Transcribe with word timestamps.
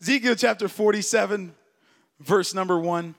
Ezekiel 0.00 0.34
chapter 0.34 0.68
47, 0.68 1.54
verse 2.20 2.52
number 2.52 2.78
1. 2.78 3.14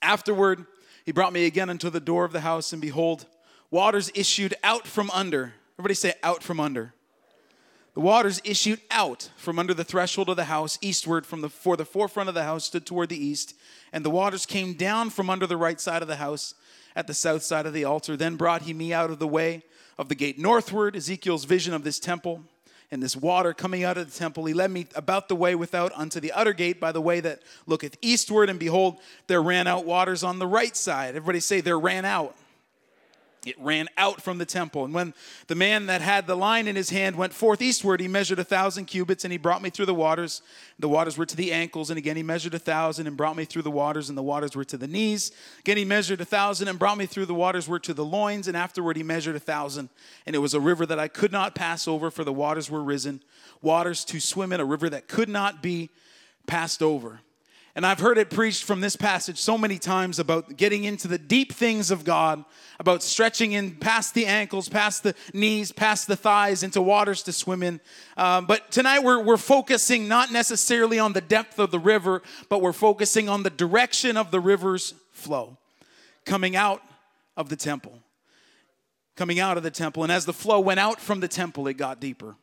Afterward, 0.00 0.64
he 1.04 1.12
brought 1.12 1.34
me 1.34 1.44
again 1.44 1.68
unto 1.68 1.90
the 1.90 2.00
door 2.00 2.24
of 2.24 2.32
the 2.32 2.40
house, 2.40 2.72
and 2.72 2.80
behold, 2.80 3.26
waters 3.70 4.10
issued 4.14 4.54
out 4.62 4.86
from 4.86 5.10
under. 5.10 5.52
Everybody 5.78 5.94
say, 5.94 6.14
out 6.22 6.42
from 6.42 6.58
under. 6.58 6.94
The 7.92 8.00
waters 8.00 8.40
issued 8.44 8.80
out 8.90 9.30
from 9.36 9.58
under 9.58 9.74
the 9.74 9.84
threshold 9.84 10.30
of 10.30 10.36
the 10.36 10.44
house, 10.44 10.78
eastward 10.80 11.26
from 11.26 11.42
the 11.42 11.50
for 11.50 11.76
the 11.76 11.84
forefront 11.84 12.30
of 12.30 12.34
the 12.34 12.44
house 12.44 12.64
stood 12.64 12.86
toward 12.86 13.10
the 13.10 13.22
east, 13.22 13.54
and 13.92 14.04
the 14.04 14.10
waters 14.10 14.46
came 14.46 14.72
down 14.72 15.10
from 15.10 15.28
under 15.28 15.46
the 15.46 15.56
right 15.58 15.80
side 15.80 16.00
of 16.00 16.08
the 16.08 16.16
house 16.16 16.54
at 16.96 17.06
the 17.06 17.14
south 17.14 17.42
side 17.42 17.66
of 17.66 17.74
the 17.74 17.84
altar. 17.84 18.16
Then 18.16 18.36
brought 18.36 18.62
he 18.62 18.72
me 18.72 18.94
out 18.94 19.10
of 19.10 19.18
the 19.18 19.28
way 19.28 19.62
of 19.98 20.08
the 20.08 20.14
gate 20.14 20.38
northward, 20.38 20.96
Ezekiel's 20.96 21.44
vision 21.44 21.74
of 21.74 21.84
this 21.84 22.00
temple, 22.00 22.42
and 22.94 23.02
this 23.02 23.16
water 23.16 23.52
coming 23.52 23.84
out 23.84 23.98
of 23.98 24.10
the 24.10 24.18
temple. 24.18 24.46
He 24.46 24.54
led 24.54 24.70
me 24.70 24.86
about 24.94 25.28
the 25.28 25.36
way 25.36 25.54
without 25.54 25.92
unto 25.94 26.20
the 26.20 26.32
utter 26.32 26.52
gate 26.52 26.80
by 26.80 26.92
the 26.92 27.00
way 27.00 27.20
that 27.20 27.42
looketh 27.66 27.98
eastward, 28.00 28.48
and 28.48 28.58
behold, 28.58 28.98
there 29.26 29.42
ran 29.42 29.66
out 29.66 29.84
waters 29.84 30.24
on 30.24 30.38
the 30.38 30.46
right 30.46 30.74
side. 30.76 31.08
Everybody 31.16 31.40
say, 31.40 31.60
there 31.60 31.78
ran 31.78 32.04
out 32.04 32.34
it 33.46 33.58
ran 33.60 33.88
out 33.96 34.22
from 34.22 34.38
the 34.38 34.46
temple. 34.46 34.84
And 34.84 34.94
when 34.94 35.14
the 35.46 35.54
man 35.54 35.86
that 35.86 36.00
had 36.00 36.26
the 36.26 36.36
line 36.36 36.66
in 36.66 36.76
his 36.76 36.90
hand 36.90 37.16
went 37.16 37.32
forth 37.32 37.60
eastward, 37.60 38.00
he 38.00 38.08
measured 38.08 38.38
a 38.38 38.44
thousand 38.44 38.86
cubits, 38.86 39.24
and 39.24 39.32
he 39.32 39.38
brought 39.38 39.62
me 39.62 39.70
through 39.70 39.86
the 39.86 39.94
waters. 39.94 40.42
The 40.78 40.88
waters 40.88 41.18
were 41.18 41.26
to 41.26 41.36
the 41.36 41.52
ankles, 41.52 41.90
and 41.90 41.98
again 41.98 42.16
he 42.16 42.22
measured 42.22 42.54
a 42.54 42.58
thousand 42.58 43.06
and 43.06 43.16
brought 43.16 43.36
me 43.36 43.44
through 43.44 43.62
the 43.62 43.70
waters, 43.70 44.08
and 44.08 44.16
the 44.16 44.22
waters 44.22 44.56
were 44.56 44.64
to 44.64 44.76
the 44.76 44.86
knees. 44.86 45.32
Again 45.60 45.76
he 45.76 45.84
measured 45.84 46.20
a 46.20 46.24
thousand 46.24 46.68
and 46.68 46.78
brought 46.78 46.98
me 46.98 47.06
through 47.06 47.26
the 47.26 47.34
waters 47.34 47.68
were 47.68 47.80
to 47.80 47.94
the 47.94 48.04
loins, 48.04 48.48
and 48.48 48.56
afterward 48.56 48.96
he 48.96 49.02
measured 49.02 49.36
a 49.36 49.40
thousand. 49.40 49.88
And 50.26 50.34
it 50.34 50.40
was 50.40 50.54
a 50.54 50.60
river 50.60 50.86
that 50.86 50.98
I 50.98 51.08
could 51.08 51.32
not 51.32 51.54
pass 51.54 51.86
over, 51.86 52.10
for 52.10 52.24
the 52.24 52.32
waters 52.32 52.70
were 52.70 52.82
risen, 52.82 53.22
waters 53.62 54.04
to 54.06 54.20
swim 54.20 54.52
in, 54.52 54.60
a 54.60 54.64
river 54.64 54.88
that 54.88 55.08
could 55.08 55.28
not 55.28 55.62
be 55.62 55.90
passed 56.46 56.82
over. 56.82 57.20
And 57.76 57.84
I've 57.84 57.98
heard 57.98 58.18
it 58.18 58.30
preached 58.30 58.62
from 58.62 58.80
this 58.80 58.94
passage 58.94 59.38
so 59.38 59.58
many 59.58 59.78
times 59.78 60.20
about 60.20 60.56
getting 60.56 60.84
into 60.84 61.08
the 61.08 61.18
deep 61.18 61.52
things 61.52 61.90
of 61.90 62.04
God, 62.04 62.44
about 62.78 63.02
stretching 63.02 63.50
in 63.50 63.72
past 63.72 64.14
the 64.14 64.26
ankles, 64.26 64.68
past 64.68 65.02
the 65.02 65.14
knees, 65.32 65.72
past 65.72 66.06
the 66.06 66.14
thighs, 66.14 66.62
into 66.62 66.80
waters 66.80 67.24
to 67.24 67.32
swim 67.32 67.64
in. 67.64 67.80
Um, 68.16 68.46
but 68.46 68.70
tonight 68.70 69.02
we're, 69.02 69.20
we're 69.20 69.36
focusing 69.36 70.06
not 70.06 70.30
necessarily 70.30 71.00
on 71.00 71.14
the 71.14 71.20
depth 71.20 71.58
of 71.58 71.72
the 71.72 71.80
river, 71.80 72.22
but 72.48 72.62
we're 72.62 72.72
focusing 72.72 73.28
on 73.28 73.42
the 73.42 73.50
direction 73.50 74.16
of 74.16 74.30
the 74.30 74.38
river's 74.38 74.94
flow 75.10 75.58
coming 76.24 76.54
out 76.54 76.80
of 77.36 77.48
the 77.48 77.56
temple. 77.56 77.98
Coming 79.16 79.40
out 79.40 79.56
of 79.56 79.64
the 79.64 79.70
temple. 79.70 80.04
And 80.04 80.12
as 80.12 80.26
the 80.26 80.32
flow 80.32 80.60
went 80.60 80.78
out 80.78 81.00
from 81.00 81.18
the 81.18 81.28
temple, 81.28 81.66
it 81.66 81.74
got 81.74 82.00
deeper. 82.00 82.36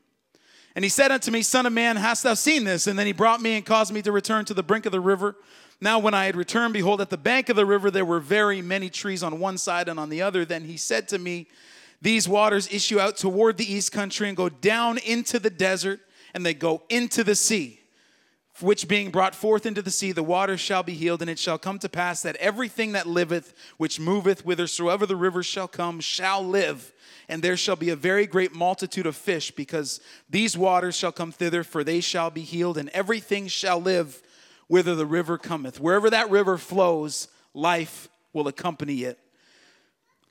And 0.75 0.86
he 0.86 0.89
said 0.89 1.11
unto 1.11 1.31
me, 1.31 1.41
Son 1.41 1.66
of 1.66 1.73
man, 1.73 1.97
hast 1.97 2.23
thou 2.23 2.33
seen 2.33 2.64
this? 2.64 2.88
And 2.88 2.97
then 2.97 3.05
he 3.05 3.14
brought 3.14 3.41
me 3.41 3.55
and 3.55 3.66
caused 3.66 3.94
me 3.94 4.02
to 4.03 4.11
return 4.11 4.45
to 4.45 4.53
the 4.53 4.64
brink 4.64 4.86
of 4.86 4.91
the 4.91 5.02
river. 5.02 5.36
Now, 5.81 6.00
when 6.00 6.13
I 6.13 6.25
had 6.25 6.36
returned, 6.36 6.73
behold, 6.73 7.02
at 7.02 7.09
the 7.09 7.17
bank 7.17 7.50
of 7.50 7.55
the 7.55 7.66
river 7.66 7.91
there 7.91 8.05
were 8.05 8.19
very 8.19 8.61
many 8.61 8.89
trees 8.89 9.23
on 9.23 9.39
one 9.39 9.58
side 9.58 9.89
and 9.89 10.00
on 10.00 10.09
the 10.09 10.22
other. 10.22 10.45
Then 10.45 10.63
he 10.63 10.78
said 10.78 11.08
to 11.09 11.19
me, 11.19 11.47
These 12.02 12.30
waters 12.30 12.72
issue 12.72 13.00
out 13.00 13.17
toward 13.17 13.58
the 13.58 13.72
east 13.72 13.91
country 13.91 14.28
and 14.28 14.38
go 14.38 14.47
down 14.47 15.00
into 15.00 15.39
the 15.39 15.50
desert, 15.50 16.00
and 16.33 16.45
they 16.45 16.53
go 16.53 16.83
into 16.88 17.23
the 17.23 17.35
sea. 17.35 17.81
Which 18.62 18.88
being 18.88 19.12
brought 19.12 19.36
forth 19.36 19.66
into 19.66 19.81
the 19.81 19.92
sea, 19.92 20.12
the 20.12 20.23
waters 20.23 20.59
shall 20.59 20.84
be 20.84 20.94
healed, 20.94 21.22
and 21.22 21.30
it 21.30 21.40
shall 21.40 21.58
come 21.58 21.80
to 21.80 21.90
pass 21.90 22.22
that 22.22 22.36
everything 22.38 22.92
that 22.92 23.08
liveth, 23.08 23.53
which 23.78 24.00
moveth 24.00 24.42
whithersoever 24.42 25.06
the 25.06 25.16
rivers 25.16 25.45
shall 25.45 25.68
come, 25.68 26.00
shall 26.00 26.45
live 26.45 26.94
and 27.31 27.42
there 27.42 27.56
shall 27.56 27.78
be 27.78 27.90
a 27.90 27.95
very 27.95 28.28
great 28.28 28.53
multitude 28.53 29.06
of 29.06 29.16
fish, 29.16 29.52
because 29.52 30.02
these 30.30 30.58
waters 30.58 30.98
shall 30.98 31.14
come 31.14 31.31
thither, 31.31 31.64
for 31.64 31.81
they 31.81 32.02
shall 32.02 32.30
be 32.30 32.42
healed, 32.42 32.78
and 32.78 32.90
everything 32.90 33.48
shall 33.48 33.81
live 33.81 34.22
whither 34.68 34.96
the 34.96 35.06
river 35.06 35.38
cometh. 35.38 35.80
Wherever 35.80 36.09
that 36.09 36.30
river 36.30 36.58
flows, 36.58 37.30
life 37.53 38.09
will 38.34 38.50
accompany 38.50 39.03
it. 39.03 39.18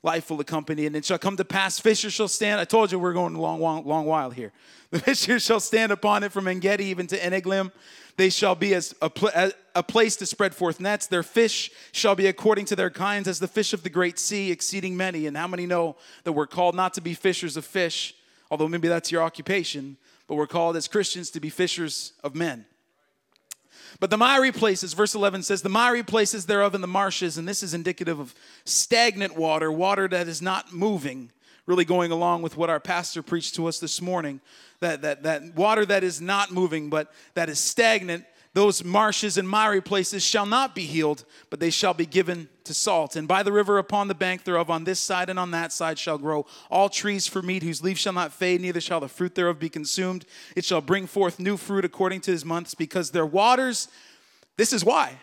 Life 0.03 0.29
will 0.29 0.39
accompany 0.41 0.83
it. 0.83 0.87
And 0.87 0.95
it 0.95 1.05
shall 1.05 1.17
come 1.17 1.37
to 1.37 1.45
pass, 1.45 1.79
fishers 1.79 2.13
shall 2.13 2.27
stand. 2.27 2.59
I 2.59 2.65
told 2.65 2.91
you 2.91 2.99
we're 2.99 3.13
going 3.13 3.35
a 3.35 3.41
long, 3.41 3.59
long, 3.59 3.83
long 3.85 4.05
while 4.05 4.29
here. 4.29 4.51
The 4.91 4.99
fishers 4.99 5.43
shall 5.43 5.61
stand 5.61 5.93
upon 5.93 6.23
it 6.23 6.33
from 6.33 6.49
Engedi 6.49 6.83
even 6.85 7.07
to 7.07 7.17
Eneglaim. 7.17 7.71
They 8.21 8.29
shall 8.29 8.53
be 8.53 8.75
as 8.75 8.93
a, 9.01 9.09
pl- 9.09 9.31
a 9.73 9.81
place 9.81 10.15
to 10.17 10.27
spread 10.27 10.53
forth 10.53 10.79
nets. 10.79 11.07
Their 11.07 11.23
fish 11.23 11.71
shall 11.91 12.13
be 12.13 12.27
according 12.27 12.65
to 12.65 12.75
their 12.75 12.91
kinds, 12.91 13.27
as 13.27 13.39
the 13.39 13.47
fish 13.47 13.73
of 13.73 13.81
the 13.81 13.89
great 13.89 14.19
sea, 14.19 14.51
exceeding 14.51 14.95
many. 14.95 15.25
And 15.25 15.35
how 15.35 15.47
many 15.47 15.65
know 15.65 15.95
that 16.23 16.33
we're 16.33 16.45
called 16.45 16.75
not 16.75 16.93
to 16.93 17.01
be 17.01 17.15
fishers 17.15 17.57
of 17.57 17.65
fish, 17.65 18.13
although 18.51 18.67
maybe 18.67 18.87
that's 18.87 19.11
your 19.11 19.23
occupation, 19.23 19.97
but 20.27 20.35
we're 20.35 20.45
called 20.45 20.77
as 20.77 20.87
Christians 20.87 21.31
to 21.31 21.39
be 21.39 21.49
fishers 21.49 22.13
of 22.23 22.35
men. 22.35 22.65
But 23.99 24.11
the 24.11 24.19
miry 24.19 24.51
places, 24.51 24.93
verse 24.93 25.15
11 25.15 25.41
says, 25.41 25.63
the 25.63 25.69
miry 25.69 26.03
places 26.03 26.45
thereof 26.45 26.75
in 26.75 26.81
the 26.81 26.87
marshes, 26.87 27.39
and 27.39 27.47
this 27.47 27.63
is 27.63 27.73
indicative 27.73 28.19
of 28.19 28.35
stagnant 28.65 29.35
water, 29.35 29.71
water 29.71 30.07
that 30.07 30.27
is 30.27 30.43
not 30.43 30.71
moving, 30.71 31.31
really 31.65 31.85
going 31.85 32.11
along 32.11 32.41
with 32.41 32.57
what 32.57 32.69
our 32.69 32.79
pastor 32.79 33.21
preached 33.21 33.55
to 33.55 33.67
us 33.67 33.79
this 33.79 34.01
morning 34.01 34.41
that, 34.79 35.01
that, 35.01 35.23
that 35.23 35.55
water 35.55 35.85
that 35.85 36.03
is 36.03 36.19
not 36.19 36.51
moving, 36.51 36.89
but 36.89 37.11
that 37.35 37.49
is 37.49 37.59
stagnant, 37.59 38.25
those 38.53 38.83
marshes 38.83 39.37
and 39.37 39.47
miry 39.47 39.79
places 39.79 40.23
shall 40.23 40.45
not 40.45 40.75
be 40.75 40.83
healed, 40.83 41.23
but 41.49 41.61
they 41.61 41.69
shall 41.69 41.93
be 41.93 42.05
given 42.05 42.49
to 42.65 42.73
salt. 42.73 43.15
And 43.15 43.25
by 43.25 43.43
the 43.43 43.51
river 43.51 43.77
upon 43.77 44.09
the 44.09 44.15
bank 44.15 44.43
thereof, 44.43 44.69
on 44.69 44.83
this 44.83 44.99
side 44.99 45.29
and 45.29 45.39
on 45.39 45.51
that 45.51 45.71
side, 45.71 45.97
shall 45.97 46.17
grow 46.17 46.45
all 46.69 46.89
trees 46.89 47.27
for 47.27 47.41
meat, 47.41 47.63
whose 47.63 47.81
leaves 47.81 48.01
shall 48.01 48.11
not 48.11 48.33
fade, 48.33 48.59
neither 48.59 48.81
shall 48.81 48.99
the 48.99 49.07
fruit 49.07 49.35
thereof 49.35 49.57
be 49.57 49.69
consumed. 49.69 50.25
It 50.55 50.65
shall 50.65 50.81
bring 50.81 51.07
forth 51.07 51.39
new 51.39 51.55
fruit 51.55 51.85
according 51.85 52.21
to 52.21 52.31
his 52.31 52.43
months, 52.43 52.75
because 52.75 53.11
their 53.11 53.25
waters, 53.25 53.87
this 54.57 54.73
is 54.73 54.83
why, 54.83 55.17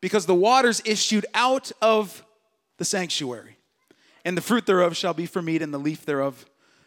because 0.00 0.26
the 0.26 0.34
waters 0.34 0.82
issued 0.84 1.26
out 1.34 1.70
of 1.80 2.24
the 2.78 2.84
sanctuary. 2.84 3.58
And 4.24 4.36
the 4.36 4.42
fruit 4.42 4.66
thereof 4.66 4.96
shall 4.96 5.14
be 5.14 5.26
for 5.26 5.42
meat, 5.42 5.62
and 5.62 5.74
the 5.74 5.78
leaf 5.78 6.04
thereof 6.06 6.46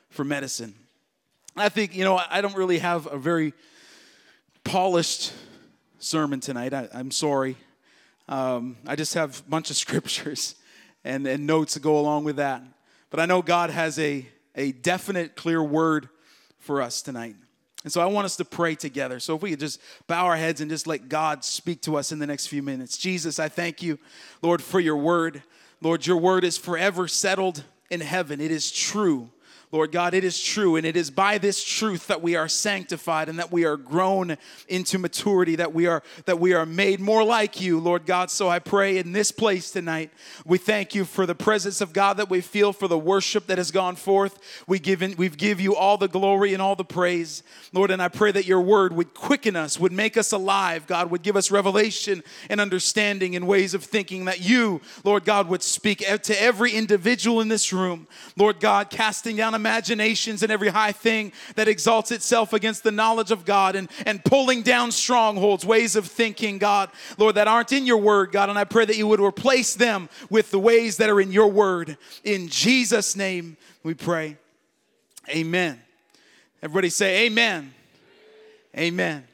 for 0.09 0.23
medicine. 0.23 0.75
I 1.57 1.69
think, 1.69 1.95
you 1.95 2.03
know, 2.03 2.19
I 2.29 2.41
don't 2.41 2.55
really 2.55 2.79
have 2.79 3.07
a 3.11 3.17
very 3.17 3.53
polished 4.63 5.33
sermon 5.99 6.39
tonight. 6.39 6.73
I, 6.73 6.87
am 6.93 7.11
sorry. 7.11 7.55
Um, 8.27 8.77
I 8.87 8.95
just 8.95 9.13
have 9.13 9.39
a 9.39 9.49
bunch 9.49 9.69
of 9.69 9.75
scriptures 9.77 10.55
and, 11.03 11.25
and 11.27 11.45
notes 11.47 11.73
to 11.73 11.79
go 11.79 11.97
along 11.97 12.23
with 12.23 12.37
that. 12.37 12.61
But 13.09 13.19
I 13.19 13.25
know 13.25 13.41
God 13.41 13.69
has 13.69 13.97
a, 13.99 14.27
a 14.55 14.71
definite, 14.71 15.35
clear 15.35 15.63
word 15.63 16.09
for 16.59 16.81
us 16.81 17.01
tonight. 17.01 17.35
And 17.83 17.93
so 17.93 18.01
I 18.01 18.07
want 18.07 18.25
us 18.25 18.35
to 18.37 18.45
pray 18.45 18.73
together. 18.73 19.19
So 19.19 19.35
if 19.35 19.43
we 19.43 19.51
could 19.51 19.59
just 19.59 19.79
bow 20.07 20.25
our 20.25 20.35
heads 20.35 20.59
and 20.59 20.71
just 20.71 20.87
let 20.87 21.07
God 21.07 21.45
speak 21.45 21.81
to 21.83 21.97
us 21.97 22.11
in 22.11 22.17
the 22.17 22.25
next 22.25 22.47
few 22.47 22.63
minutes. 22.63 22.97
Jesus, 22.97 23.37
I 23.37 23.47
thank 23.47 23.83
you, 23.83 23.99
Lord, 24.41 24.63
for 24.63 24.79
your 24.79 24.97
word. 24.97 25.43
Lord, 25.81 26.05
your 26.05 26.17
word 26.17 26.43
is 26.43 26.57
forever 26.57 27.07
settled 27.07 27.63
in 27.89 28.01
heaven. 28.01 28.41
It 28.41 28.51
is 28.51 28.71
true. 28.71 29.29
Lord 29.75 29.91
God, 29.91 30.13
it 30.13 30.23
is 30.23 30.41
true, 30.41 30.77
and 30.77 30.85
it 30.85 30.95
is 30.95 31.11
by 31.11 31.37
this 31.37 31.61
truth 31.61 32.07
that 32.07 32.21
we 32.21 32.37
are 32.37 32.47
sanctified 32.47 33.27
and 33.27 33.39
that 33.39 33.51
we 33.51 33.65
are 33.65 33.75
grown 33.75 34.37
into 34.69 34.97
maturity, 34.97 35.57
that 35.57 35.73
we 35.73 35.85
are 35.85 36.01
that 36.23 36.39
we 36.39 36.53
are 36.53 36.65
made 36.65 37.01
more 37.01 37.25
like 37.25 37.59
you, 37.59 37.77
Lord 37.77 38.05
God. 38.05 38.31
So 38.31 38.47
I 38.47 38.59
pray 38.59 38.99
in 38.99 39.11
this 39.11 39.33
place 39.33 39.71
tonight, 39.71 40.11
we 40.45 40.57
thank 40.57 40.95
you 40.95 41.03
for 41.03 41.25
the 41.25 41.35
presence 41.35 41.81
of 41.81 41.91
God 41.91 42.15
that 42.15 42.29
we 42.29 42.39
feel, 42.39 42.71
for 42.71 42.87
the 42.87 42.97
worship 42.97 43.47
that 43.47 43.57
has 43.57 43.69
gone 43.69 43.97
forth. 43.97 44.39
We 44.65 44.79
give 44.79 45.01
in, 45.01 45.17
we 45.17 45.27
give 45.27 45.59
you 45.59 45.75
all 45.75 45.97
the 45.97 46.07
glory 46.07 46.53
and 46.53 46.61
all 46.61 46.77
the 46.77 46.85
praise, 46.85 47.43
Lord. 47.73 47.91
And 47.91 48.01
I 48.01 48.07
pray 48.07 48.31
that 48.31 48.45
your 48.45 48.61
word 48.61 48.93
would 48.93 49.13
quicken 49.13 49.57
us, 49.57 49.77
would 49.77 49.91
make 49.91 50.15
us 50.15 50.31
alive, 50.31 50.87
God, 50.87 51.11
would 51.11 51.21
give 51.21 51.35
us 51.35 51.51
revelation 51.51 52.23
and 52.49 52.61
understanding 52.61 53.35
and 53.35 53.45
ways 53.45 53.73
of 53.73 53.83
thinking 53.83 54.23
that 54.23 54.39
you, 54.39 54.79
Lord 55.03 55.25
God, 55.25 55.49
would 55.49 55.63
speak 55.63 55.97
to 55.99 56.41
every 56.41 56.71
individual 56.71 57.41
in 57.41 57.49
this 57.49 57.73
room, 57.73 58.07
Lord 58.37 58.61
God, 58.61 58.89
casting 58.89 59.35
down 59.35 59.53
a 59.53 59.64
imaginations 59.65 60.43
and 60.43 60.51
every 60.51 60.69
high 60.69 60.91
thing 60.91 61.31
that 61.55 61.67
exalts 61.67 62.11
itself 62.11 62.53
against 62.53 62.83
the 62.83 62.91
knowledge 62.91 63.31
of 63.31 63.45
God 63.45 63.75
and, 63.75 63.89
and 64.05 64.23
pulling 64.23 64.61
down 64.61 64.91
strongholds, 64.91 65.65
ways 65.65 65.95
of 65.95 66.05
thinking, 66.05 66.59
God, 66.59 66.91
Lord, 67.17 67.33
that 67.35 67.47
aren't 67.47 67.71
in 67.71 67.87
your 67.87 67.97
word, 67.97 68.31
God. 68.31 68.49
And 68.49 68.59
I 68.59 68.63
pray 68.63 68.85
that 68.85 68.95
you 68.95 69.07
would 69.07 69.19
replace 69.19 69.73
them 69.73 70.07
with 70.29 70.51
the 70.51 70.59
ways 70.59 70.97
that 70.97 71.09
are 71.09 71.19
in 71.19 71.31
your 71.31 71.47
word. 71.47 71.97
In 72.23 72.47
Jesus' 72.47 73.15
name 73.15 73.57
we 73.81 73.95
pray. 73.95 74.37
Amen. 75.29 75.81
Everybody 76.61 76.89
say, 76.89 77.25
Amen. 77.25 77.73
Amen. 78.77 79.25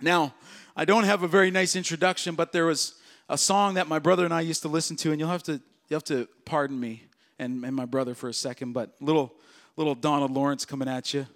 Now, 0.00 0.32
I 0.74 0.86
don't 0.86 1.04
have 1.04 1.22
a 1.22 1.28
very 1.28 1.50
nice 1.50 1.76
introduction, 1.76 2.36
but 2.36 2.52
there 2.52 2.64
was 2.64 2.94
a 3.28 3.36
song 3.36 3.74
that 3.74 3.86
my 3.86 3.98
brother 3.98 4.24
and 4.24 4.32
I 4.32 4.40
used 4.40 4.62
to 4.62 4.68
listen 4.68 4.96
to, 4.98 5.10
and 5.10 5.20
you'll 5.20 5.28
have 5.28 5.42
to 5.44 5.60
you'll 5.88 5.98
have 5.98 6.04
to 6.04 6.26
pardon 6.44 6.80
me 6.80 7.05
and, 7.38 7.64
and 7.64 7.74
my 7.74 7.84
brother 7.84 8.14
for 8.14 8.28
a 8.28 8.34
second, 8.34 8.72
but 8.72 8.94
little 9.00 9.34
little 9.76 9.94
Donald 9.94 10.30
Lawrence 10.30 10.64
coming 10.64 10.88
at 10.88 11.14
you. 11.14 11.26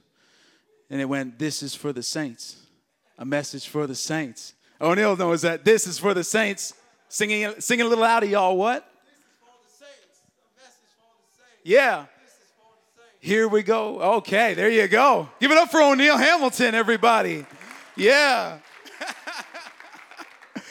And 0.89 1.01
it 1.01 1.05
went, 1.05 1.39
This 1.39 1.63
is 1.63 1.75
for 1.75 1.93
the 1.93 2.03
saints. 2.03 2.57
A 3.19 3.25
message 3.25 3.69
for 3.69 3.87
the 3.87 3.95
saints. 3.95 4.55
O'Neill 4.81 5.17
knows 5.17 5.43
that 5.43 5.65
this 5.65 5.87
is 5.87 5.99
for 5.99 6.15
the 6.15 6.25
saints. 6.25 6.73
Singing, 7.09 7.53
singing 7.59 7.87
a 7.87 7.89
little 7.89 8.05
out 8.05 8.23
of 8.23 8.31
y'all, 8.31 8.57
what? 8.57 8.87
Yeah. 11.63 12.07
Here 13.19 13.47
we 13.47 13.63
go. 13.63 14.01
Okay, 14.19 14.55
there 14.55 14.71
you 14.71 14.89
go. 14.89 15.29
Give 15.41 15.51
it 15.51 15.59
up 15.59 15.71
for 15.71 15.83
O'Neill 15.83 16.17
Hamilton, 16.17 16.75
everybody. 16.75 17.45
Yeah. 17.95 18.59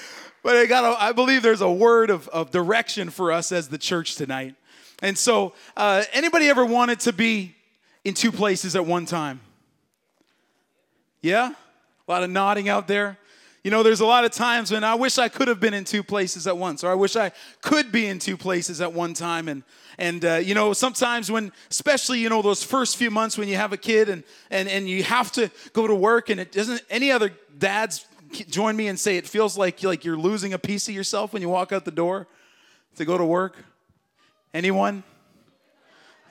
but 0.44 0.56
I 0.56 0.66
got 0.66 1.00
I 1.00 1.12
believe 1.12 1.44
there's 1.44 1.62
a 1.62 1.72
word 1.72 2.10
of, 2.10 2.28
of 2.30 2.50
direction 2.50 3.12
for 3.12 3.32
us 3.32 3.52
as 3.52 3.70
the 3.70 3.78
church 3.78 4.16
tonight. 4.16 4.56
And 5.02 5.18
so, 5.18 5.54
uh, 5.78 6.04
anybody 6.12 6.48
ever 6.48 6.66
wanted 6.66 7.00
to 7.02 7.14
be 7.14 7.56
in 8.04 8.14
two 8.14 8.32
places 8.32 8.76
at 8.76 8.86
one 8.86 9.06
time? 9.06 9.40
Yeah? 11.22 11.54
A 12.08 12.12
lot 12.12 12.24
of 12.24 12.30
nodding 12.30 12.70
out 12.70 12.88
there. 12.88 13.18
You 13.64 13.72
know, 13.72 13.84
there's 13.84 14.00
a 14.00 14.06
lot 14.06 14.24
of 14.24 14.32
times 14.32 14.72
when 14.72 14.86
I 14.86 14.96
wish 14.96 15.18
I 15.18 15.28
could 15.28 15.50
have 15.50 15.60
been 15.60 15.74
in 15.74 15.84
two 15.84 16.02
places 16.02 16.48
at 16.48 16.58
once, 16.58 16.84
or 16.84 16.90
I 16.90 16.96
wish 16.96 17.18
I 17.18 17.32
could 17.62 17.92
be 17.92 18.06
in 18.06 18.18
two 18.18 18.38
places 18.38 18.80
at 18.80 18.94
one 18.94 19.14
time. 19.14 19.50
And 19.50 19.64
and 19.98 20.24
uh, 20.24 20.36
you 20.36 20.56
know, 20.56 20.72
sometimes 20.72 21.30
when, 21.30 21.52
especially 21.70 22.20
you 22.20 22.30
know, 22.30 22.42
those 22.42 22.64
first 22.64 22.96
few 22.96 23.12
months 23.12 23.38
when 23.38 23.50
you 23.50 23.58
have 23.58 23.74
a 23.74 23.78
kid 23.78 24.08
and 24.08 24.24
and 24.50 24.70
and 24.70 24.88
you 24.88 25.04
have 25.04 25.32
to 25.34 25.52
go 25.74 25.88
to 25.88 25.94
work, 25.94 26.30
and 26.30 26.40
it 26.40 26.54
doesn't. 26.54 26.82
Any 26.90 27.12
other 27.12 27.32
dads 27.58 28.08
join 28.50 28.78
me 28.78 28.88
and 28.88 28.98
say 28.98 29.18
it 29.18 29.28
feels 29.28 29.58
like 29.58 29.84
like 29.84 30.06
you're 30.06 30.18
losing 30.18 30.54
a 30.54 30.60
piece 30.60 30.88
of 30.88 30.96
yourself 30.96 31.34
when 31.34 31.42
you 31.42 31.50
walk 31.50 31.74
out 31.74 31.84
the 31.84 31.92
door 31.92 32.28
to 32.96 33.04
go 33.04 33.18
to 33.18 33.26
work. 33.26 33.58
Anyone? 34.54 35.04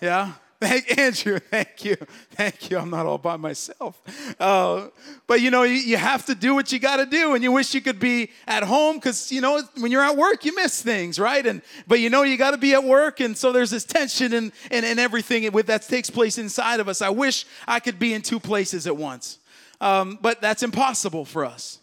Yeah. 0.01 0.33
Thank 0.61 0.99
Andrew. 0.99 1.39
Thank 1.39 1.85
you. 1.85 1.97
Thank 2.33 2.69
you. 2.69 2.79
I'm 2.79 2.91
not 2.91 3.07
all 3.07 3.19
by 3.19 3.37
myself. 3.37 4.03
Uh, 4.41 4.89
but 5.29 5.41
you 5.41 5.53
know, 5.53 5.63
you, 5.63 5.75
you, 5.75 5.97
have 5.97 6.27
to 6.27 6.35
do 6.35 6.53
what 6.53 6.73
you 6.73 6.81
got 6.81 6.97
to 6.97 7.07
do, 7.07 7.35
and 7.35 7.45
you 7.45 7.53
wish 7.53 7.75
you 7.75 7.81
could 7.81 8.01
be 8.01 8.31
at 8.45 8.65
home 8.65 8.97
because 8.97 9.31
you 9.31 9.41
know 9.41 9.63
when 9.79 9.93
you're 9.93 10.03
at 10.03 10.17
work, 10.17 10.45
you 10.45 10.53
miss 10.57 10.83
things, 10.83 11.21
right? 11.21 11.47
And 11.47 11.63
but 11.87 12.01
you 12.01 12.11
know 12.11 12.25
you 12.25 12.37
got 12.37 12.51
to 12.51 12.59
be 12.59 12.75
at 12.75 12.83
work, 12.83 13.21
and 13.21 13.39
so 13.39 13.53
there's 13.53 13.71
this 13.71 13.85
tension 13.85 14.33
and 14.33 14.51
and, 14.73 14.85
and 14.85 14.99
everything 14.99 15.51
with 15.53 15.67
that 15.67 15.83
takes 15.83 16.11
place 16.11 16.39
inside 16.39 16.81
of 16.81 16.89
us. 16.89 17.03
I 17.03 17.11
wish 17.11 17.47
I 17.69 17.79
could 17.79 18.01
be 18.01 18.13
in 18.13 18.23
two 18.23 18.41
places 18.41 18.89
at 18.89 18.97
once, 18.97 19.39
um, 19.81 20.19
but 20.21 20.41
that's 20.41 20.65
impossible 20.65 21.25
for 21.25 21.45
us. 21.45 21.79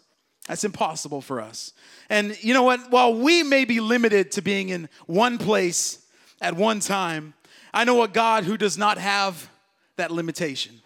That's 0.48 0.64
impossible 0.64 1.22
for 1.22 1.40
us. 1.40 1.72
And 2.10 2.36
you 2.44 2.52
know 2.52 2.62
what? 2.62 2.90
While 2.90 3.14
we 3.14 3.42
may 3.42 3.64
be 3.64 3.80
limited 3.80 4.32
to 4.32 4.42
being 4.42 4.68
in 4.68 4.90
one 5.06 5.38
place 5.38 6.05
at 6.40 6.56
one 6.56 6.80
time 6.80 7.34
I 7.76 7.84
know 7.84 8.02
a 8.02 8.08
God 8.08 8.44
who 8.44 8.56
does 8.56 8.78
not 8.78 8.96
have 8.96 9.50
that 9.96 10.10
limitation. 10.10 10.80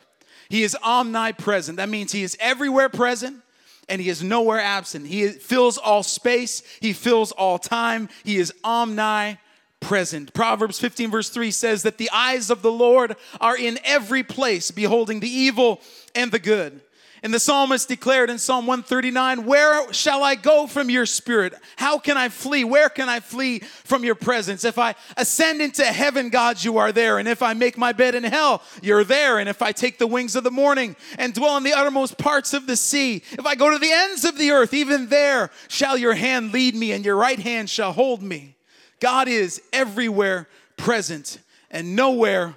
He 0.49 0.65
is 0.65 0.77
omnipresent. 0.83 1.77
That 1.77 1.89
means 1.89 2.11
He 2.11 2.25
is 2.25 2.37
everywhere 2.41 2.89
present 2.89 3.43
and 3.89 4.01
He 4.01 4.09
is 4.09 4.25
nowhere 4.25 4.61
absent. 4.61 5.07
He 5.07 5.29
fills 5.29 5.79
all 5.79 6.03
space, 6.03 6.63
He 6.81 6.93
fills 6.93 7.31
all 7.31 7.59
time. 7.59 8.09
He 8.25 8.39
is 8.39 8.53
omnipresent. 8.65 10.35
Proverbs 10.35 10.81
15, 10.81 11.13
verse 11.13 11.29
3 11.31 11.53
says 11.53 11.85
that 11.85 11.99
the 11.99 12.11
eyes 12.11 12.51
of 12.51 12.63
the 12.63 12.73
Lord 12.73 13.15
are 13.41 13.57
in 13.57 13.79
every 13.85 14.25
place, 14.25 14.73
beholding 14.73 15.21
the 15.21 15.31
evil 15.31 15.81
and 16.17 16.33
the 16.33 16.41
good. 16.41 16.81
And 17.23 17.35
the 17.35 17.41
psalmist 17.41 17.87
declared 17.87 18.31
in 18.31 18.39
Psalm 18.39 18.67
139 18.67 19.45
Where 19.45 19.93
shall 19.93 20.23
I 20.23 20.37
go 20.37 20.67
from 20.67 20.89
your 20.89 21.05
spirit? 21.05 21.53
How 21.77 21.99
can 21.99 22.17
I 22.17 22.31
flee? 22.31 22.65
Where 22.65 22.89
can 22.89 23.09
I 23.09 23.21
flee 23.21 23.59
from 23.59 24.05
your 24.05 24.15
presence? 24.15 24.65
If 24.65 24.79
I 24.79 24.95
ascend 25.17 25.61
into 25.61 25.85
heaven, 25.85 26.31
God, 26.31 26.63
you 26.65 26.79
are 26.79 26.93
there. 26.93 27.19
And 27.19 27.29
if 27.29 27.43
I 27.43 27.53
make 27.53 27.77
my 27.77 27.93
bed 27.93 28.15
in 28.15 28.25
hell, 28.25 28.63
you're 28.81 29.05
there. 29.05 29.39
And 29.39 29.49
if 29.49 29.61
I 29.61 29.73
take 29.73 29.99
the 29.99 30.07
wings 30.07 30.35
of 30.35 30.45
the 30.45 30.51
morning 30.51 30.97
and 31.19 31.35
dwell 31.35 31.59
in 31.59 31.63
the 31.63 31.75
uttermost 31.75 32.17
parts 32.17 32.55
of 32.55 32.67
the 32.67 32.77
sea, 32.77 33.23
if 33.33 33.45
I 33.45 33.55
go 33.55 33.71
to 33.71 33.79
the 33.79 33.93
ends 33.93 34.25
of 34.25 34.39
the 34.39 34.53
earth, 34.53 34.73
even 34.73 35.09
there 35.09 35.51
shall 35.69 35.99
your 35.99 36.15
hand 36.15 36.53
lead 36.53 36.75
me 36.75 36.93
and 36.93 37.05
your 37.05 37.17
right 37.17 37.39
hand 37.39 37.69
shall 37.69 37.93
hold 37.93 38.23
me. 38.23 38.57
God 38.99 39.29
is 39.29 39.61
everywhere 39.73 40.49
present 40.77 41.39
and 41.71 41.95
nowhere 41.95 42.57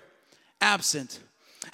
absent. 0.62 1.20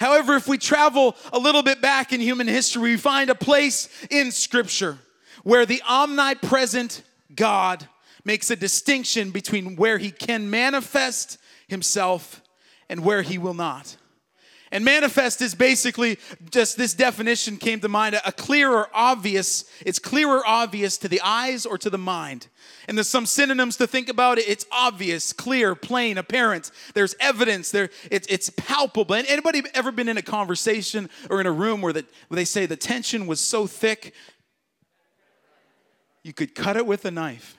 However, 0.00 0.34
if 0.34 0.48
we 0.48 0.56
travel 0.56 1.14
a 1.30 1.38
little 1.38 1.62
bit 1.62 1.82
back 1.82 2.12
in 2.12 2.20
human 2.20 2.48
history, 2.48 2.92
we 2.92 2.96
find 2.96 3.28
a 3.28 3.34
place 3.34 3.88
in 4.08 4.32
Scripture 4.32 4.98
where 5.44 5.66
the 5.66 5.82
omnipresent 5.86 7.02
God 7.34 7.86
makes 8.24 8.50
a 8.50 8.56
distinction 8.56 9.30
between 9.30 9.76
where 9.76 9.98
he 9.98 10.10
can 10.10 10.48
manifest 10.48 11.36
himself 11.68 12.40
and 12.88 13.04
where 13.04 13.20
he 13.20 13.36
will 13.36 13.54
not. 13.54 13.96
And 14.72 14.84
manifest 14.84 15.42
is 15.42 15.54
basically 15.54 16.18
just 16.50 16.76
this 16.76 16.94
definition 16.94 17.56
came 17.56 17.80
to 17.80 17.88
mind 17.88 18.20
a 18.24 18.30
clear 18.30 18.70
or 18.70 18.88
obvious, 18.94 19.64
it's 19.84 19.98
clear 19.98 20.28
or 20.28 20.46
obvious 20.46 20.96
to 20.98 21.08
the 21.08 21.20
eyes 21.22 21.66
or 21.66 21.76
to 21.78 21.90
the 21.90 21.98
mind. 21.98 22.46
And 22.86 22.96
there's 22.96 23.08
some 23.08 23.26
synonyms 23.26 23.76
to 23.78 23.88
think 23.88 24.08
about 24.08 24.38
it. 24.38 24.48
It's 24.48 24.66
obvious, 24.70 25.32
clear, 25.32 25.74
plain, 25.74 26.18
apparent. 26.18 26.70
There's 26.94 27.16
evidence. 27.18 27.72
There, 27.72 27.90
it, 28.12 28.26
it's 28.30 28.50
palpable. 28.50 29.16
And 29.16 29.26
anybody 29.26 29.62
ever 29.74 29.90
been 29.90 30.08
in 30.08 30.16
a 30.16 30.22
conversation 30.22 31.10
or 31.28 31.40
in 31.40 31.46
a 31.46 31.52
room 31.52 31.82
where, 31.82 31.92
the, 31.92 32.04
where 32.28 32.36
they 32.36 32.44
say 32.44 32.66
the 32.66 32.76
tension 32.76 33.26
was 33.26 33.40
so 33.40 33.66
thick 33.66 34.14
you 36.22 36.32
could 36.32 36.54
cut 36.54 36.76
it 36.76 36.86
with 36.86 37.04
a 37.04 37.10
knife? 37.10 37.56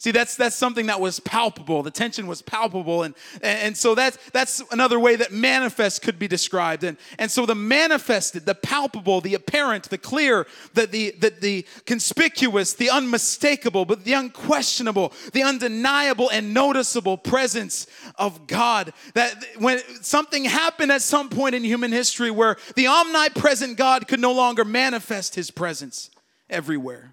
See, 0.00 0.12
that's 0.12 0.34
that's 0.34 0.56
something 0.56 0.86
that 0.86 0.98
was 0.98 1.20
palpable. 1.20 1.82
The 1.82 1.90
tension 1.90 2.26
was 2.26 2.40
palpable, 2.40 3.02
and 3.02 3.14
and 3.42 3.76
so 3.76 3.94
that's 3.94 4.16
that's 4.30 4.62
another 4.70 4.98
way 4.98 5.14
that 5.16 5.30
manifest 5.30 6.00
could 6.00 6.18
be 6.18 6.26
described. 6.26 6.84
And 6.84 6.96
and 7.18 7.30
so 7.30 7.44
the 7.44 7.54
manifested, 7.54 8.46
the 8.46 8.54
palpable, 8.54 9.20
the 9.20 9.34
apparent, 9.34 9.90
the 9.90 9.98
clear, 9.98 10.46
the 10.72 10.86
the 10.86 11.14
the, 11.18 11.34
the 11.38 11.66
conspicuous, 11.84 12.72
the 12.72 12.88
unmistakable, 12.88 13.84
but 13.84 14.04
the 14.04 14.14
unquestionable, 14.14 15.12
the 15.34 15.42
undeniable 15.42 16.30
and 16.30 16.54
noticeable 16.54 17.18
presence 17.18 17.86
of 18.16 18.46
God. 18.46 18.94
That 19.12 19.44
when 19.58 19.80
something 20.00 20.46
happened 20.46 20.92
at 20.92 21.02
some 21.02 21.28
point 21.28 21.54
in 21.54 21.62
human 21.62 21.92
history 21.92 22.30
where 22.30 22.56
the 22.74 22.86
omnipresent 22.86 23.76
God 23.76 24.08
could 24.08 24.20
no 24.20 24.32
longer 24.32 24.64
manifest 24.64 25.34
His 25.34 25.50
presence 25.50 26.08
everywhere. 26.48 27.12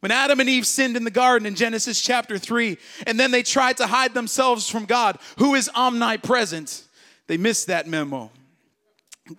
When 0.00 0.12
Adam 0.12 0.40
and 0.40 0.48
Eve 0.48 0.66
sinned 0.66 0.96
in 0.96 1.04
the 1.04 1.10
garden 1.10 1.46
in 1.46 1.54
Genesis 1.54 2.00
chapter 2.00 2.38
3, 2.38 2.78
and 3.06 3.18
then 3.18 3.30
they 3.30 3.42
tried 3.42 3.78
to 3.78 3.86
hide 3.86 4.14
themselves 4.14 4.68
from 4.68 4.84
God, 4.84 5.18
who 5.38 5.54
is 5.54 5.70
omnipresent, 5.74 6.84
they 7.26 7.36
missed 7.36 7.66
that 7.66 7.86
memo. 7.86 8.30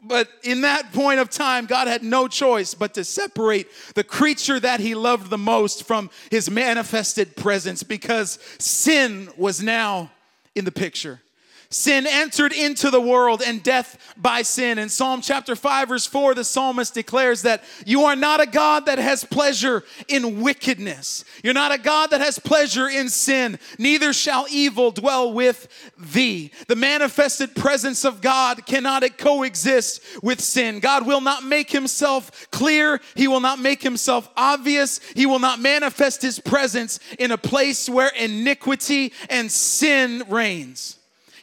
But 0.04 0.30
in 0.44 0.62
that 0.62 0.94
point 0.94 1.20
of 1.20 1.30
time, 1.30 1.66
God 1.66 1.88
had 1.88 2.04
no 2.04 2.28
choice 2.28 2.74
but 2.74 2.94
to 2.94 3.04
separate 3.04 3.68
the 3.96 4.04
creature 4.04 4.60
that 4.60 4.80
he 4.80 4.94
loved 4.94 5.30
the 5.30 5.38
most 5.38 5.84
from 5.84 6.10
his 6.30 6.50
manifested 6.50 7.36
presence 7.36 7.82
because 7.82 8.38
sin 8.60 9.30
was 9.36 9.64
now 9.64 10.12
in 10.56 10.66
the 10.66 10.72
picture. 10.72 11.22
Sin 11.71 12.07
entered 12.07 12.51
into 12.51 12.89
the 12.89 13.00
world 13.00 13.44
and 13.45 13.62
death 13.62 14.16
by 14.18 14.42
sin. 14.42 14.80
In 14.80 14.89
Psalm 14.89 15.21
chapter 15.21 15.56
5, 15.56 15.89
verse 15.89 16.07
4, 16.07 16.33
the 16.33 16.44
psalmist 16.44 16.95
declares 16.95 17.44
that 17.44 17.63
you 17.86 18.06
are 18.06 18.16
not 18.16 18.42
a 18.42 18.48
God 18.48 18.88
that 18.88 18.98
has 18.98 19.24
pleasure 19.24 19.83
in 20.07 20.42
wickedness. 20.42 21.24
You're 21.44 21.53
not 21.53 21.72
a 21.72 21.77
God 21.77 22.10
that 22.10 22.22
has 22.22 22.39
pleasure 22.39 22.89
in 22.89 23.08
sin, 23.08 23.60
neither 23.77 24.13
shall 24.13 24.48
evil 24.50 24.89
dwell 24.89 25.32
with 25.32 25.67
thee. 25.96 26.50
The 26.67 26.75
manifested 26.75 27.55
presence 27.55 28.03
of 28.03 28.20
God 28.20 28.65
cannot 28.65 29.00
coexist 29.20 30.01
with 30.24 30.41
sin. 30.41 30.79
God 30.79 31.05
will 31.05 31.22
not 31.22 31.44
make 31.44 31.70
himself 31.70 32.50
clear, 32.50 33.00
he 33.13 33.27
will 33.27 33.41
not 33.41 33.60
make 33.60 33.84
himself 33.84 34.27
obvious, 34.36 35.00
he 35.15 35.27
will 35.27 35.38
not 35.38 35.60
manifest 35.60 36.24
his 36.24 36.39
presence 36.39 37.00
in 37.20 37.29
a 37.29 37.38
place 37.38 37.88
where 37.88 38.10
iniquity 38.10 39.13
and 39.29 39.51
sin 39.51 40.24
reigns. 40.27 40.99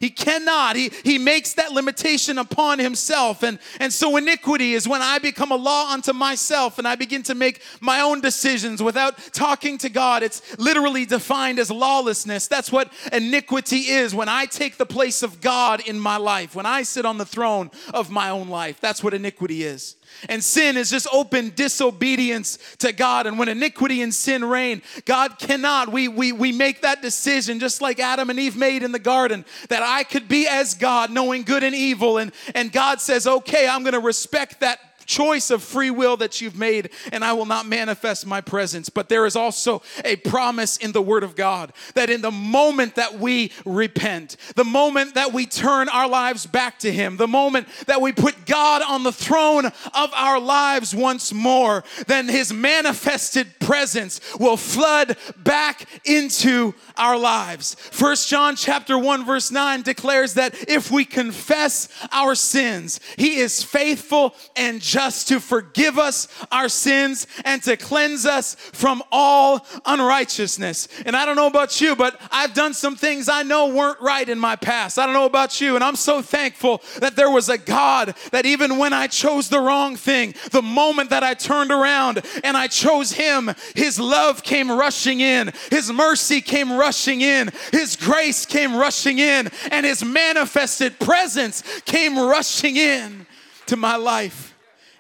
He 0.07 0.11
cannot. 0.11 0.77
He, 0.77 0.93
he 1.03 1.19
makes 1.19 1.55
that 1.55 1.73
limitation 1.73 2.39
upon 2.39 2.79
himself. 2.79 3.43
And, 3.43 3.59
and 3.81 3.93
so 3.93 4.17
iniquity 4.17 4.75
is 4.75 4.87
when 4.87 5.03
I 5.03 5.19
become 5.19 5.51
a 5.51 5.57
law 5.57 5.91
unto 5.91 6.13
myself 6.13 6.79
and 6.79 6.87
I 6.87 6.95
begin 6.95 7.25
to 7.25 7.35
make 7.35 7.61
my 7.81 8.03
own 8.03 8.21
decisions 8.21 8.81
without 8.81 9.19
talking 9.33 9.79
to 9.79 9.89
God. 9.89 10.23
It's 10.23 10.57
literally 10.61 11.07
defined 11.07 11.59
as 11.59 11.73
lawlessness. 11.73 12.47
That's 12.47 12.71
what 12.71 12.93
iniquity 13.13 13.89
is 13.89 14.15
when 14.15 14.29
I 14.29 14.47
take 14.47 14.77
the 14.77 14.87
place 14.87 15.25
of 15.25 15.41
God 15.41 15.81
in 15.81 15.99
my 15.99 16.19
life, 16.19 16.55
when 16.55 16.67
I 16.67 16.85
sit 16.85 17.05
on 17.05 17.19
the 17.19 17.27
throne 17.27 17.73
of 17.93 18.09
my 18.09 18.31
own 18.31 18.49
life. 18.49 18.81
That's 18.81 19.03
what 19.03 19.13
iniquity 19.13 19.65
is. 19.65 19.96
And 20.29 20.43
sin 20.43 20.77
is 20.77 20.91
just 20.91 21.07
open 21.13 21.53
disobedience 21.55 22.59
to 22.79 22.93
God. 22.93 23.27
And 23.27 23.39
when 23.39 23.49
iniquity 23.49 24.03
and 24.03 24.13
sin 24.13 24.45
reign, 24.45 24.83
God 25.05 25.39
cannot. 25.39 25.93
We, 25.93 26.09
we, 26.09 26.33
we 26.33 26.53
make 26.53 26.83
that 26.83 27.03
decision 27.03 27.59
just 27.59 27.81
like 27.81 28.01
Adam 28.01 28.31
and 28.31 28.39
Eve 28.39 28.57
made 28.57 28.83
in 28.83 28.93
the 28.93 28.99
garden 28.99 29.45
that 29.69 29.83
I 29.83 30.05
could 30.05 30.29
be 30.29 30.47
as 30.49 30.75
God, 30.75 31.11
knowing 31.11 31.43
good 31.43 31.63
and 31.63 31.75
evil. 31.75 32.19
And, 32.19 32.33
and 32.55 32.73
God 32.73 33.01
says, 33.01 33.27
okay, 33.27 33.69
I'm 33.69 33.83
going 33.83 33.95
to 33.95 34.01
respect 34.01 34.61
that 34.61 34.81
choice 35.07 35.51
of 35.51 35.63
free 35.63 35.91
will 35.91 36.17
that 36.19 36.41
you've 36.41 36.59
made, 36.59 36.91
and 37.13 37.25
I 37.25 37.33
will 37.33 37.47
not 37.47 37.67
manifest 37.67 38.27
my 38.27 38.41
presence. 38.41 38.89
But 38.89 39.09
there 39.09 39.25
is 39.25 39.37
also 39.37 39.83
a 40.05 40.17
promise 40.17 40.77
in 40.77 40.93
the 40.93 41.01
Word 41.01 41.23
of 41.23 41.37
God 41.37 41.73
that 41.95 42.11
in 42.11 42.21
the 42.21 42.31
moment 42.31 42.97
that 42.97 43.19
we 43.19 43.53
repent, 43.65 44.37
the 44.57 44.65
moment 44.65 45.15
that 45.15 45.33
we 45.33 45.47
turn 45.47 45.89
our 45.89 46.09
lives 46.09 46.47
back 46.47 46.79
to 46.81 46.93
Him, 46.93 47.17
the 47.17 47.29
moment 47.29 47.69
that 47.87 48.01
we 48.01 48.13
put 48.13 48.47
God 48.47 48.83
on 48.83 49.03
the 49.03 49.13
throne 49.13 49.67
of 49.67 50.13
our 50.15 50.41
lives 50.41 50.95
once 50.95 51.33
more, 51.33 51.85
then 52.07 52.29
His 52.29 52.53
manifested 52.53 53.59
presence 53.61 54.21
will 54.39 54.57
flood 54.57 55.17
back 55.37 55.87
into 56.05 56.75
our 56.97 57.17
lives. 57.17 57.75
First 57.75 58.29
John 58.29 58.57
chapter 58.57 58.99
1 58.99 59.25
verse 59.25 59.51
9 59.51 59.83
declares 59.83 60.35
that 60.35 60.69
if 60.69 60.91
we 60.91 61.05
confess 61.05 61.89
our 62.13 62.35
sins, 62.35 63.01
he 63.17 63.37
is 63.37 63.63
faithful 63.63 64.35
and 64.57 64.81
just 64.81 64.96
just 64.97 65.29
to 65.29 65.39
forgive 65.39 65.99
us 65.99 66.27
our 66.51 66.71
sins 66.71 67.27
and 67.45 67.63
to 67.63 67.77
cleanse 67.77 68.25
us 68.25 68.55
from 68.55 69.03
all 69.13 69.67
unrighteousness. 69.85 70.89
And 71.05 71.15
I 71.15 71.27
don't 71.27 71.37
know 71.37 71.49
about 71.49 71.83
you, 71.83 71.95
but 71.95 72.19
I've 72.31 72.55
done 72.55 72.73
some 72.73 72.97
things 72.97 73.29
I 73.29 73.43
know 73.43 73.75
weren't 73.75 74.01
right 74.01 74.27
in 74.27 74.39
my 74.39 74.57
past. 74.57 74.99
I 74.99 75.05
don't 75.05 75.13
know 75.13 75.27
about 75.27 75.61
you, 75.61 75.75
and 75.75 75.85
I'm 75.85 75.97
so 75.97 76.23
thankful 76.23 76.83
that 77.01 77.15
there 77.15 77.31
was 77.31 77.51
a 77.51 77.59
God 77.59 78.15
that 78.33 78.47
even 78.47 78.79
when 78.79 78.95
I 78.95 79.07
chose 79.07 79.51
the 79.51 79.61
wrong 79.61 79.97
thing, 79.97 80.35
the 80.51 80.63
moment 80.63 81.11
that 81.11 81.23
I 81.23 81.35
turned 81.35 81.73
around 81.73 82.23
and 82.43 82.57
I 82.57 82.67
chose 82.67 83.13
Him, 83.13 83.51
His 83.75 84.01
love 84.01 84.43
came 84.43 84.71
rushing 84.71 85.21
in, 85.21 85.53
His 85.71 85.93
mercy 85.93 86.41
came 86.41 86.73
rushing 86.73 87.21
in, 87.21 87.51
His 87.71 87.97
grace 87.97 88.47
came 88.47 88.75
rushing 88.75 89.19
in, 89.19 89.51
and 89.71 89.85
His 89.85 90.03
manifested 90.03 90.99
presence 90.99 91.63
came 91.85 92.19
rushing 92.19 92.79
in 92.79 93.27
to 93.67 93.77
my 93.77 93.97
life 93.97 94.46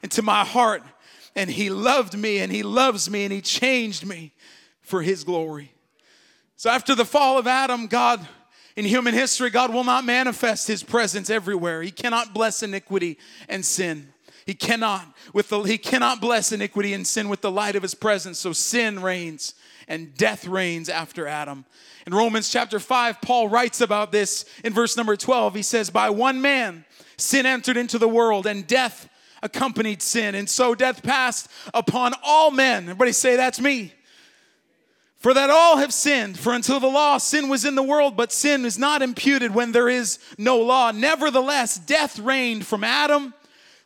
and 0.06 0.12
to 0.12 0.22
my 0.22 0.44
heart. 0.44 0.84
And 1.34 1.50
He 1.50 1.68
loved 1.68 2.16
me 2.16 2.38
and 2.38 2.52
He 2.52 2.62
loves 2.62 3.10
me 3.10 3.24
and 3.24 3.32
He 3.32 3.40
changed 3.40 4.06
me 4.06 4.32
for 4.82 5.02
His 5.02 5.24
glory. 5.24 5.72
So 6.54 6.70
after 6.70 6.94
the 6.94 7.04
fall 7.04 7.38
of 7.38 7.48
Adam, 7.48 7.88
God, 7.88 8.26
in 8.76 8.84
human 8.84 9.14
history, 9.14 9.50
God 9.50 9.74
will 9.74 9.82
not 9.82 10.04
manifest 10.04 10.68
His 10.68 10.84
presence 10.84 11.28
everywhere. 11.28 11.82
He 11.82 11.90
cannot 11.90 12.32
bless 12.32 12.62
iniquity 12.62 13.18
and 13.48 13.64
sin. 13.64 14.12
He 14.46 14.54
cannot 14.54 15.04
with 15.32 15.48
the, 15.48 15.62
he 15.62 15.76
cannot 15.76 16.20
bless 16.20 16.52
iniquity 16.52 16.94
and 16.94 17.04
sin 17.04 17.28
with 17.28 17.40
the 17.40 17.50
light 17.50 17.74
of 17.74 17.82
his 17.82 17.96
presence. 17.96 18.38
So 18.38 18.52
sin 18.52 19.02
reigns 19.02 19.54
and 19.88 20.14
death 20.14 20.46
reigns 20.46 20.88
after 20.88 21.26
Adam. 21.26 21.64
In 22.06 22.14
Romans 22.14 22.48
chapter 22.48 22.78
5, 22.78 23.20
Paul 23.20 23.48
writes 23.48 23.80
about 23.80 24.12
this 24.12 24.44
in 24.62 24.72
verse 24.72 24.96
number 24.96 25.16
12. 25.16 25.56
He 25.56 25.62
says, 25.62 25.90
By 25.90 26.10
one 26.10 26.40
man 26.40 26.84
sin 27.16 27.44
entered 27.44 27.76
into 27.76 27.98
the 27.98 28.08
world, 28.08 28.46
and 28.46 28.64
death 28.68 29.08
accompanied 29.42 30.02
sin. 30.02 30.34
And 30.34 30.48
so 30.48 30.74
death 30.74 31.02
passed 31.02 31.48
upon 31.74 32.12
all 32.22 32.50
men. 32.50 32.84
Everybody 32.84 33.12
say, 33.12 33.36
That's 33.36 33.60
me. 33.60 33.92
For 35.18 35.34
that 35.34 35.50
all 35.50 35.78
have 35.78 35.92
sinned. 35.92 36.38
For 36.38 36.52
until 36.52 36.78
the 36.78 36.86
law, 36.86 37.18
sin 37.18 37.48
was 37.48 37.64
in 37.64 37.74
the 37.74 37.82
world, 37.82 38.16
but 38.16 38.32
sin 38.32 38.64
is 38.64 38.78
not 38.78 39.02
imputed 39.02 39.54
when 39.54 39.72
there 39.72 39.88
is 39.88 40.18
no 40.38 40.58
law. 40.58 40.92
Nevertheless, 40.92 41.78
death 41.78 42.18
reigned 42.18 42.66
from 42.66 42.84
Adam 42.84 43.34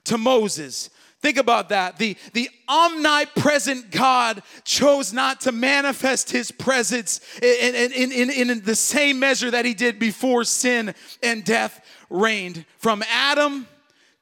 to 0.04 0.19
Moses. 0.19 0.90
Think 1.21 1.37
about 1.37 1.69
that. 1.69 1.99
The, 1.99 2.16
the 2.33 2.49
omnipresent 2.69 3.90
God 3.90 4.42
chose 4.64 5.12
not 5.12 5.42
to 5.42 5.52
manifest 5.52 6.30
his 6.30 6.50
presence 6.50 7.21
in, 7.42 7.75
in, 7.75 8.12
in, 8.12 8.50
in, 8.50 8.62
the 8.62 8.75
same 8.75 9.19
measure 9.19 9.50
that 9.50 9.66
he 9.66 9.75
did 9.75 9.99
before 9.99 10.45
sin 10.45 10.95
and 11.23 11.45
death 11.45 11.85
reigned 12.09 12.64
from 12.78 13.04
Adam 13.11 13.69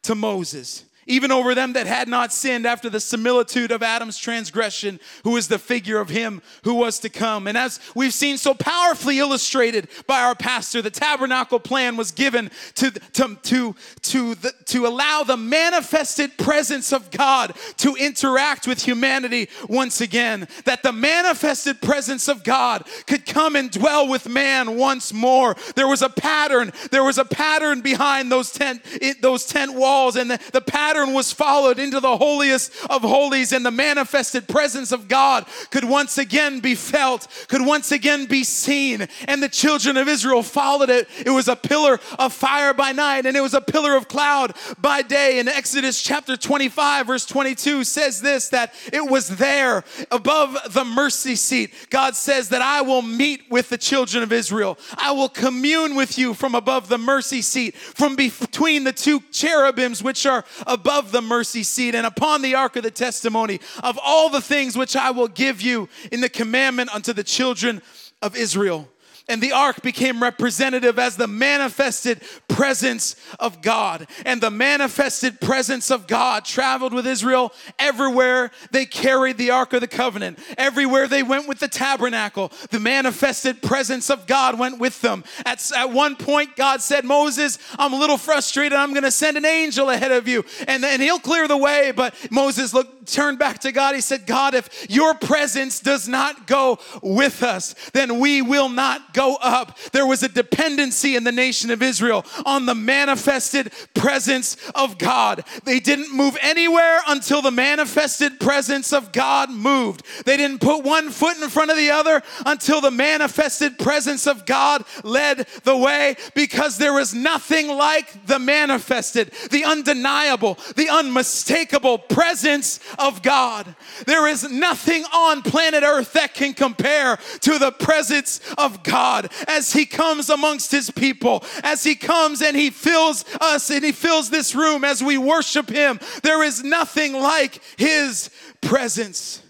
to 0.03 0.17
Moses 0.17 0.85
even 1.09 1.33
over 1.33 1.55
them 1.55 1.73
that 1.73 1.87
had 1.87 2.07
not 2.07 2.33
sinned 2.33 2.67
after 2.67 2.89
the 2.89 3.01
similitude 3.01 3.73
of 3.73 3.83
Adam's 3.83 4.19
transgression, 4.19 5.01
who 5.25 5.37
is 5.37 5.49
the 5.49 5.59
figure 5.59 5.99
of 5.99 6.11
him 6.11 6.43
who 6.63 6.75
was 6.75 6.99
to 7.01 7.09
come. 7.09 7.47
And 7.47 7.57
as 7.57 7.81
we've 7.95 8.13
seen 8.13 8.37
so 8.37 8.55
powerfully 8.55 9.19
illustrated 9.19 9.89
by 10.07 10.21
our 10.21 10.35
pastor, 10.35 10.83
the 10.83 10.91
tabernacle 10.91 11.59
plan 11.59 11.97
was 11.97 12.13
given 12.13 12.51
to, 12.75 12.91
to, 12.91 13.39
to, 13.43 13.75
to, 14.03 14.35
the, 14.37 14.53
to 14.67 14.87
allow 14.87 15.23
the 15.25 15.37
manifested 15.37 16.37
presence 16.37 16.93
of 16.93 17.11
God 17.11 17.57
to 17.79 17.97
interact 17.97 18.67
with 18.67 18.83
humanity 18.83 19.49
once 19.69 20.01
again, 20.03 20.47
that 20.67 20.83
the 20.83 20.93
manifested 20.93 21.81
presence 21.81 22.29
of 22.29 22.45
God 22.45 22.87
could 23.07 23.25
come 23.25 23.57
and 23.57 23.71
dwell 23.71 24.07
with 24.07 24.29
man 24.29 24.77
once 24.77 25.13
more. 25.13 25.57
There 25.75 25.89
was 25.89 26.03
a 26.03 26.11
pattern, 26.11 26.73
there 26.91 27.05
was 27.05 27.17
a 27.17 27.25
pattern 27.25 27.81
behind 27.81 28.31
those 28.31 28.53
tent, 28.53 28.83
those 29.23 29.47
tent 29.47 29.75
walls, 29.75 30.17
and 30.17 30.31
the, 30.31 30.41
the 30.53 30.61
pattern 30.61 30.98
pattern 30.99 31.15
was 31.15 31.33
followed 31.33 31.79
into 31.79 32.01
the 32.01 32.17
holiest 32.17 32.73
of 32.91 33.03
holies, 33.03 33.53
and 33.53 33.65
the 33.65 33.71
manifested 33.71 34.49
presence 34.49 34.93
of 34.93 35.09
God 35.09 35.47
could 35.71 35.85
once 35.85 36.19
again 36.19 36.61
be 36.61 36.75
felt, 36.75 37.29
could 37.49 37.65
once 37.65 37.93
again 37.93 38.27
be 38.27 38.43
seen. 38.45 39.07
And 39.27 39.43
the 39.43 39.49
children 39.49 39.97
of 39.97 40.09
Israel 40.09 40.43
followed 40.43 40.91
it. 40.91 41.09
It 41.25 41.31
was 41.31 41.49
a 41.49 41.57
pillar 41.57 42.01
of 42.19 42.33
fire 42.33 42.75
by 42.75 42.93
night, 42.93 43.27
and 43.27 43.37
it 43.37 43.41
was 43.41 43.55
a 43.55 43.61
pillar 43.61 43.97
of 43.97 44.09
cloud 44.09 44.55
by 44.81 45.03
day. 45.03 45.39
And 45.39 45.49
Exodus 45.49 46.03
chapter 46.03 46.37
25, 46.37 47.07
verse 47.07 47.27
22 47.27 47.85
says 47.85 48.21
this 48.21 48.49
that 48.49 48.75
it 48.93 49.09
was 49.09 49.29
there 49.29 49.85
above 50.11 50.57
the 50.71 50.85
mercy 50.85 51.37
seat. 51.37 51.73
God 51.91 52.17
says 52.17 52.49
that 52.49 52.63
I 52.63 52.83
will 52.83 53.03
meet 53.03 53.51
with 53.51 53.69
the 53.69 53.79
children 53.79 54.23
of 54.23 54.33
Israel, 54.33 54.79
I 54.97 55.13
will 55.13 55.29
commune 55.29 55.95
with 55.95 56.19
you 56.19 56.35
from 56.35 56.55
above 56.55 56.89
the 56.89 56.99
mercy 56.99 57.43
seat, 57.43 57.77
from 57.77 58.17
between 58.17 58.85
the 58.85 58.93
two 58.93 59.21
cherubims 59.31 60.03
which 60.03 60.27
are 60.27 60.45
above 60.67 60.88
above 60.89 61.13
the 61.13 61.21
mercy 61.21 61.63
seat 61.63 61.95
and 61.95 62.07
upon 62.07 62.41
the 62.41 62.55
ark 62.55 62.75
of 62.77 62.83
the 62.83 62.91
testimony 62.91 63.61
of 63.83 63.99
all 64.03 64.31
the 64.31 64.41
things 64.41 64.75
which 64.75 64.97
I 64.97 65.11
will 65.11 65.29
give 65.29 65.61
you 65.61 65.87
in 66.11 66.23
the 66.23 66.31
commandment 66.31 66.89
unto 66.95 67.13
the 67.13 67.23
children 67.23 67.83
of 68.23 68.35
Israel 68.35 68.89
and 69.29 69.43
the 69.43 69.53
ark 69.53 69.83
became 69.83 70.23
representative 70.23 70.99
as 70.99 71.17
the 71.17 71.27
manifested 71.27 72.23
presence 72.49 73.15
of 73.39 73.61
God. 73.63 74.07
And 74.25 74.41
the 74.41 74.51
manifested 74.51 75.41
presence 75.41 75.91
of 75.91 76.07
God 76.07 76.45
traveled 76.45 76.95
with 76.95 77.07
Israel 77.07 77.53
everywhere 77.79 78.51
they 78.71 78.87
carried 78.87 79.37
the 79.37 79.51
ark 79.51 79.75
of 79.75 79.81
the 79.81 79.87
covenant, 79.87 80.39
everywhere 80.57 81.07
they 81.07 81.23
went 81.23 81.47
with 81.47 81.61
the 81.61 81.69
tabernacle. 81.69 82.51
The 82.71 82.81
manifested 82.81 83.63
presence 83.63 84.11
of 84.11 84.27
God 84.27 84.59
went 84.59 84.79
with 84.79 85.01
them. 85.03 85.25
At, 85.45 85.71
at 85.77 85.91
one 85.91 86.17
point, 86.17 86.57
God 86.57 86.81
said, 86.81 87.05
Moses, 87.05 87.59
I'm 87.79 87.93
a 87.93 87.99
little 87.99 88.19
frustrated. 88.19 88.77
I'm 88.77 88.93
going 88.93 89.03
to 89.05 89.11
send 89.11 89.37
an 89.37 89.45
angel 89.45 89.91
ahead 89.91 90.13
of 90.13 90.27
you, 90.27 90.45
and, 90.67 90.85
and 90.85 91.03
he'll 91.03 91.19
clear 91.19 91.47
the 91.47 91.57
way. 91.57 91.93
But 91.95 92.15
Moses 92.31 92.73
looked, 92.73 93.13
turned 93.13 93.39
back 93.39 93.59
to 93.61 93.73
God. 93.73 93.95
He 93.95 94.01
said, 94.01 94.27
God, 94.27 94.55
if 94.55 94.91
your 94.91 95.15
presence 95.15 95.81
does 95.81 96.09
not 96.09 96.47
go 96.47 96.79
with 97.03 97.43
us, 97.43 97.75
then 97.93 98.19
we 98.19 98.43
will 98.43 98.69
not 98.69 99.13
go 99.13 99.18
up. 99.27 99.79
There 99.93 100.07
was 100.07 100.23
a 100.23 100.29
dependency 100.29 101.17
in 101.17 101.25
the 101.25 101.33
nation 101.33 101.71
of 101.71 101.83
Israel 101.83 102.25
on 102.47 102.67
the 102.67 102.75
manifested 102.75 103.73
presence 103.95 104.57
of 104.75 104.99
God. 104.99 105.45
They 105.65 105.81
didn't 105.81 106.15
move 106.15 106.37
anywhere 106.41 107.01
until 107.07 107.43
the 107.43 107.51
manifested 107.51 108.41
presence 108.41 108.93
of 108.93 109.13
God 109.13 109.51
moved. 109.51 110.05
They 110.25 110.37
didn't 110.37 110.61
put 110.61 110.85
one 110.85 111.11
foot 111.11 111.37
in 111.39 111.49
front 111.49 111.71
of 111.71 111.77
the 111.77 111.91
other 111.91 112.23
until 112.47 112.81
the 112.81 112.91
manifested 112.91 113.79
presence 113.79 114.27
of 114.27 114.47
God 114.47 114.85
led 115.05 115.47
the 115.65 115.77
way 115.77 116.17
because 116.35 116.79
there 116.79 116.99
is 116.99 117.15
nothing 117.15 117.69
like 117.69 118.27
the 118.27 118.39
manifested, 118.39 119.33
the 119.51 119.65
undeniable, 119.65 120.59
the 120.77 120.89
unmistakable 120.89 121.99
presence 121.99 122.81
of 122.99 123.23
God. 123.23 123.75
There 124.07 124.29
is 124.29 124.51
nothing 124.51 125.05
on 125.05 125.43
planet 125.43 125.83
Earth 125.83 126.13
that 126.13 126.35
can 126.35 126.55
compare 126.55 127.19
to 127.41 127.59
the 127.59 127.73
presence 127.73 128.41
of 128.57 128.83
God. 128.83 129.08
God 129.09 129.33
as 129.47 129.73
He 129.73 129.87
comes 129.87 130.29
amongst 130.29 130.71
His 130.71 130.91
people, 130.91 131.45
as 131.63 131.83
He 131.83 131.95
comes 131.95 132.43
and 132.43 132.57
He 132.57 132.71
fills 132.71 133.25
us 133.41 133.71
and 133.71 133.85
He 133.85 133.93
fills 133.93 134.31
this 134.31 134.55
room 134.55 134.85
as 134.85 135.03
we 135.03 135.17
worship 135.19 135.71
Him. 135.71 135.99
There 136.23 136.43
is 136.43 136.63
nothing 136.63 137.15
like 137.15 137.61
His 137.77 138.31
presence. 138.61 139.43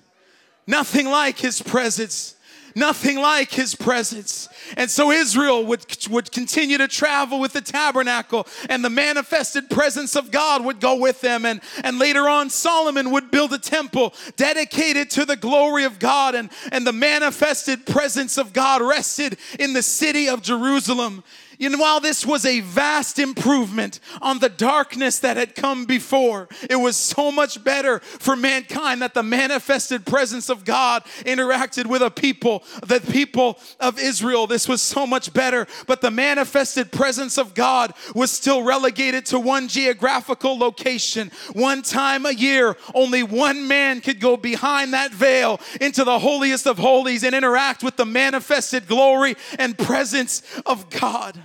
Nothing 0.66 1.08
like 1.08 1.38
His 1.38 1.60
presence 1.60 2.36
nothing 2.74 3.18
like 3.18 3.50
his 3.50 3.74
presence. 3.74 4.48
And 4.76 4.90
so 4.90 5.10
Israel 5.10 5.64
would, 5.66 5.84
would 6.10 6.32
continue 6.32 6.78
to 6.78 6.88
travel 6.88 7.40
with 7.40 7.52
the 7.52 7.60
tabernacle, 7.60 8.46
and 8.68 8.84
the 8.84 8.90
manifested 8.90 9.70
presence 9.70 10.16
of 10.16 10.30
God 10.30 10.64
would 10.64 10.80
go 10.80 10.96
with 10.96 11.20
them. 11.20 11.44
And, 11.44 11.60
and 11.84 11.98
later 11.98 12.28
on, 12.28 12.50
Solomon 12.50 13.10
would 13.10 13.30
build 13.30 13.52
a 13.52 13.58
temple 13.58 14.14
dedicated 14.36 15.10
to 15.10 15.24
the 15.24 15.36
glory 15.36 15.84
of 15.84 15.98
God, 15.98 16.34
and, 16.34 16.50
and 16.72 16.86
the 16.86 16.92
manifested 16.92 17.86
presence 17.86 18.38
of 18.38 18.52
God 18.52 18.82
rested 18.82 19.38
in 19.58 19.72
the 19.72 19.82
city 19.82 20.28
of 20.28 20.42
Jerusalem. 20.42 21.24
And 21.60 21.80
while 21.80 21.98
this 21.98 22.24
was 22.24 22.44
a 22.44 22.60
vast 22.60 23.18
improvement 23.18 23.98
on 24.22 24.38
the 24.38 24.48
darkness 24.48 25.18
that 25.20 25.36
had 25.36 25.56
come 25.56 25.86
before, 25.86 26.48
it 26.70 26.76
was 26.76 26.96
so 26.96 27.32
much 27.32 27.62
better 27.64 27.98
for 27.98 28.36
mankind 28.36 29.02
that 29.02 29.14
the 29.14 29.24
manifested 29.24 30.06
presence 30.06 30.48
of 30.48 30.64
God 30.64 31.02
interacted 31.24 31.86
with 31.86 32.00
a 32.00 32.10
people, 32.10 32.62
the 32.86 33.00
people 33.00 33.58
of 33.80 33.98
Israel. 33.98 34.46
This 34.46 34.68
was 34.68 34.82
so 34.82 35.06
much 35.06 35.32
better, 35.32 35.66
but 35.86 36.00
the 36.00 36.12
manifested 36.12 36.92
presence 36.92 37.38
of 37.38 37.54
God 37.54 37.92
was 38.14 38.30
still 38.30 38.62
relegated 38.62 39.26
to 39.26 39.40
one 39.40 39.66
geographical 39.66 40.56
location. 40.56 41.32
One 41.54 41.82
time 41.82 42.24
a 42.24 42.32
year, 42.32 42.76
only 42.94 43.24
one 43.24 43.66
man 43.66 44.00
could 44.00 44.20
go 44.20 44.36
behind 44.36 44.92
that 44.92 45.12
veil 45.12 45.60
into 45.80 46.04
the 46.04 46.20
holiest 46.20 46.66
of 46.66 46.78
holies 46.78 47.24
and 47.24 47.34
interact 47.34 47.82
with 47.82 47.96
the 47.96 48.06
manifested 48.06 48.86
glory 48.86 49.36
and 49.58 49.76
presence 49.76 50.42
of 50.64 50.88
God. 50.90 51.42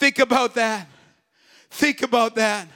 Think 0.00 0.18
about 0.18 0.54
that. 0.54 0.88
Think 1.68 2.00
about 2.00 2.36
that. 2.36 2.66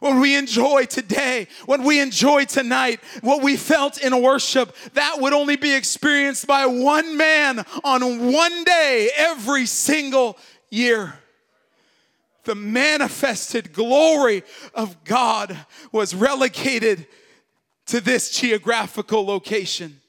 When 0.00 0.20
we 0.20 0.34
enjoy 0.36 0.86
today, 0.86 1.48
when 1.66 1.82
we 1.82 2.00
enjoy 2.00 2.46
tonight, 2.46 2.98
what 3.20 3.42
we 3.42 3.58
felt 3.58 3.98
in 4.00 4.22
worship, 4.22 4.74
that 4.94 5.20
would 5.20 5.34
only 5.34 5.56
be 5.56 5.74
experienced 5.74 6.46
by 6.46 6.64
one 6.64 7.18
man 7.18 7.62
on 7.84 8.32
one 8.32 8.64
day 8.64 9.10
every 9.14 9.66
single 9.66 10.38
year. 10.70 11.12
the 12.44 12.54
manifested 12.54 13.74
glory 13.74 14.42
of 14.74 15.04
God 15.04 15.54
was 15.92 16.14
relegated 16.14 17.06
to 17.84 18.00
this 18.00 18.30
geographical 18.30 19.26
location. 19.26 20.00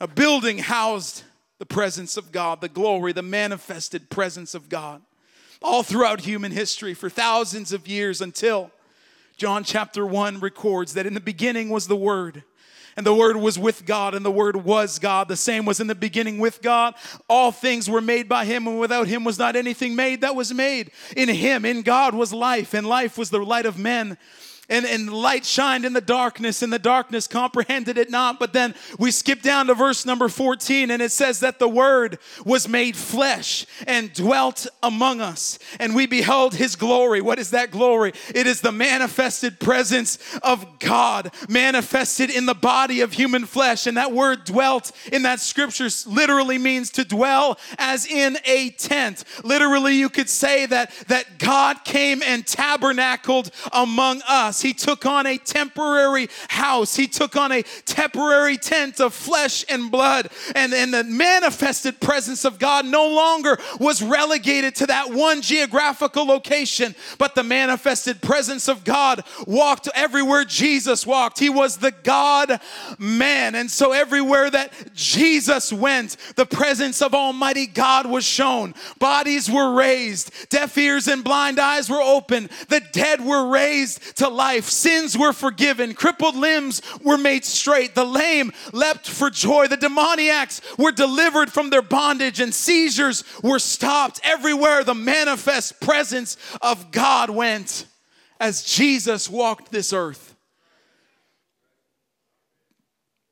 A 0.00 0.06
building 0.06 0.58
housed 0.58 1.24
the 1.58 1.66
presence 1.66 2.16
of 2.16 2.32
God, 2.32 2.60
the 2.60 2.68
glory, 2.68 3.12
the 3.12 3.22
manifested 3.22 4.10
presence 4.10 4.54
of 4.54 4.68
God, 4.68 5.02
all 5.60 5.82
throughout 5.82 6.20
human 6.20 6.52
history 6.52 6.94
for 6.94 7.10
thousands 7.10 7.72
of 7.72 7.88
years 7.88 8.20
until 8.20 8.70
John 9.36 9.64
chapter 9.64 10.06
1 10.06 10.40
records 10.40 10.94
that 10.94 11.06
in 11.06 11.14
the 11.14 11.20
beginning 11.20 11.70
was 11.70 11.86
the 11.86 11.96
Word. 11.96 12.44
And 12.96 13.06
the 13.06 13.14
Word 13.14 13.36
was 13.36 13.56
with 13.56 13.86
God, 13.86 14.16
and 14.16 14.24
the 14.24 14.30
Word 14.30 14.56
was 14.56 14.98
God. 14.98 15.28
The 15.28 15.36
same 15.36 15.64
was 15.64 15.78
in 15.78 15.86
the 15.86 15.94
beginning 15.94 16.38
with 16.38 16.60
God. 16.60 16.94
All 17.28 17.52
things 17.52 17.88
were 17.88 18.00
made 18.00 18.28
by 18.28 18.44
Him, 18.44 18.66
and 18.66 18.80
without 18.80 19.06
Him 19.06 19.22
was 19.22 19.38
not 19.38 19.54
anything 19.54 19.94
made 19.94 20.22
that 20.22 20.34
was 20.34 20.52
made. 20.52 20.90
In 21.16 21.28
Him, 21.28 21.64
in 21.64 21.82
God, 21.82 22.12
was 22.12 22.32
life, 22.32 22.74
and 22.74 22.84
life 22.84 23.16
was 23.16 23.30
the 23.30 23.38
light 23.38 23.66
of 23.66 23.78
men 23.78 24.18
and, 24.68 24.84
and 24.84 25.12
light 25.12 25.44
shined 25.44 25.84
in 25.84 25.92
the 25.92 26.00
darkness, 26.00 26.62
and 26.62 26.72
the 26.72 26.78
darkness 26.78 27.26
comprehended 27.26 27.98
it 27.98 28.10
not. 28.10 28.38
But 28.38 28.52
then 28.52 28.74
we 28.98 29.10
skip 29.10 29.42
down 29.42 29.66
to 29.66 29.74
verse 29.74 30.04
number 30.04 30.28
14, 30.28 30.90
and 30.90 31.02
it 31.02 31.12
says 31.12 31.40
that 31.40 31.58
the 31.58 31.68
Word 31.68 32.18
was 32.44 32.68
made 32.68 32.96
flesh 32.96 33.66
and 33.86 34.12
dwelt 34.12 34.66
among 34.82 35.20
us, 35.20 35.58
and 35.80 35.94
we 35.94 36.06
beheld 36.06 36.54
His 36.54 36.76
glory. 36.76 37.20
What 37.20 37.38
is 37.38 37.50
that 37.50 37.70
glory? 37.70 38.12
It 38.34 38.46
is 38.46 38.60
the 38.60 38.72
manifested 38.72 39.58
presence 39.60 40.18
of 40.42 40.78
God, 40.78 41.32
manifested 41.48 42.30
in 42.30 42.46
the 42.46 42.54
body 42.54 43.00
of 43.00 43.12
human 43.12 43.46
flesh. 43.46 43.86
And 43.86 43.96
that 43.96 44.12
word 44.12 44.44
dwelt 44.44 44.92
in 45.12 45.22
that 45.22 45.40
scripture 45.40 45.88
literally 46.06 46.58
means 46.58 46.90
to 46.90 47.04
dwell 47.04 47.58
as 47.78 48.06
in 48.06 48.38
a 48.44 48.70
tent. 48.70 49.24
Literally, 49.44 49.94
you 49.94 50.08
could 50.08 50.28
say 50.28 50.66
that, 50.66 50.92
that 51.08 51.38
God 51.38 51.84
came 51.84 52.22
and 52.22 52.46
tabernacled 52.46 53.50
among 53.72 54.22
us. 54.28 54.57
He 54.60 54.72
took 54.72 55.06
on 55.06 55.26
a 55.26 55.38
temporary 55.38 56.28
house. 56.48 56.96
He 56.96 57.06
took 57.06 57.36
on 57.36 57.52
a 57.52 57.62
temporary 57.84 58.56
tent 58.56 59.00
of 59.00 59.14
flesh 59.14 59.64
and 59.68 59.90
blood. 59.90 60.28
And, 60.54 60.72
and 60.74 60.92
the 60.92 61.04
manifested 61.04 62.00
presence 62.00 62.44
of 62.44 62.58
God 62.58 62.86
no 62.86 63.08
longer 63.08 63.58
was 63.78 64.02
relegated 64.02 64.74
to 64.76 64.86
that 64.86 65.10
one 65.10 65.42
geographical 65.42 66.24
location, 66.24 66.94
but 67.18 67.34
the 67.34 67.42
manifested 67.42 68.20
presence 68.20 68.68
of 68.68 68.84
God 68.84 69.24
walked 69.46 69.88
everywhere 69.94 70.44
Jesus 70.44 71.06
walked. 71.06 71.38
He 71.38 71.50
was 71.50 71.76
the 71.76 71.92
God 72.02 72.60
man. 72.98 73.54
And 73.54 73.70
so 73.70 73.92
everywhere 73.92 74.50
that 74.50 74.72
Jesus 74.94 75.72
went, 75.72 76.16
the 76.36 76.46
presence 76.46 77.02
of 77.02 77.14
Almighty 77.14 77.66
God 77.66 78.06
was 78.06 78.24
shown. 78.24 78.74
Bodies 78.98 79.50
were 79.50 79.74
raised, 79.74 80.50
deaf 80.50 80.76
ears 80.78 81.08
and 81.08 81.22
blind 81.22 81.58
eyes 81.58 81.88
were 81.88 82.02
opened, 82.02 82.50
the 82.68 82.80
dead 82.92 83.24
were 83.24 83.48
raised 83.48 84.16
to 84.16 84.28
life 84.28 84.47
life. 84.48 84.70
Sins 84.70 85.16
were 85.16 85.34
forgiven. 85.34 85.92
Crippled 85.92 86.34
limbs 86.34 86.80
were 87.02 87.18
made 87.18 87.44
straight. 87.44 87.94
The 87.94 88.04
lame 88.04 88.50
leapt 88.72 89.06
for 89.08 89.28
joy. 89.28 89.68
The 89.68 89.76
demoniacs 89.76 90.62
were 90.78 90.90
delivered 90.90 91.52
from 91.52 91.68
their 91.68 91.82
bondage 91.82 92.40
and 92.40 92.54
seizures 92.54 93.24
were 93.42 93.58
stopped. 93.58 94.20
Everywhere 94.24 94.84
the 94.84 94.94
manifest 94.94 95.80
presence 95.80 96.38
of 96.62 96.90
God 96.90 97.28
went 97.28 97.84
as 98.40 98.64
Jesus 98.64 99.28
walked 99.28 99.70
this 99.70 99.92
earth. 99.92 100.34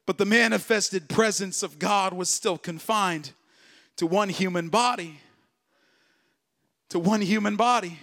But 0.04 0.18
the 0.18 0.26
manifested 0.26 1.08
presence 1.08 1.62
of 1.62 1.78
God 1.78 2.12
was 2.12 2.28
still 2.28 2.58
confined 2.58 3.32
to 3.96 4.06
one 4.06 4.28
human 4.28 4.68
body. 4.68 5.20
To 6.90 6.99
one 6.99 7.23
human 7.23 7.56
body. 7.56 8.00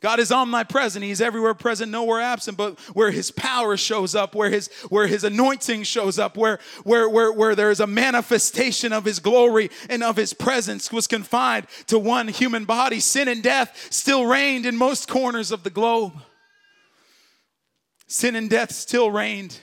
God 0.00 0.18
is 0.18 0.32
omnipresent. 0.32 1.04
He's 1.04 1.20
everywhere 1.20 1.52
present, 1.52 1.92
nowhere 1.92 2.22
absent. 2.22 2.56
But 2.56 2.80
where 2.94 3.10
his 3.10 3.30
power 3.30 3.76
shows 3.76 4.14
up, 4.14 4.34
where 4.34 4.48
his 4.48 4.68
where 4.88 5.06
his 5.06 5.24
anointing 5.24 5.82
shows 5.82 6.18
up, 6.18 6.38
where 6.38 6.58
where 6.84 7.06
where, 7.06 7.30
where 7.30 7.54
there 7.54 7.70
is 7.70 7.80
a 7.80 7.86
manifestation 7.86 8.94
of 8.94 9.04
his 9.04 9.18
glory 9.18 9.70
and 9.90 10.02
of 10.02 10.16
his 10.16 10.32
presence 10.32 10.90
was 10.90 11.06
confined 11.06 11.66
to 11.88 11.98
one 11.98 12.28
human 12.28 12.64
body. 12.64 12.98
Sin 12.98 13.28
and 13.28 13.42
death 13.42 13.88
still 13.90 14.24
reigned 14.24 14.64
in 14.64 14.76
most 14.76 15.06
corners 15.06 15.52
of 15.52 15.64
the 15.64 15.70
globe. 15.70 16.14
Sin 18.06 18.34
and 18.34 18.48
death 18.48 18.72
still 18.72 19.10
reigned 19.10 19.60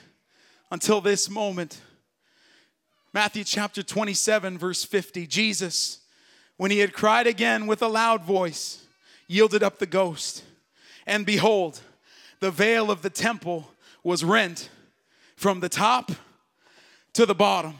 until 0.70 1.00
this 1.00 1.28
moment. 1.28 1.80
Matthew 3.12 3.42
chapter 3.42 3.82
27, 3.82 4.56
verse 4.56 4.84
50. 4.84 5.26
Jesus, 5.26 6.00
when 6.56 6.70
he 6.70 6.78
had 6.78 6.92
cried 6.92 7.26
again 7.26 7.66
with 7.66 7.82
a 7.82 7.88
loud 7.88 8.22
voice, 8.22 8.86
yielded 9.28 9.62
up 9.62 9.78
the 9.78 9.86
ghost. 9.86 10.42
And 11.06 11.24
behold, 11.24 11.80
the 12.40 12.50
veil 12.50 12.90
of 12.90 13.02
the 13.02 13.10
temple 13.10 13.70
was 14.02 14.24
rent 14.24 14.70
from 15.36 15.60
the 15.60 15.68
top 15.68 16.10
to 17.12 17.24
the 17.24 17.34
bottom. 17.34 17.74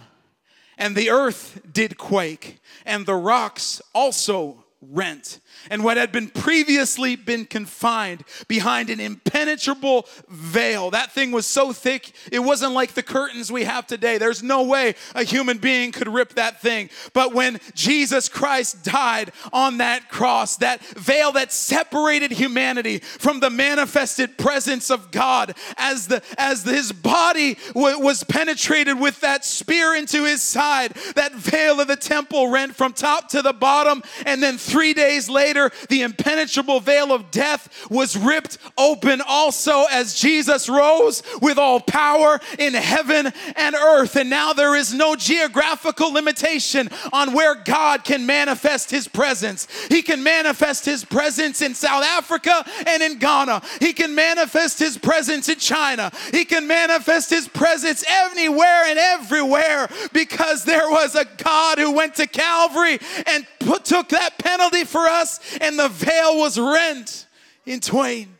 And 0.77 0.95
the 0.95 1.11
earth 1.11 1.61
did 1.73 1.99
quake, 1.99 2.61
and 2.87 3.05
the 3.05 3.17
rocks 3.17 3.83
also 3.93 4.65
rent 4.81 5.41
and 5.71 5.83
what 5.83 5.97
had 5.97 6.13
been 6.13 6.29
previously 6.29 7.17
been 7.17 7.45
confined 7.45 8.23
behind 8.47 8.91
an 8.91 9.01
impenetrable 9.01 10.07
veil. 10.29 10.91
That 10.91 11.11
thing 11.11 11.33
was 11.33 11.47
so 11.47 11.73
thick 11.73 12.13
it 12.31 12.39
wasn't 12.39 12.75
like 12.75 12.95
the 12.95 13.03
curtains 13.03 13.51
we 13.51 13.65
have 13.65 13.89
today. 13.89 14.19
There's 14.19 14.43
no 14.43 14.63
way 14.63 14.95
a 15.17 15.25
human 15.25 15.59
being 15.59 15.91
could 15.91 16.07
rip 16.07 16.35
that 16.35 16.63
thing. 16.63 16.91
But 17.13 17.35
when 17.35 17.59
jesus 17.75 18.29
christ 18.29 18.85
died 18.85 19.33
on 19.53 19.79
that 19.79 20.09
cross 20.09 20.57
that 20.59 20.81
veil 20.81 21.33
that 21.33 21.53
separated 21.53 22.31
humanity 22.31 22.99
from 22.99 23.41
the 23.41 23.51
manifested 23.51 24.39
presence 24.39 24.91
of 24.91 25.11
god 25.11 25.55
as 25.77 26.07
the 26.07 26.23
as 26.39 26.63
his 26.63 26.93
body 26.93 27.57
w- 27.75 27.99
was 27.99 28.23
penetrated 28.25 28.99
with 28.99 29.21
that 29.21 29.45
spear 29.45 29.95
into 29.95 30.25
his 30.25 30.41
side 30.41 30.93
that 31.15 31.33
veil 31.33 31.81
of 31.81 31.89
the 31.89 31.97
temple 31.97 32.49
rent 32.49 32.77
from 32.77 32.93
top 32.93 33.29
to 33.29 33.43
the 33.43 33.53
bottom 33.53 34.03
and 34.25 34.43
then 34.43 34.57
Three 34.69 34.93
days 34.93 35.31
later, 35.31 35.71
the 35.89 36.03
impenetrable 36.03 36.81
veil 36.81 37.11
of 37.11 37.31
death 37.31 37.89
was 37.91 38.19
ripped 38.19 38.59
open 38.77 39.23
also 39.27 39.85
as 39.91 40.15
Jesus 40.15 40.69
rose 40.69 41.23
with 41.41 41.57
all 41.57 41.81
power 41.81 42.39
in 42.59 42.75
heaven 42.75 43.33
and 43.57 43.75
earth. 43.75 44.15
And 44.17 44.29
now 44.29 44.53
there 44.53 44.77
is 44.77 44.93
no 44.93 45.17
geographical 45.17 46.13
limitation 46.13 46.91
on 47.15 47.33
where 47.33 47.55
God 47.55 48.05
can 48.05 48.27
manifest 48.27 48.91
his 48.91 49.09
presence. 49.09 49.69
He 49.89 50.03
can 50.03 50.23
manifest 50.23 50.85
his 50.85 51.03
presence 51.03 51.63
in 51.63 51.75
South 51.75 52.05
Africa 52.05 52.63
and 52.87 53.03
in 53.03 53.19
Ghana. 53.19 53.63
He 53.81 53.95
can 53.95 54.15
manifest 54.15 54.79
his 54.79 54.99
presence 54.99 55.49
in 55.49 55.59
China. 55.59 56.13
He 56.31 56.45
can 56.45 56.67
manifest 56.67 57.31
his 57.31 57.49
presence 57.49 58.05
anywhere 58.07 58.85
and 58.85 58.99
everywhere 58.99 59.89
because 60.13 60.65
there 60.65 60.91
was 60.91 61.15
a 61.15 61.25
God 61.43 61.79
who 61.79 61.93
went 61.93 62.17
to 62.17 62.27
Calvary 62.27 62.99
and 63.27 63.47
put, 63.61 63.87
took 63.87 64.11
that 64.11 64.37
penalty 64.37 64.58
penalty 64.59 64.85
for 64.85 65.07
us, 65.07 65.41
and 65.61 65.79
the 65.79 65.89
veil 65.89 66.39
was 66.39 66.59
rent 66.59 67.27
in 67.65 67.81
twain. 67.81 68.35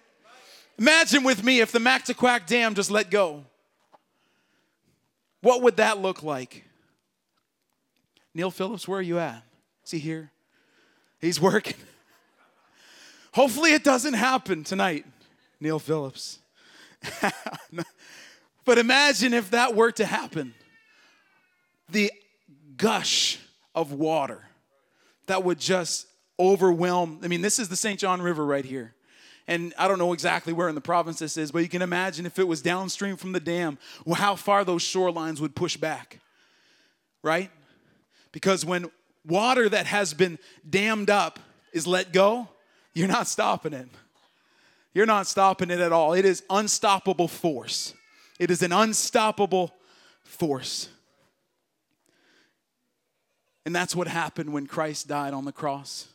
Imagine 0.79 1.25
with 1.25 1.43
me 1.43 1.61
if 1.61 1.73
the 1.73 1.79
Mactaquac 1.79 2.47
Dam 2.47 2.75
just 2.75 2.91
let 2.91 3.11
go. 3.11 3.45
What 5.41 5.63
would 5.63 5.77
that 5.77 5.99
look 5.99 6.23
like? 6.23 6.65
Neil 8.35 8.51
Phillips, 8.51 8.87
where 8.87 8.99
are 8.99 9.03
you 9.03 9.19
at? 9.19 9.43
Is 9.85 9.93
he 9.93 9.99
here? 9.99 10.31
He's 11.21 11.41
working. 11.41 11.75
Hopefully, 13.33 13.73
it 13.73 13.85
doesn't 13.85 14.15
happen 14.15 14.65
tonight, 14.65 15.07
Neil 15.61 15.79
Phillips. 15.79 16.39
but 18.65 18.79
imagine 18.79 19.33
if 19.33 19.51
that 19.51 19.75
were 19.75 19.93
to 19.93 20.05
happen 20.05 20.55
the 21.89 22.13
gush 22.77 23.39
of 23.75 23.93
water 23.93 24.48
that 25.29 25.45
would 25.45 25.59
just 25.59 26.07
overwhelm. 26.39 27.21
I 27.23 27.29
mean, 27.29 27.41
this 27.41 27.59
is 27.59 27.69
the 27.69 27.77
St. 27.77 27.99
John 27.99 28.21
River 28.21 28.45
right 28.45 28.65
here. 28.65 28.95
And 29.47 29.73
I 29.79 29.89
don't 29.89 29.99
know 29.99 30.13
exactly 30.13 30.53
where 30.53 30.69
in 30.69 30.75
the 30.75 30.81
province 30.83 31.21
this 31.21 31.39
is, 31.39 31.51
but 31.51 31.61
you 31.61 31.71
can 31.71 31.81
imagine 31.81 32.27
if 32.27 32.39
it 32.39 32.47
was 32.47 32.61
downstream 32.61 33.17
from 33.17 33.33
the 33.33 33.41
dam, 33.41 33.79
how 34.15 34.37
far 34.37 34.63
those 34.63 34.83
shorelines 34.83 35.41
would 35.41 35.57
push 35.57 35.79
back, 35.79 36.21
right? 37.23 37.51
Because 38.31 38.67
when 38.67 38.91
water 39.27 39.69
that 39.69 39.87
has 39.87 40.13
been 40.13 40.39
dammed 40.69 41.09
up 41.09 41.39
is 41.73 41.87
let 41.87 42.13
go, 42.13 42.49
you're 42.93 43.09
not 43.09 43.27
stopping 43.27 43.73
it. 43.73 43.89
You're 44.93 45.07
not 45.07 45.27
stopping 45.27 45.71
it 45.71 45.81
at 45.81 45.93
all. 45.93 46.13
It 46.13 46.27
is 46.27 46.43
unstoppable 46.51 47.29
force. 47.29 47.95
It 48.39 48.51
is 48.51 48.63
an 48.63 48.73
unstoppable 48.73 49.75
force. 50.25 50.89
And 53.69 53.77
that's 53.77 53.95
what 53.95 54.09
happened 54.09 54.55
when 54.55 54.67
Christ 54.67 55.09
died 55.09 55.35
on 55.35 55.45
the 55.45 55.53
cross, 55.53 56.09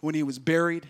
when 0.00 0.14
he 0.14 0.22
was 0.22 0.38
buried, 0.38 0.86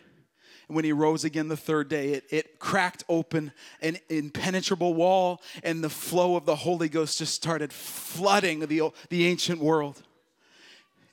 and 0.67 0.75
when 0.75 0.85
he 0.85 0.93
rose 0.93 1.23
again 1.23 1.47
the 1.47 1.57
third 1.57 1.89
day. 1.89 2.15
It, 2.15 2.25
it 2.31 2.59
cracked 2.59 3.05
open 3.09 3.53
an 3.81 3.97
impenetrable 4.09 4.93
wall, 4.93 5.41
and 5.63 5.85
the 5.85 5.89
flow 5.89 6.35
of 6.35 6.47
the 6.47 6.57
Holy 6.57 6.89
Ghost 6.89 7.19
just 7.19 7.33
started 7.33 7.73
flooding 7.73 8.59
the, 8.59 8.91
the 9.09 9.29
ancient 9.29 9.61
world. 9.61 10.03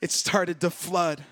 It 0.02 0.10
started 0.10 0.60
to 0.62 0.72
flood. 0.72 1.24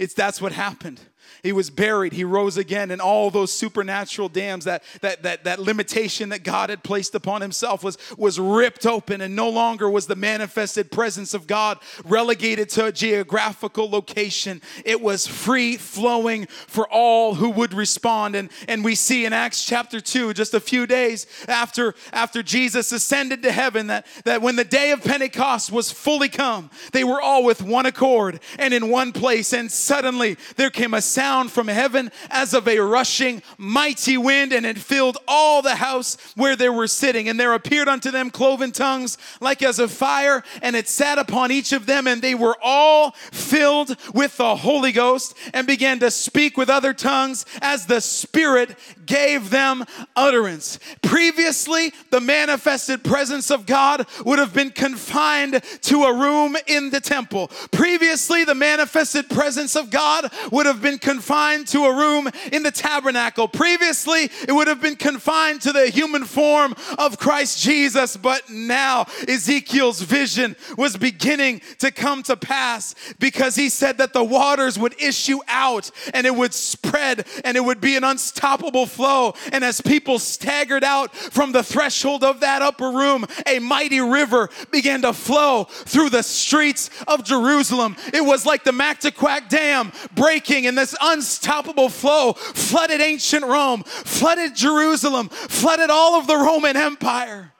It's 0.00 0.14
that's 0.14 0.40
what 0.40 0.52
happened. 0.52 0.98
He 1.42 1.52
was 1.52 1.70
buried, 1.70 2.12
he 2.12 2.24
rose 2.24 2.56
again, 2.56 2.90
and 2.90 3.00
all 3.00 3.30
those 3.30 3.52
supernatural 3.52 4.28
dams, 4.28 4.64
that, 4.64 4.82
that, 5.00 5.22
that, 5.22 5.44
that 5.44 5.58
limitation 5.58 6.28
that 6.30 6.44
God 6.44 6.70
had 6.70 6.82
placed 6.82 7.14
upon 7.14 7.40
himself 7.40 7.82
was, 7.82 7.96
was 8.18 8.38
ripped 8.38 8.86
open, 8.86 9.20
and 9.20 9.34
no 9.34 9.48
longer 9.48 9.88
was 9.88 10.06
the 10.06 10.16
manifested 10.16 10.90
presence 10.90 11.34
of 11.34 11.46
God 11.46 11.78
relegated 12.04 12.68
to 12.70 12.86
a 12.86 12.92
geographical 12.92 13.88
location. 13.88 14.60
It 14.84 15.00
was 15.00 15.26
free 15.26 15.76
flowing 15.76 16.46
for 16.46 16.86
all 16.88 17.34
who 17.34 17.50
would 17.50 17.72
respond. 17.72 18.34
And, 18.34 18.50
and 18.68 18.84
we 18.84 18.94
see 18.94 19.24
in 19.24 19.32
Acts 19.32 19.64
chapter 19.64 20.00
2, 20.00 20.34
just 20.34 20.54
a 20.54 20.60
few 20.60 20.86
days 20.86 21.26
after, 21.48 21.94
after 22.12 22.42
Jesus 22.42 22.92
ascended 22.92 23.42
to 23.42 23.52
heaven, 23.52 23.86
that, 23.86 24.06
that 24.24 24.42
when 24.42 24.56
the 24.56 24.64
day 24.64 24.90
of 24.90 25.02
Pentecost 25.02 25.72
was 25.72 25.90
fully 25.90 26.28
come, 26.28 26.70
they 26.92 27.04
were 27.04 27.20
all 27.20 27.44
with 27.44 27.62
one 27.62 27.86
accord 27.86 28.40
and 28.58 28.74
in 28.74 28.90
one 28.90 29.12
place, 29.12 29.52
and 29.52 29.70
suddenly 29.90 30.36
there 30.54 30.70
came 30.70 30.94
a 30.94 31.02
sound 31.02 31.50
from 31.50 31.66
heaven 31.66 32.12
as 32.30 32.54
of 32.54 32.68
a 32.68 32.78
rushing 32.78 33.42
mighty 33.58 34.16
wind, 34.16 34.52
and 34.52 34.64
it 34.64 34.78
filled 34.78 35.18
all 35.26 35.62
the 35.62 35.74
house 35.74 36.16
where 36.36 36.54
they 36.54 36.68
were 36.68 36.86
sitting. 36.86 37.28
And 37.28 37.40
there 37.40 37.54
appeared 37.54 37.88
unto 37.88 38.12
them 38.12 38.30
cloven 38.30 38.70
tongues 38.70 39.18
like 39.40 39.64
as 39.64 39.80
of 39.80 39.90
fire, 39.90 40.44
and 40.62 40.76
it 40.76 40.86
sat 40.86 41.18
upon 41.18 41.50
each 41.50 41.72
of 41.72 41.86
them, 41.86 42.06
and 42.06 42.22
they 42.22 42.36
were 42.36 42.56
all 42.62 43.10
filled 43.32 43.96
with 44.14 44.36
the 44.36 44.54
Holy 44.54 44.92
Ghost 44.92 45.36
and 45.52 45.66
began 45.66 45.98
to 45.98 46.12
speak 46.12 46.56
with 46.56 46.70
other 46.70 46.94
tongues 46.94 47.44
as 47.60 47.86
the 47.86 48.00
Spirit 48.00 48.78
gave 49.06 49.50
them 49.50 49.84
utterance. 50.14 50.78
Previously, 51.02 51.92
the 52.10 52.20
manifested 52.20 53.02
presence 53.02 53.50
of 53.50 53.66
God 53.66 54.06
would 54.24 54.38
have 54.38 54.54
been 54.54 54.70
confined 54.70 55.60
to 55.82 56.04
a 56.04 56.14
room 56.16 56.56
in 56.68 56.90
the 56.90 57.00
temple. 57.00 57.48
Previously, 57.72 58.44
the 58.44 58.54
manifested 58.54 59.28
presence 59.28 59.74
of 59.80 59.90
God 59.90 60.32
would 60.52 60.66
have 60.66 60.80
been 60.80 60.98
confined 60.98 61.66
to 61.68 61.84
a 61.84 61.96
room 61.96 62.28
in 62.52 62.62
the 62.62 62.70
tabernacle. 62.70 63.48
Previously, 63.48 64.30
it 64.46 64.52
would 64.52 64.68
have 64.68 64.80
been 64.80 64.96
confined 64.96 65.62
to 65.62 65.72
the 65.72 65.88
human 65.88 66.24
form 66.24 66.74
of 66.98 67.18
Christ 67.18 67.60
Jesus, 67.60 68.16
but 68.16 68.48
now 68.48 69.06
Ezekiel's 69.26 70.02
vision 70.02 70.54
was 70.76 70.96
beginning 70.96 71.62
to 71.78 71.90
come 71.90 72.22
to 72.24 72.36
pass 72.36 72.94
because 73.18 73.56
he 73.56 73.68
said 73.68 73.98
that 73.98 74.12
the 74.12 74.22
waters 74.22 74.78
would 74.78 75.00
issue 75.00 75.40
out 75.48 75.90
and 76.14 76.26
it 76.26 76.34
would 76.34 76.54
spread 76.54 77.26
and 77.44 77.56
it 77.56 77.64
would 77.64 77.80
be 77.80 77.96
an 77.96 78.04
unstoppable 78.04 78.86
flow. 78.86 79.34
And 79.52 79.64
as 79.64 79.80
people 79.80 80.18
staggered 80.18 80.84
out 80.84 81.14
from 81.14 81.52
the 81.52 81.62
threshold 81.62 82.22
of 82.22 82.40
that 82.40 82.62
upper 82.62 82.90
room, 82.90 83.26
a 83.46 83.58
mighty 83.58 84.00
river 84.00 84.50
began 84.70 85.02
to 85.02 85.12
flow 85.12 85.64
through 85.64 86.10
the 86.10 86.22
streets 86.22 86.90
of 87.08 87.24
Jerusalem. 87.24 87.96
It 88.12 88.24
was 88.24 88.44
like 88.44 88.64
the 88.64 88.72
Mactaquac 88.72 89.48
Dam 89.60 89.92
breaking, 90.14 90.66
and 90.66 90.76
this 90.76 90.96
unstoppable 91.02 91.90
flow 91.90 92.32
flooded 92.32 93.02
ancient 93.02 93.44
Rome, 93.44 93.82
flooded 93.84 94.56
Jerusalem, 94.56 95.28
flooded 95.28 95.90
all 95.90 96.18
of 96.18 96.26
the 96.26 96.36
Roman 96.36 96.78
Empire 96.78 97.52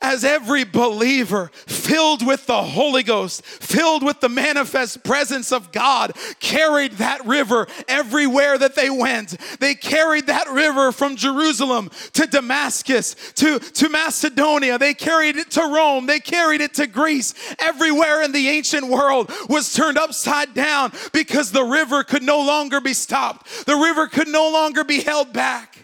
as 0.00 0.24
every 0.24 0.64
believer 0.64 1.50
filled 1.66 2.26
with 2.26 2.46
the 2.46 2.62
Holy 2.62 3.02
Ghost, 3.02 3.44
filled 3.44 4.02
with 4.02 4.20
the 4.20 4.28
manifest 4.28 5.04
presence 5.04 5.52
of 5.52 5.72
God, 5.72 6.12
carried 6.40 6.92
that 6.92 7.24
river 7.26 7.66
everywhere 7.86 8.56
that 8.56 8.74
they 8.74 8.88
went. 8.88 9.36
They 9.60 9.74
carried 9.74 10.26
that 10.28 10.48
river 10.48 10.92
from 10.92 11.16
Jerusalem 11.16 11.90
to 12.14 12.26
Damascus 12.26 13.14
to, 13.34 13.58
to 13.58 13.88
Macedonia. 13.88 14.78
They 14.78 14.94
carried 14.94 15.36
it 15.36 15.50
to 15.52 15.60
Rome. 15.60 16.06
They 16.06 16.20
carried 16.20 16.62
it 16.62 16.74
to 16.74 16.86
Greece. 16.86 17.34
Everywhere 17.58 18.22
in 18.22 18.32
the 18.32 18.48
ancient 18.48 18.86
world 18.86 19.30
was 19.48 19.74
turned 19.74 19.98
upside 19.98 20.54
down 20.54 20.92
because 21.12 21.52
the 21.52 21.64
river 21.64 22.04
could 22.04 22.22
no 22.22 22.40
longer 22.40 22.80
be 22.80 22.94
stopped, 22.94 23.66
the 23.66 23.76
river 23.76 24.06
could 24.06 24.28
no 24.28 24.50
longer 24.50 24.84
be 24.84 25.00
held 25.00 25.32
back. 25.32 25.76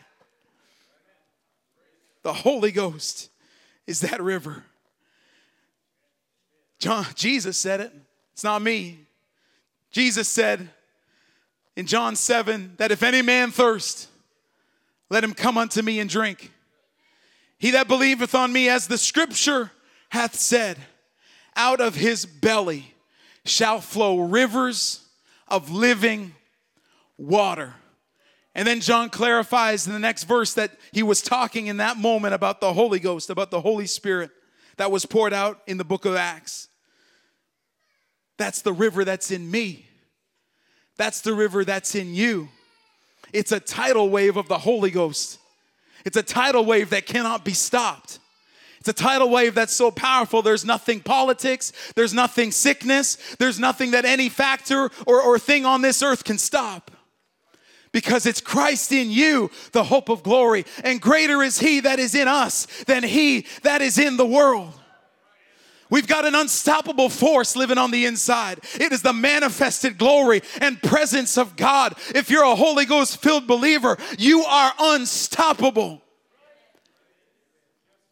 The 2.23 2.33
Holy 2.33 2.73
Ghost 2.73 3.31
is 3.87 4.01
that 4.01 4.23
river. 4.23 4.65
John, 6.79 7.07
Jesus 7.15 7.57
said 7.57 7.81
it. 7.81 7.93
It's 8.33 8.45
not 8.45 8.61
me. 8.63 9.07
Jesus 9.91 10.29
said 10.29 10.69
in 11.75 11.87
John 11.87 12.17
7 12.17 12.75
that 12.77 12.91
if 12.91 13.03
any 13.03 13.23
man 13.23 13.51
thirst, 13.51 14.09
let 15.09 15.25
him 15.25 15.33
come 15.33 15.57
unto 15.57 15.83
me 15.83 16.01
and 16.01 16.11
drink. 16.11 16.53
He 17.59 17.71
that 17.71 17.89
believeth 17.89 18.35
on 18.35 18.53
me, 18.53 18.69
as 18.69 18.87
the 18.87 18.99
scripture 18.99 19.71
hath 20.11 20.35
said, 20.35 20.77
out 21.55 21.81
of 21.81 21.95
his 21.95 22.27
belly 22.27 22.95
shall 23.45 23.81
flow 23.81 24.21
rivers 24.21 25.07
of 25.49 25.71
living 25.71 26.35
water. 27.17 27.75
And 28.57 28.67
then 28.67 28.81
John 28.81 29.11
clarifies 29.11 29.87
in 29.87 29.93
the 29.93 29.99
next 29.99 30.25
verse 30.25 30.55
that 30.55 30.71
he 30.91 31.03
was 31.03 31.21
talking 31.21 31.67
in 31.67 31.77
that 31.77 31.99
moment 31.99 32.33
about 32.33 32.63
the 32.63 32.73
Holy 32.73 32.99
Ghost, 32.99 33.29
about 33.29 33.51
the 33.51 33.61
Holy 33.61 33.87
Spirit 33.87 34.31
that 34.79 34.91
was 34.91 35.05
poured 35.05 35.35
out 35.35 35.61
in 35.67 35.77
the 35.77 35.85
book 35.85 36.07
of 36.07 36.17
Acts. 36.17 36.69
That's 38.39 38.63
the 38.63 38.73
river 38.73 39.05
that's 39.05 39.31
in 39.31 39.51
me. 39.51 39.87
That's 40.97 41.21
the 41.21 41.35
river 41.35 41.67
that's 41.67 41.95
in 41.95 42.15
you. 42.15 42.49
It's 43.31 43.53
a 43.53 43.61
tidal 43.61 44.09
wave 44.09 44.39
of 44.39 44.49
the 44.49 44.59
Holy 44.59 44.91
Ghost. 44.91 45.39
It's 46.07 46.17
a 46.17 46.23
tidal 46.23 46.65
wave 46.65 46.89
that 46.91 47.05
cannot 47.05 47.45
be 47.45 47.53
stopped. 47.53 48.21
It's 48.81 48.89
a 48.89 48.95
tidal 48.95 49.29
wave 49.29 49.55
that's 49.55 49.75
so 49.75 49.91
powerful, 49.91 50.41
there's 50.41 50.65
nothing 50.65 51.01
politics, 51.01 51.75
there's 51.95 52.15
nothing 52.15 52.53
sickness, 52.53 53.19
there's 53.39 53.59
nothing 53.59 53.91
that 53.91 54.07
any 54.07 54.31
factor 54.31 54.91
or, 55.07 55.21
or 55.21 55.39
thing 55.39 55.67
on 55.67 55.83
this 55.83 56.03
earth 56.03 56.25
can 56.25 56.39
stop 56.39 56.96
because 57.97 58.27
it's 58.27 58.43
Christ 58.43 58.93
in 58.93 59.11
you, 59.11 59.51
the 59.73 59.83
hope 59.83 60.11
of 60.11 60.23
glory. 60.23 60.67
And 60.85 61.01
greater 61.01 61.43
is 61.43 61.59
He 61.59 61.81
that 61.81 61.99
is 61.99 62.15
in 62.15 62.29
us 62.29 62.67
than 62.85 63.03
He 63.03 63.47
that 63.63 63.81
is 63.81 63.97
in 63.97 64.19
the 64.19 64.27
world. 64.27 64.75
We've 65.89 66.07
got 66.07 66.27
an 66.27 66.35
unstoppable 66.35 67.09
force 67.09 67.57
living 67.57 67.79
on 67.79 67.93
the 67.93 68.05
inside. 68.05 68.61
It 68.79 68.93
is 68.93 69.01
the 69.01 69.15
manifested 69.15 69.97
glory 69.97 70.43
and 70.61 70.83
presence 70.83 71.39
of 71.39 71.57
God. 71.57 71.95
If 72.15 72.29
you're 72.29 72.45
a 72.45 72.55
Holy 72.55 72.85
Ghost 72.85 73.23
filled 73.23 73.47
believer, 73.47 73.97
you 74.19 74.43
are 74.43 74.75
unstoppable. 74.79 76.03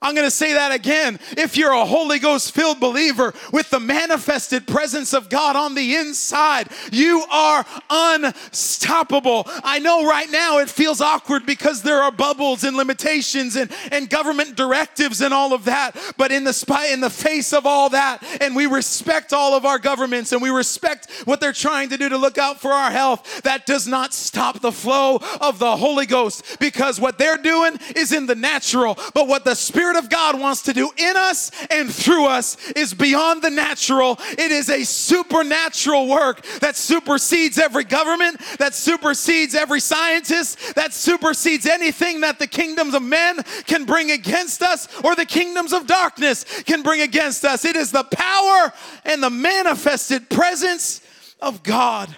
I'm 0.04 0.14
going 0.14 0.26
to 0.26 0.30
say 0.30 0.52
that 0.52 0.70
again. 0.70 1.18
If 1.30 1.56
you're 1.56 1.72
a 1.72 1.86
Holy 1.86 2.18
Ghost 2.18 2.54
filled 2.54 2.78
believer 2.78 3.32
with 3.52 3.70
the 3.70 3.80
manifested 3.80 4.66
presence 4.66 5.14
of 5.14 5.30
God 5.30 5.56
on 5.56 5.74
the 5.74 5.96
inside, 5.96 6.68
you 6.92 7.24
are 7.32 7.64
unstoppable. 7.88 9.44
I 9.46 9.78
know 9.78 10.06
right 10.06 10.30
now 10.30 10.58
it 10.58 10.68
feels 10.68 11.00
awkward 11.00 11.46
because 11.46 11.80
there 11.80 12.02
are 12.02 12.12
bubbles 12.12 12.64
and 12.64 12.76
limitations 12.76 13.56
and, 13.56 13.72
and 13.90 14.10
government 14.10 14.56
directives 14.56 15.22
and 15.22 15.32
all 15.32 15.54
of 15.54 15.64
that. 15.64 15.96
But 16.18 16.32
in 16.32 16.44
the 16.44 16.52
spy, 16.52 16.88
in 16.88 17.00
the 17.00 17.08
face 17.08 17.54
of 17.54 17.64
all 17.64 17.88
that, 17.88 18.22
and 18.42 18.54
we 18.54 18.66
respect 18.66 19.32
all 19.32 19.54
of 19.54 19.64
our 19.64 19.78
governments 19.78 20.32
and 20.32 20.42
we 20.42 20.50
respect 20.50 21.10
what 21.24 21.40
they're 21.40 21.52
trying 21.54 21.88
to 21.88 21.96
do 21.96 22.10
to 22.10 22.18
look 22.18 22.36
out 22.36 22.60
for 22.60 22.72
our 22.72 22.90
health, 22.90 23.40
that 23.44 23.64
does 23.64 23.86
not 23.86 24.12
stop 24.12 24.60
the 24.60 24.70
flow 24.70 25.18
of 25.40 25.58
the 25.58 25.76
Holy 25.78 26.04
Ghost 26.04 26.58
because 26.60 27.00
what 27.00 27.16
they're 27.16 27.38
doing 27.38 27.78
is 27.96 28.12
in 28.12 28.26
the 28.26 28.34
natural, 28.34 28.98
but 29.14 29.28
what 29.28 29.46
the 29.46 29.54
Spirit 29.54 29.93
Spirit 29.94 30.06
of 30.06 30.10
God 30.10 30.40
wants 30.40 30.62
to 30.62 30.72
do 30.72 30.90
in 30.96 31.16
us 31.16 31.52
and 31.70 31.92
through 31.92 32.26
us 32.26 32.56
is 32.72 32.92
beyond 32.92 33.42
the 33.42 33.50
natural. 33.50 34.18
It 34.36 34.50
is 34.50 34.68
a 34.68 34.82
supernatural 34.82 36.08
work 36.08 36.44
that 36.58 36.76
supersedes 36.76 37.58
every 37.58 37.84
government, 37.84 38.40
that 38.58 38.74
supersedes 38.74 39.54
every 39.54 39.78
scientist, 39.78 40.74
that 40.74 40.92
supersedes 40.92 41.66
anything 41.66 42.22
that 42.22 42.40
the 42.40 42.48
kingdoms 42.48 42.94
of 42.94 43.02
men 43.02 43.40
can 43.66 43.84
bring 43.84 44.10
against 44.10 44.62
us 44.62 44.88
or 45.04 45.14
the 45.14 45.26
kingdoms 45.26 45.72
of 45.72 45.86
darkness 45.86 46.44
can 46.64 46.82
bring 46.82 47.00
against 47.00 47.44
us. 47.44 47.64
It 47.64 47.76
is 47.76 47.92
the 47.92 48.04
power 48.04 48.72
and 49.04 49.22
the 49.22 49.30
manifested 49.30 50.28
presence 50.28 51.02
of 51.40 51.62
God. 51.62 52.14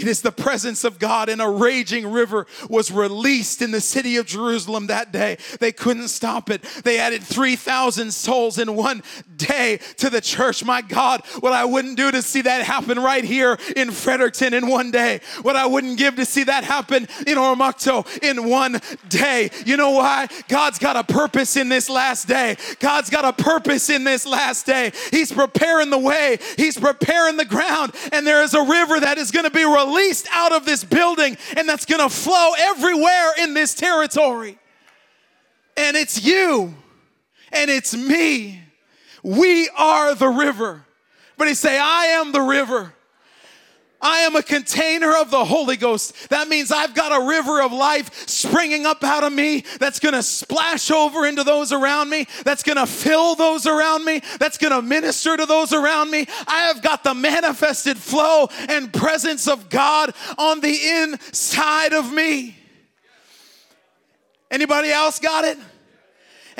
It 0.00 0.08
is 0.08 0.22
the 0.22 0.32
presence 0.32 0.82
of 0.84 0.98
God, 0.98 1.28
and 1.28 1.42
a 1.42 1.48
raging 1.48 2.10
river 2.10 2.46
was 2.70 2.90
released 2.90 3.60
in 3.60 3.70
the 3.70 3.82
city 3.82 4.16
of 4.16 4.24
Jerusalem 4.24 4.86
that 4.86 5.12
day. 5.12 5.36
They 5.58 5.72
couldn't 5.72 6.08
stop 6.08 6.48
it. 6.48 6.62
They 6.84 6.98
added 6.98 7.22
3,000 7.22 8.10
souls 8.10 8.58
in 8.58 8.74
one 8.76 9.02
day 9.36 9.78
to 9.98 10.08
the 10.08 10.22
church. 10.22 10.64
My 10.64 10.80
God, 10.80 11.20
what 11.40 11.52
I 11.52 11.66
wouldn't 11.66 11.98
do 11.98 12.10
to 12.10 12.22
see 12.22 12.40
that 12.42 12.62
happen 12.62 12.98
right 12.98 13.22
here 13.22 13.58
in 13.76 13.90
Fredericton 13.90 14.54
in 14.54 14.68
one 14.68 14.90
day, 14.90 15.20
what 15.42 15.54
I 15.54 15.66
wouldn't 15.66 15.98
give 15.98 16.16
to 16.16 16.24
see 16.24 16.44
that 16.44 16.64
happen 16.64 17.02
in 17.26 17.36
Oromocto 17.36 18.06
in 18.22 18.48
one 18.48 18.80
day. 19.10 19.50
You 19.66 19.76
know 19.76 19.90
why? 19.90 20.28
God's 20.48 20.78
got 20.78 20.96
a 20.96 21.04
purpose 21.04 21.58
in 21.58 21.68
this 21.68 21.90
last 21.90 22.26
day. 22.26 22.56
God's 22.78 23.10
got 23.10 23.26
a 23.26 23.34
purpose 23.34 23.90
in 23.90 24.04
this 24.04 24.24
last 24.24 24.64
day. 24.64 24.92
He's 25.10 25.30
preparing 25.30 25.90
the 25.90 25.98
way, 25.98 26.38
He's 26.56 26.78
preparing 26.78 27.36
the 27.36 27.44
ground, 27.44 27.92
and 28.12 28.26
there 28.26 28.42
is 28.42 28.54
a 28.54 28.62
river 28.62 28.98
that 29.00 29.18
is 29.18 29.30
going 29.30 29.44
to 29.44 29.50
be 29.50 29.64
released 29.64 29.89
released 29.90 30.26
out 30.32 30.52
of 30.52 30.64
this 30.64 30.84
building 30.84 31.36
and 31.56 31.68
that's 31.68 31.86
going 31.86 32.00
to 32.00 32.14
flow 32.14 32.52
everywhere 32.58 33.32
in 33.38 33.54
this 33.54 33.74
territory. 33.74 34.58
And 35.76 35.96
it's 35.96 36.24
you 36.24 36.74
and 37.52 37.70
it's 37.70 37.94
me. 37.94 38.60
We 39.22 39.68
are 39.76 40.14
the 40.14 40.28
river. 40.28 40.84
But 41.36 41.48
he 41.48 41.54
say, 41.54 41.78
I 41.78 42.06
am 42.06 42.32
the 42.32 42.40
river. 42.40 42.94
I 44.02 44.20
am 44.20 44.34
a 44.36 44.42
container 44.42 45.14
of 45.16 45.30
the 45.30 45.44
Holy 45.44 45.76
Ghost. 45.76 46.30
That 46.30 46.48
means 46.48 46.72
I've 46.72 46.94
got 46.94 47.12
a 47.12 47.26
river 47.26 47.60
of 47.60 47.72
life 47.72 48.28
springing 48.28 48.86
up 48.86 49.04
out 49.04 49.24
of 49.24 49.32
me 49.32 49.64
that's 49.78 50.00
gonna 50.00 50.22
splash 50.22 50.90
over 50.90 51.26
into 51.26 51.44
those 51.44 51.72
around 51.72 52.08
me, 52.08 52.26
that's 52.44 52.62
gonna 52.62 52.86
fill 52.86 53.34
those 53.34 53.66
around 53.66 54.04
me, 54.04 54.22
that's 54.38 54.58
gonna 54.58 54.82
minister 54.82 55.36
to 55.36 55.46
those 55.46 55.72
around 55.72 56.10
me. 56.10 56.26
I 56.46 56.60
have 56.60 56.82
got 56.82 57.04
the 57.04 57.14
manifested 57.14 57.98
flow 57.98 58.48
and 58.68 58.92
presence 58.92 59.46
of 59.46 59.68
God 59.68 60.14
on 60.38 60.60
the 60.60 60.78
inside 61.02 61.92
of 61.92 62.12
me. 62.12 62.56
Anybody 64.50 64.90
else 64.90 65.18
got 65.18 65.44
it? 65.44 65.58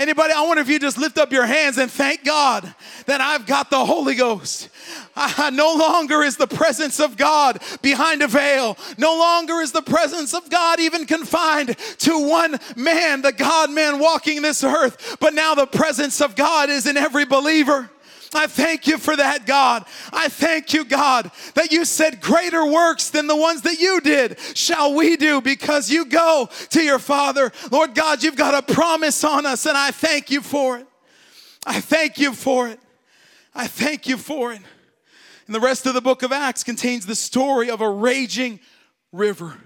Anybody, 0.01 0.33
I 0.33 0.41
wonder 0.47 0.63
if 0.63 0.69
you 0.71 0.79
just 0.79 0.97
lift 0.97 1.19
up 1.19 1.31
your 1.31 1.45
hands 1.45 1.77
and 1.77 1.91
thank 1.91 2.25
God 2.25 2.75
that 3.05 3.21
I've 3.21 3.45
got 3.45 3.69
the 3.69 3.85
Holy 3.85 4.15
Ghost. 4.15 4.71
I, 5.15 5.51
no 5.51 5.75
longer 5.75 6.23
is 6.23 6.39
the 6.39 6.47
presence 6.47 7.01
of 7.01 7.19
God 7.19 7.61
behind 7.83 8.23
a 8.23 8.27
veil. 8.27 8.79
No 8.97 9.19
longer 9.19 9.61
is 9.61 9.73
the 9.73 9.83
presence 9.83 10.33
of 10.33 10.49
God 10.49 10.81
even 10.81 11.05
confined 11.05 11.77
to 11.99 12.19
one 12.19 12.59
man, 12.77 13.21
the 13.21 13.31
God 13.31 13.71
man 13.71 13.99
walking 13.99 14.41
this 14.41 14.65
earth. 14.65 15.19
But 15.21 15.35
now 15.35 15.55
the 15.55 15.67
presence 15.67 16.23
of 16.23 16.35
God 16.35 16.71
is 16.71 16.87
in 16.87 16.97
every 16.97 17.27
believer. 17.27 17.91
I 18.35 18.47
thank 18.47 18.87
you 18.87 18.99
for 18.99 19.17
that, 19.17 19.47
God. 19.47 19.85
I 20.13 20.29
thank 20.29 20.73
you, 20.73 20.85
God, 20.85 21.31
that 21.55 21.73
you 21.73 21.85
said 21.85 22.21
greater 22.21 22.65
works 22.65 23.11
than 23.11 23.27
the 23.27 23.37
ones 23.37 23.63
that 23.63 23.81
you 23.81 24.01
did 24.01 24.39
shall 24.55 24.95
we 24.95 25.17
do 25.17 25.41
because 25.41 25.91
you 25.91 26.05
go 26.05 26.49
to 26.71 26.83
your 26.83 26.99
Father. 26.99 27.51
Lord 27.71 27.95
God, 27.95 28.23
you've 28.23 28.37
got 28.37 28.55
a 28.55 28.73
promise 28.73 29.25
on 29.25 29.47
us, 29.47 29.67
and 29.67 29.77
I 29.77 29.91
thank 29.91 30.31
you 30.31 30.41
for 30.43 30.79
it. 30.79 30.87
I 31.67 31.81
thank 31.81 32.19
you 32.19 32.33
for 32.33 32.69
it. 32.69 32.81
I 33.55 33.67
thank 33.67 34.07
you 34.07 34.17
for 34.17 34.53
it. 34.53 34.61
And 35.47 35.55
the 35.55 35.61
rest 35.61 35.87
of 35.87 35.95
the 35.95 36.01
book 36.01 36.23
of 36.23 36.31
Acts 36.31 36.63
contains 36.63 37.07
the 37.07 37.17
story 37.17 37.71
of 37.71 37.81
a 37.81 37.91
raging 37.91 38.61
river. 39.13 39.59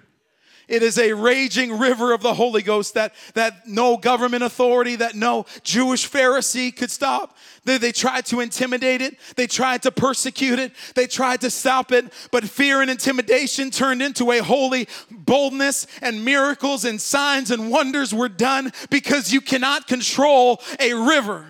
It 0.66 0.82
is 0.82 0.98
a 0.98 1.12
raging 1.12 1.78
river 1.78 2.12
of 2.12 2.22
the 2.22 2.34
Holy 2.34 2.62
Ghost 2.62 2.94
that, 2.94 3.14
that 3.34 3.66
no 3.66 3.96
government 3.96 4.42
authority, 4.42 4.96
that 4.96 5.14
no 5.14 5.44
Jewish 5.62 6.10
Pharisee 6.10 6.74
could 6.74 6.90
stop. 6.90 7.36
They, 7.64 7.78
they 7.78 7.92
tried 7.92 8.26
to 8.26 8.40
intimidate 8.40 9.02
it, 9.02 9.18
they 9.36 9.46
tried 9.46 9.82
to 9.82 9.90
persecute 9.90 10.58
it, 10.58 10.72
they 10.94 11.06
tried 11.06 11.40
to 11.42 11.50
stop 11.50 11.92
it, 11.92 12.12
but 12.30 12.44
fear 12.44 12.80
and 12.80 12.90
intimidation 12.90 13.70
turned 13.70 14.02
into 14.02 14.30
a 14.32 14.38
holy 14.38 14.88
boldness, 15.10 15.86
and 16.00 16.24
miracles 16.24 16.84
and 16.84 17.00
signs 17.00 17.50
and 17.50 17.70
wonders 17.70 18.14
were 18.14 18.28
done 18.28 18.72
because 18.90 19.32
you 19.32 19.40
cannot 19.40 19.86
control 19.86 20.60
a 20.80 20.94
river. 20.94 21.46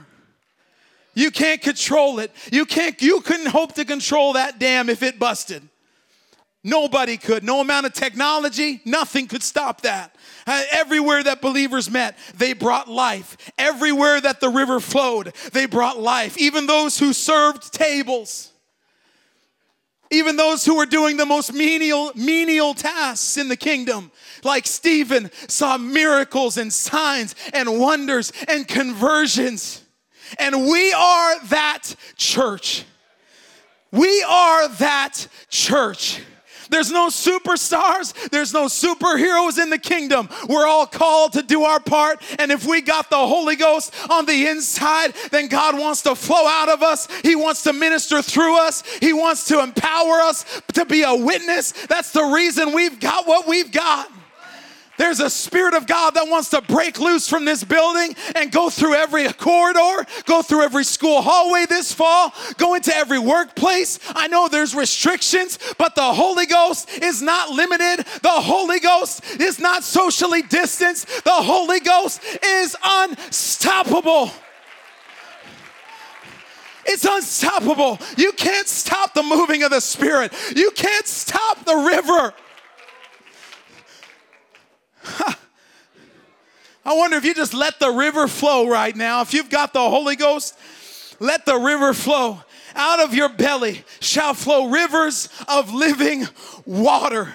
You 1.15 1.31
can't 1.31 1.63
control 1.63 2.19
it. 2.19 2.33
You 2.51 2.67
can't 2.67 3.01
you 3.01 3.21
couldn't 3.21 3.47
hope 3.47 3.75
to 3.75 3.85
control 3.85 4.33
that 4.33 4.59
dam 4.59 4.89
if 4.89 5.03
it 5.03 5.19
busted. 5.19 5.63
Nobody 6.67 7.19
could. 7.19 7.45
No 7.45 7.61
amount 7.61 7.85
of 7.85 7.93
technology, 7.93 8.81
nothing 8.87 9.27
could 9.27 9.43
stop 9.43 9.83
that. 9.83 10.17
Uh, 10.47 10.63
everywhere 10.73 11.23
that 11.23 11.43
believers 11.43 11.91
met, 11.91 12.17
they 12.35 12.55
brought 12.55 12.89
life. 12.89 13.37
Everywhere 13.59 14.19
that 14.19 14.41
the 14.41 14.49
river 14.49 14.81
flowed, 14.81 15.35
they 15.53 15.67
brought 15.67 16.01
life. 16.01 16.39
Even 16.39 16.67
those 16.67 16.99
who 16.99 17.13
served 17.13 17.71
tables, 17.75 18.51
even 20.11 20.37
those 20.37 20.65
who 20.65 20.77
were 20.77 20.87
doing 20.87 21.19
the 21.19 21.27
most 21.27 21.53
menial, 21.53 22.13
menial 22.15 22.73
tasks 22.73 23.37
in 23.37 23.49
the 23.49 23.57
kingdom, 23.57 24.11
like 24.43 24.67
Stephen, 24.67 25.31
saw 25.49 25.77
miracles 25.77 26.57
and 26.57 26.73
signs 26.73 27.35
and 27.53 27.79
wonders 27.79 28.33
and 28.49 28.67
conversions. 28.67 29.83
And 30.39 30.67
we 30.67 30.95
are 30.95 31.45
that 31.47 31.95
church. 32.17 32.85
We 33.93 34.25
are 34.27 34.69
that 34.69 35.27
church. 35.51 36.23
There's 36.71 36.91
no 36.91 37.09
superstars, 37.09 38.31
there's 38.31 38.53
no 38.53 38.67
superheroes 38.67 39.63
in 39.63 39.71
the 39.71 39.79
kingdom. 39.79 40.29
We're 40.49 40.67
all 40.67 40.87
called 40.87 41.33
to 41.35 41.43
do 41.43 41.65
our 41.65 41.81
part. 41.81 42.23
And 42.39 42.51
if 42.51 42.67
we 42.67 42.81
got 42.81 43.11
the 43.11 43.17
Holy 43.27 43.57
Ghost 43.57 43.95
on 44.11 44.27
the 44.27 44.47
inside, 44.47 45.15
then 45.31 45.49
God 45.49 45.79
wants 45.79 46.03
to 46.03 46.15
flow 46.15 46.47
out 46.47 46.69
of 46.69 46.83
us. 46.83 47.09
He 47.23 47.37
wants 47.37 47.63
to 47.65 47.73
minister 47.73 48.23
through 48.23 48.59
us, 48.59 48.83
He 49.01 49.13
wants 49.13 49.45
to 49.47 49.63
empower 49.63 50.21
us 50.21 50.63
to 50.75 50.85
be 50.85 51.03
a 51.03 51.15
witness. 51.15 51.73
That's 51.87 52.13
the 52.13 52.25
reason 52.25 52.73
we've 52.75 53.01
got 53.01 53.27
what 53.27 53.47
we've 53.47 53.71
got. 53.71 54.11
There's 54.97 55.21
a 55.21 55.31
Spirit 55.31 55.75
of 55.75 55.87
God 55.87 56.15
that 56.15 56.29
wants 56.29 56.51
to 56.51 56.63
break 56.63 57.01
loose 57.01 57.29
from 57.29 57.45
this 57.45 57.65
building 57.65 58.15
and 58.37 58.53
go 58.53 58.71
through 58.71 58.95
every 58.95 59.33
corridor, 59.33 60.07
go 60.25 60.43
through 60.43 60.63
every 60.63 60.85
school 60.85 61.21
hallway 61.21 61.67
this 61.67 61.93
fall, 61.93 62.33
go 62.59 62.75
into 62.75 62.95
every 62.95 63.19
workplace. 63.19 63.99
I 64.15 64.29
know 64.29 64.49
there's 64.49 64.75
restrictions, 64.75 65.59
but 65.79 65.95
the 65.95 66.13
Holy 66.13 66.47
Ghost 66.47 66.89
is 67.03 67.21
not 67.23 67.51
limited. 67.51 68.07
The 68.23 68.29
Holy 68.29 68.79
Ghost 68.81 69.25
is 69.41 69.59
not 69.59 69.83
socially 69.83 70.43
distanced. 70.43 71.25
The 71.25 71.31
Holy 71.31 71.81
Ghost 71.81 72.23
is 72.43 72.77
unstoppable. 72.85 74.31
It's 76.87 77.05
unstoppable. 77.05 77.99
You 78.17 78.33
can't 78.33 78.69
stop 78.69 79.15
the 79.15 79.23
moving 79.23 79.63
of 79.63 79.71
the 79.71 79.81
Spirit, 79.81 80.33
you 80.55 80.71
can't 80.73 81.07
stop 81.07 81.65
the 81.65 81.77
river. 81.77 82.35
I 86.87 86.95
wonder 86.95 87.17
if 87.17 87.25
you 87.25 87.35
just 87.35 87.55
let 87.55 87.79
the 87.81 87.91
river 87.91 88.29
flow 88.29 88.69
right 88.69 88.95
now. 88.95 89.23
If 89.23 89.33
you've 89.33 89.49
got 89.49 89.73
the 89.73 89.81
Holy 89.81 90.17
Ghost, 90.17 90.59
let 91.19 91.47
the 91.47 91.57
river 91.57 91.95
flow. 91.95 92.43
Out 92.77 93.01
of 93.01 93.15
your 93.15 93.29
belly 93.29 93.85
shall 94.01 94.35
flow 94.35 94.69
rivers 94.69 95.29
of 95.49 95.73
living 95.73 96.27
water. 96.67 97.33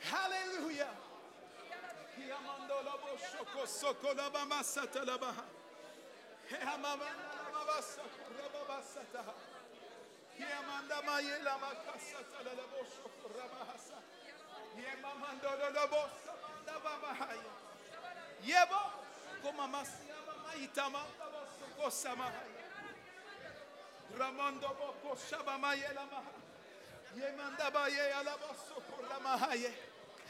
Hallelujah. 0.00 0.86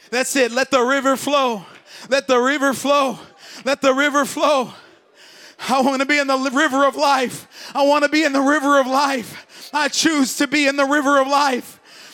That's 0.09 0.35
it. 0.35 0.51
Let 0.51 0.71
the 0.71 0.81
river 0.81 1.15
flow. 1.15 1.65
Let 2.09 2.27
the 2.27 2.39
river 2.39 2.73
flow. 2.73 3.19
Let 3.65 3.81
the 3.81 3.93
river 3.93 4.25
flow. 4.25 4.73
I 5.69 5.81
want 5.81 6.01
to 6.01 6.05
be 6.05 6.17
in 6.19 6.27
the 6.27 6.37
river 6.53 6.85
of 6.85 6.95
life. 6.95 7.71
I 7.73 7.83
want 7.83 8.03
to 8.03 8.09
be 8.09 8.23
in 8.23 8.33
the 8.33 8.41
river 8.41 8.79
of 8.79 8.87
life. 8.87 9.71
I 9.73 9.87
choose 9.87 10.37
to 10.37 10.47
be 10.47 10.67
in 10.67 10.75
the 10.75 10.85
river 10.85 11.19
of 11.21 11.27
life. 11.27 11.79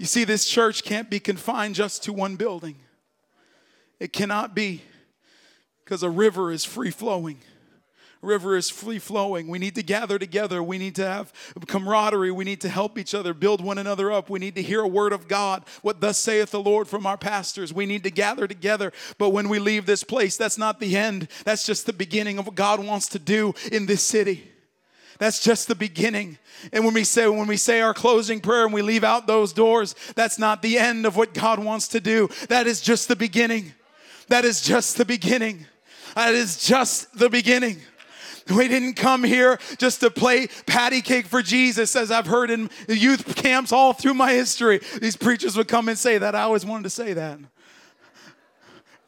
You 0.00 0.06
see, 0.06 0.24
this 0.24 0.46
church 0.46 0.82
can't 0.82 1.10
be 1.10 1.20
confined 1.20 1.74
just 1.74 2.04
to 2.04 2.12
one 2.12 2.36
building. 2.36 2.76
It 3.98 4.14
cannot 4.14 4.54
be 4.54 4.82
because 5.84 6.02
a 6.02 6.08
river 6.08 6.50
is 6.50 6.64
free 6.64 6.90
flowing. 6.90 7.38
River 8.22 8.56
is 8.56 8.68
free 8.68 8.98
flowing. 8.98 9.48
We 9.48 9.58
need 9.58 9.74
to 9.76 9.82
gather 9.82 10.18
together. 10.18 10.62
We 10.62 10.78
need 10.78 10.94
to 10.96 11.06
have 11.06 11.32
camaraderie. 11.66 12.30
We 12.30 12.44
need 12.44 12.60
to 12.62 12.68
help 12.68 12.98
each 12.98 13.14
other, 13.14 13.32
build 13.32 13.62
one 13.62 13.78
another 13.78 14.12
up. 14.12 14.28
We 14.28 14.38
need 14.38 14.54
to 14.56 14.62
hear 14.62 14.80
a 14.80 14.88
word 14.88 15.12
of 15.12 15.28
God, 15.28 15.64
what 15.82 16.00
thus 16.00 16.18
saith 16.18 16.50
the 16.50 16.60
Lord 16.60 16.88
from 16.88 17.06
our 17.06 17.16
pastors. 17.16 17.72
We 17.72 17.86
need 17.86 18.04
to 18.04 18.10
gather 18.10 18.46
together. 18.46 18.92
But 19.18 19.30
when 19.30 19.48
we 19.48 19.58
leave 19.58 19.86
this 19.86 20.04
place, 20.04 20.36
that's 20.36 20.58
not 20.58 20.80
the 20.80 20.96
end. 20.96 21.28
That's 21.44 21.64
just 21.64 21.86
the 21.86 21.92
beginning 21.92 22.38
of 22.38 22.46
what 22.46 22.54
God 22.54 22.84
wants 22.84 23.08
to 23.08 23.18
do 23.18 23.54
in 23.72 23.86
this 23.86 24.02
city. 24.02 24.50
That's 25.18 25.42
just 25.42 25.68
the 25.68 25.74
beginning. 25.74 26.38
And 26.72 26.82
when 26.84 26.94
we 26.94 27.04
say 27.04 27.28
when 27.28 27.46
we 27.46 27.58
say 27.58 27.82
our 27.82 27.92
closing 27.92 28.40
prayer 28.40 28.64
and 28.64 28.72
we 28.72 28.80
leave 28.80 29.04
out 29.04 29.26
those 29.26 29.52
doors, 29.52 29.94
that's 30.14 30.38
not 30.38 30.62
the 30.62 30.78
end 30.78 31.04
of 31.04 31.14
what 31.14 31.34
God 31.34 31.58
wants 31.58 31.88
to 31.88 32.00
do. 32.00 32.28
That 32.48 32.66
is 32.66 32.80
just 32.80 33.06
the 33.06 33.16
beginning. 33.16 33.74
That 34.28 34.46
is 34.46 34.62
just 34.62 34.96
the 34.96 35.04
beginning. 35.04 35.66
That 36.14 36.34
is 36.34 36.66
just 36.66 37.18
the 37.18 37.28
beginning. 37.28 37.80
We 38.50 38.68
didn't 38.68 38.94
come 38.94 39.24
here 39.24 39.58
just 39.78 40.00
to 40.00 40.10
play 40.10 40.48
patty 40.66 41.00
cake 41.00 41.26
for 41.26 41.42
Jesus, 41.42 41.94
as 41.96 42.10
I've 42.10 42.26
heard 42.26 42.50
in 42.50 42.70
youth 42.88 43.36
camps 43.36 43.72
all 43.72 43.92
through 43.92 44.14
my 44.14 44.32
history. 44.32 44.80
These 45.00 45.16
preachers 45.16 45.56
would 45.56 45.68
come 45.68 45.88
and 45.88 45.98
say 45.98 46.18
that. 46.18 46.34
I 46.34 46.42
always 46.42 46.66
wanted 46.66 46.84
to 46.84 46.90
say 46.90 47.12
that. 47.12 47.38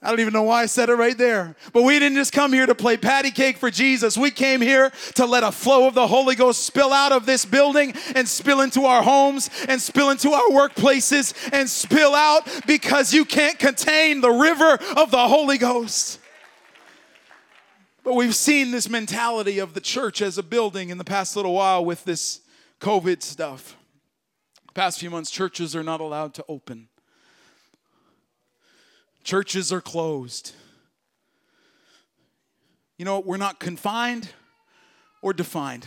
I 0.04 0.08
don't 0.08 0.18
even 0.18 0.32
know 0.32 0.42
why 0.42 0.62
I 0.62 0.66
said 0.66 0.88
it 0.88 0.94
right 0.94 1.16
there. 1.16 1.54
But 1.72 1.84
we 1.84 1.96
didn't 2.00 2.16
just 2.16 2.32
come 2.32 2.52
here 2.52 2.66
to 2.66 2.74
play 2.74 2.96
patty 2.96 3.30
cake 3.30 3.56
for 3.56 3.70
Jesus. 3.70 4.18
We 4.18 4.32
came 4.32 4.60
here 4.60 4.90
to 5.14 5.26
let 5.26 5.44
a 5.44 5.52
flow 5.52 5.86
of 5.86 5.94
the 5.94 6.08
Holy 6.08 6.34
Ghost 6.34 6.66
spill 6.66 6.92
out 6.92 7.12
of 7.12 7.24
this 7.24 7.44
building 7.44 7.94
and 8.16 8.28
spill 8.28 8.62
into 8.62 8.84
our 8.84 9.02
homes 9.02 9.48
and 9.68 9.80
spill 9.80 10.10
into 10.10 10.32
our 10.32 10.48
workplaces 10.50 11.34
and 11.52 11.70
spill 11.70 12.16
out 12.16 12.48
because 12.66 13.14
you 13.14 13.24
can't 13.24 13.60
contain 13.60 14.20
the 14.20 14.30
river 14.30 14.76
of 14.96 15.12
the 15.12 15.28
Holy 15.28 15.56
Ghost. 15.56 16.18
But 18.04 18.14
we've 18.14 18.34
seen 18.34 18.72
this 18.72 18.88
mentality 18.88 19.58
of 19.58 19.74
the 19.74 19.80
church 19.80 20.22
as 20.22 20.36
a 20.36 20.42
building 20.42 20.90
in 20.90 20.98
the 20.98 21.04
past 21.04 21.36
little 21.36 21.54
while 21.54 21.84
with 21.84 22.04
this 22.04 22.40
COVID 22.80 23.22
stuff. 23.22 23.76
The 24.66 24.72
past 24.72 24.98
few 24.98 25.10
months, 25.10 25.30
churches 25.30 25.76
are 25.76 25.84
not 25.84 26.00
allowed 26.00 26.34
to 26.34 26.44
open. 26.48 26.88
Churches 29.22 29.72
are 29.72 29.80
closed. 29.80 30.52
You 32.98 33.04
know, 33.04 33.20
we're 33.20 33.36
not 33.36 33.60
confined 33.60 34.30
or 35.22 35.32
defined 35.32 35.86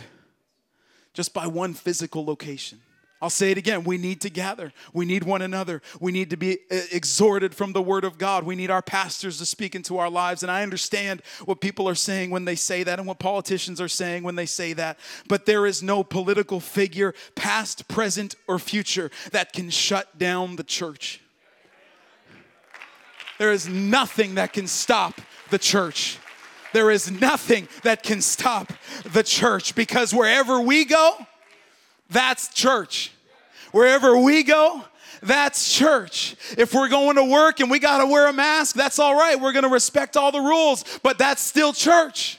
just 1.12 1.34
by 1.34 1.46
one 1.46 1.74
physical 1.74 2.24
location. 2.24 2.80
I'll 3.26 3.30
say 3.30 3.50
it 3.50 3.58
again. 3.58 3.82
We 3.82 3.98
need 3.98 4.20
to 4.20 4.30
gather. 4.30 4.72
We 4.92 5.04
need 5.04 5.24
one 5.24 5.42
another. 5.42 5.82
We 5.98 6.12
need 6.12 6.30
to 6.30 6.36
be 6.36 6.60
uh, 6.70 6.78
exhorted 6.92 7.56
from 7.56 7.72
the 7.72 7.82
Word 7.82 8.04
of 8.04 8.18
God. 8.18 8.44
We 8.44 8.54
need 8.54 8.70
our 8.70 8.82
pastors 8.82 9.38
to 9.38 9.46
speak 9.46 9.74
into 9.74 9.98
our 9.98 10.08
lives. 10.08 10.44
And 10.44 10.52
I 10.52 10.62
understand 10.62 11.22
what 11.44 11.60
people 11.60 11.88
are 11.88 11.96
saying 11.96 12.30
when 12.30 12.44
they 12.44 12.54
say 12.54 12.84
that 12.84 13.00
and 13.00 13.08
what 13.08 13.18
politicians 13.18 13.80
are 13.80 13.88
saying 13.88 14.22
when 14.22 14.36
they 14.36 14.46
say 14.46 14.74
that. 14.74 15.00
But 15.26 15.44
there 15.44 15.66
is 15.66 15.82
no 15.82 16.04
political 16.04 16.60
figure, 16.60 17.16
past, 17.34 17.88
present, 17.88 18.36
or 18.46 18.60
future, 18.60 19.10
that 19.32 19.52
can 19.52 19.70
shut 19.70 20.16
down 20.16 20.54
the 20.54 20.62
church. 20.62 21.20
There 23.40 23.50
is 23.50 23.68
nothing 23.68 24.36
that 24.36 24.52
can 24.52 24.68
stop 24.68 25.20
the 25.50 25.58
church. 25.58 26.18
There 26.72 26.92
is 26.92 27.10
nothing 27.10 27.66
that 27.82 28.04
can 28.04 28.20
stop 28.20 28.72
the 29.04 29.24
church 29.24 29.74
because 29.74 30.14
wherever 30.14 30.60
we 30.60 30.84
go, 30.84 31.26
that's 32.08 32.54
church. 32.54 33.10
Wherever 33.76 34.16
we 34.16 34.42
go, 34.42 34.82
that's 35.20 35.70
church. 35.70 36.34
If 36.56 36.72
we're 36.72 36.88
going 36.88 37.16
to 37.16 37.24
work 37.24 37.60
and 37.60 37.70
we 37.70 37.78
got 37.78 37.98
to 37.98 38.06
wear 38.06 38.26
a 38.26 38.32
mask, 38.32 38.74
that's 38.74 38.98
all 38.98 39.14
right. 39.14 39.38
We're 39.38 39.52
going 39.52 39.64
to 39.64 39.68
respect 39.68 40.16
all 40.16 40.32
the 40.32 40.40
rules, 40.40 40.82
but 41.02 41.18
that's 41.18 41.42
still 41.42 41.74
church. 41.74 42.38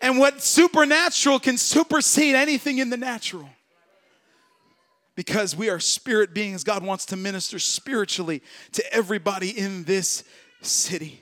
And 0.00 0.20
what 0.20 0.40
supernatural 0.40 1.40
can 1.40 1.58
supersede 1.58 2.36
anything 2.36 2.78
in 2.78 2.90
the 2.90 2.96
natural 2.96 3.48
because 5.16 5.56
we 5.56 5.68
are 5.68 5.80
spirit 5.80 6.32
beings. 6.32 6.62
God 6.62 6.84
wants 6.84 7.06
to 7.06 7.16
minister 7.16 7.58
spiritually 7.58 8.40
to 8.70 8.94
everybody 8.94 9.50
in 9.50 9.82
this 9.82 10.22
city. 10.60 11.21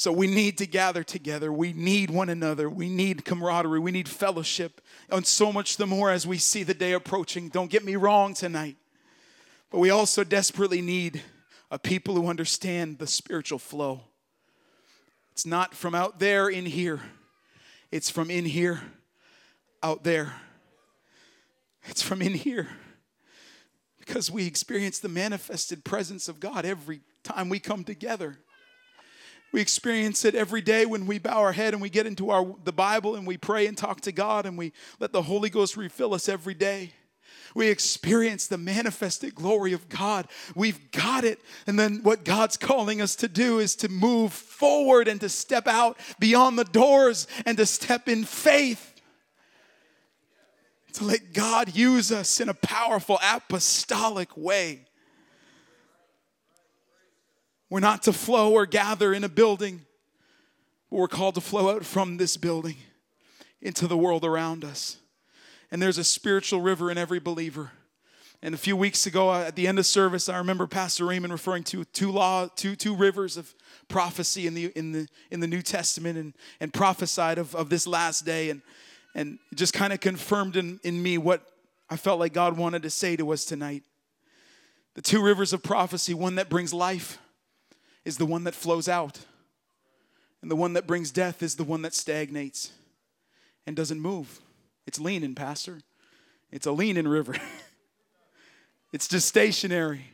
So 0.00 0.12
we 0.12 0.28
need 0.28 0.56
to 0.56 0.66
gather 0.66 1.04
together. 1.04 1.52
We 1.52 1.74
need 1.74 2.08
one 2.08 2.30
another. 2.30 2.70
We 2.70 2.88
need 2.88 3.22
camaraderie. 3.26 3.80
We 3.80 3.90
need 3.90 4.08
fellowship. 4.08 4.80
And 5.10 5.26
so 5.26 5.52
much 5.52 5.76
the 5.76 5.86
more 5.86 6.10
as 6.10 6.26
we 6.26 6.38
see 6.38 6.62
the 6.62 6.72
day 6.72 6.92
approaching. 6.92 7.50
Don't 7.50 7.70
get 7.70 7.84
me 7.84 7.96
wrong 7.96 8.32
tonight. 8.32 8.76
But 9.68 9.80
we 9.80 9.90
also 9.90 10.24
desperately 10.24 10.80
need 10.80 11.20
a 11.70 11.78
people 11.78 12.14
who 12.14 12.28
understand 12.28 12.98
the 12.98 13.06
spiritual 13.06 13.58
flow. 13.58 14.00
It's 15.32 15.44
not 15.44 15.74
from 15.74 15.94
out 15.94 16.18
there 16.18 16.48
in 16.48 16.64
here, 16.64 17.02
it's 17.90 18.08
from 18.08 18.30
in 18.30 18.46
here 18.46 18.80
out 19.82 20.02
there. 20.02 20.32
It's 21.84 22.00
from 22.00 22.22
in 22.22 22.32
here. 22.32 22.68
Because 23.98 24.30
we 24.30 24.46
experience 24.46 24.98
the 24.98 25.10
manifested 25.10 25.84
presence 25.84 26.26
of 26.26 26.40
God 26.40 26.64
every 26.64 27.02
time 27.22 27.50
we 27.50 27.60
come 27.60 27.84
together. 27.84 28.38
We 29.52 29.60
experience 29.60 30.24
it 30.24 30.34
every 30.34 30.60
day 30.60 30.86
when 30.86 31.06
we 31.06 31.18
bow 31.18 31.38
our 31.38 31.52
head 31.52 31.72
and 31.72 31.82
we 31.82 31.90
get 31.90 32.06
into 32.06 32.30
our 32.30 32.54
the 32.64 32.72
Bible 32.72 33.16
and 33.16 33.26
we 33.26 33.36
pray 33.36 33.66
and 33.66 33.76
talk 33.76 34.00
to 34.02 34.12
God 34.12 34.46
and 34.46 34.56
we 34.56 34.72
let 34.98 35.12
the 35.12 35.22
Holy 35.22 35.50
Ghost 35.50 35.76
refill 35.76 36.14
us 36.14 36.28
every 36.28 36.54
day. 36.54 36.92
We 37.54 37.68
experience 37.68 38.46
the 38.46 38.58
manifested 38.58 39.34
glory 39.34 39.72
of 39.72 39.88
God. 39.88 40.28
We've 40.54 40.90
got 40.92 41.24
it. 41.24 41.40
And 41.66 41.78
then 41.78 42.00
what 42.04 42.24
God's 42.24 42.56
calling 42.56 43.00
us 43.00 43.16
to 43.16 43.28
do 43.28 43.58
is 43.58 43.74
to 43.76 43.88
move 43.88 44.32
forward 44.32 45.08
and 45.08 45.20
to 45.20 45.28
step 45.28 45.66
out 45.66 45.98
beyond 46.20 46.58
the 46.58 46.64
doors 46.64 47.26
and 47.44 47.56
to 47.58 47.66
step 47.66 48.08
in 48.08 48.24
faith 48.24 48.90
to 50.94 51.04
let 51.04 51.32
God 51.32 51.74
use 51.74 52.12
us 52.12 52.40
in 52.40 52.48
a 52.48 52.54
powerful 52.54 53.18
apostolic 53.22 54.36
way. 54.36 54.86
We're 57.70 57.80
not 57.80 58.02
to 58.02 58.12
flow 58.12 58.52
or 58.52 58.66
gather 58.66 59.14
in 59.14 59.22
a 59.22 59.28
building, 59.28 59.82
but 60.90 60.96
we're 60.96 61.08
called 61.08 61.36
to 61.36 61.40
flow 61.40 61.70
out 61.70 61.84
from 61.84 62.16
this 62.16 62.36
building 62.36 62.76
into 63.62 63.86
the 63.86 63.96
world 63.96 64.24
around 64.24 64.64
us. 64.64 64.96
And 65.70 65.80
there's 65.80 65.98
a 65.98 66.04
spiritual 66.04 66.60
river 66.60 66.90
in 66.90 66.98
every 66.98 67.20
believer. 67.20 67.70
And 68.42 68.54
a 68.54 68.58
few 68.58 68.76
weeks 68.76 69.06
ago, 69.06 69.30
uh, 69.30 69.44
at 69.46 69.54
the 69.54 69.68
end 69.68 69.78
of 69.78 69.86
service, 69.86 70.28
I 70.28 70.38
remember 70.38 70.66
Pastor 70.66 71.04
Raymond 71.04 71.32
referring 71.32 71.62
to 71.64 71.84
two 71.84 72.10
law, 72.10 72.48
two, 72.56 72.74
two 72.74 72.96
rivers 72.96 73.36
of 73.36 73.54
prophecy 73.86 74.46
in 74.46 74.54
the 74.54 74.72
in 74.74 74.92
the 74.92 75.08
in 75.30 75.40
the 75.40 75.46
New 75.46 75.62
Testament 75.62 76.18
and, 76.18 76.32
and 76.58 76.72
prophesied 76.72 77.38
of, 77.38 77.54
of 77.54 77.68
this 77.68 77.86
last 77.86 78.24
day. 78.24 78.50
And 78.50 78.62
and 79.14 79.38
just 79.54 79.74
kind 79.74 79.92
of 79.92 80.00
confirmed 80.00 80.56
in, 80.56 80.80
in 80.82 81.02
me 81.02 81.18
what 81.18 81.42
I 81.88 81.96
felt 81.96 82.18
like 82.18 82.32
God 82.32 82.56
wanted 82.56 82.82
to 82.82 82.90
say 82.90 83.16
to 83.16 83.32
us 83.32 83.44
tonight. 83.44 83.82
The 84.94 85.02
two 85.02 85.22
rivers 85.22 85.52
of 85.52 85.62
prophecy, 85.62 86.14
one 86.14 86.36
that 86.36 86.48
brings 86.48 86.72
life 86.72 87.18
is 88.04 88.16
the 88.16 88.26
one 88.26 88.44
that 88.44 88.54
flows 88.54 88.88
out, 88.88 89.20
and 90.42 90.50
the 90.50 90.56
one 90.56 90.72
that 90.72 90.86
brings 90.86 91.10
death 91.10 91.42
is 91.42 91.56
the 91.56 91.64
one 91.64 91.82
that 91.82 91.94
stagnates 91.94 92.72
and 93.66 93.76
doesn't 93.76 94.00
move. 94.00 94.40
It's 94.86 94.98
leaning, 94.98 95.34
Pastor. 95.34 95.80
It's 96.50 96.66
a 96.66 96.72
leaning 96.72 97.06
river. 97.06 97.36
it's 98.92 99.06
just 99.06 99.28
stationary, 99.28 100.06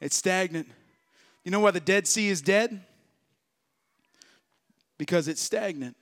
it's 0.00 0.16
stagnant. 0.16 0.68
You 1.44 1.52
know 1.52 1.60
why 1.60 1.70
the 1.70 1.80
Dead 1.80 2.08
Sea 2.08 2.28
is 2.28 2.42
dead? 2.42 2.84
Because 4.98 5.28
it's 5.28 5.40
stagnant. 5.40 5.96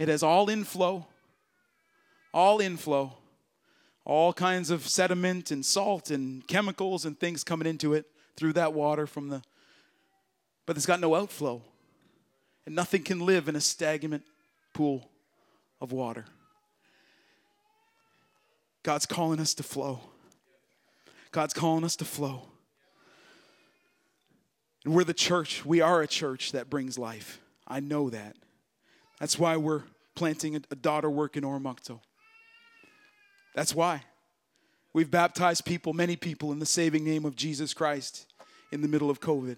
It 0.00 0.08
has 0.08 0.22
all 0.22 0.50
inflow, 0.50 1.06
all 2.34 2.60
inflow, 2.60 3.12
all 4.04 4.32
kinds 4.32 4.70
of 4.70 4.88
sediment 4.88 5.50
and 5.50 5.64
salt 5.64 6.10
and 6.10 6.44
chemicals 6.48 7.04
and 7.04 7.20
things 7.20 7.44
coming 7.44 7.68
into 7.68 7.94
it 7.94 8.06
through 8.36 8.54
that 8.54 8.72
water 8.72 9.06
from 9.06 9.28
the, 9.28 9.42
but 10.70 10.76
it's 10.76 10.86
got 10.86 11.00
no 11.00 11.16
outflow. 11.16 11.60
And 12.64 12.76
nothing 12.76 13.02
can 13.02 13.18
live 13.18 13.48
in 13.48 13.56
a 13.56 13.60
stagnant 13.60 14.22
pool 14.72 15.10
of 15.80 15.90
water. 15.90 16.26
God's 18.84 19.04
calling 19.04 19.40
us 19.40 19.52
to 19.54 19.64
flow. 19.64 19.98
God's 21.32 21.54
calling 21.54 21.82
us 21.82 21.96
to 21.96 22.04
flow. 22.04 22.42
And 24.84 24.94
we're 24.94 25.02
the 25.02 25.12
church. 25.12 25.66
We 25.66 25.80
are 25.80 26.02
a 26.02 26.06
church 26.06 26.52
that 26.52 26.70
brings 26.70 26.96
life. 26.96 27.40
I 27.66 27.80
know 27.80 28.08
that. 28.08 28.36
That's 29.18 29.40
why 29.40 29.56
we're 29.56 29.82
planting 30.14 30.54
a, 30.54 30.76
daughter 30.76 31.10
work 31.10 31.36
in 31.36 31.42
Oromocto. 31.42 31.98
That's 33.56 33.74
why. 33.74 34.04
We've 34.92 35.10
baptized 35.10 35.64
people, 35.64 35.94
many 35.94 36.14
people, 36.14 36.52
in 36.52 36.60
the 36.60 36.64
saving 36.64 37.04
name 37.04 37.24
of 37.24 37.34
Jesus 37.34 37.74
Christ 37.74 38.32
in 38.70 38.82
the 38.82 38.88
middle 38.88 39.10
of 39.10 39.18
COVID 39.18 39.56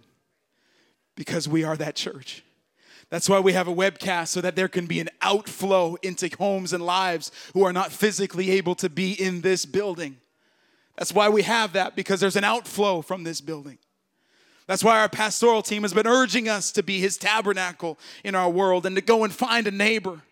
because 1.16 1.48
we 1.48 1.64
are 1.64 1.76
that 1.76 1.96
church. 1.96 2.42
That's 3.10 3.28
why 3.28 3.40
we 3.40 3.52
have 3.52 3.68
a 3.68 3.74
webcast 3.74 4.28
so 4.28 4.40
that 4.40 4.56
there 4.56 4.68
can 4.68 4.86
be 4.86 4.98
an 4.98 5.10
outflow 5.20 5.96
into 6.02 6.30
homes 6.38 6.72
and 6.72 6.84
lives 6.84 7.30
who 7.52 7.62
are 7.62 7.72
not 7.72 7.92
physically 7.92 8.50
able 8.52 8.74
to 8.76 8.88
be 8.88 9.12
in 9.12 9.42
this 9.42 9.66
building. 9.66 10.16
That's 10.96 11.12
why 11.12 11.28
we 11.28 11.42
have 11.42 11.74
that 11.74 11.94
because 11.94 12.20
there's 12.20 12.36
an 12.36 12.44
outflow 12.44 13.02
from 13.02 13.24
this 13.24 13.42
building. 13.42 13.78
That's 14.66 14.82
why 14.82 15.00
our 15.00 15.10
pastoral 15.10 15.60
team 15.60 15.82
has 15.82 15.92
been 15.92 16.06
urging 16.06 16.48
us 16.48 16.72
to 16.72 16.82
be 16.82 17.00
his 17.00 17.18
tabernacle 17.18 17.98
in 18.24 18.34
our 18.34 18.48
world 18.48 18.86
and 18.86 18.96
to 18.96 19.02
go 19.02 19.24
and 19.24 19.32
find 19.32 19.66
a 19.66 19.70
neighbor. 19.70 20.22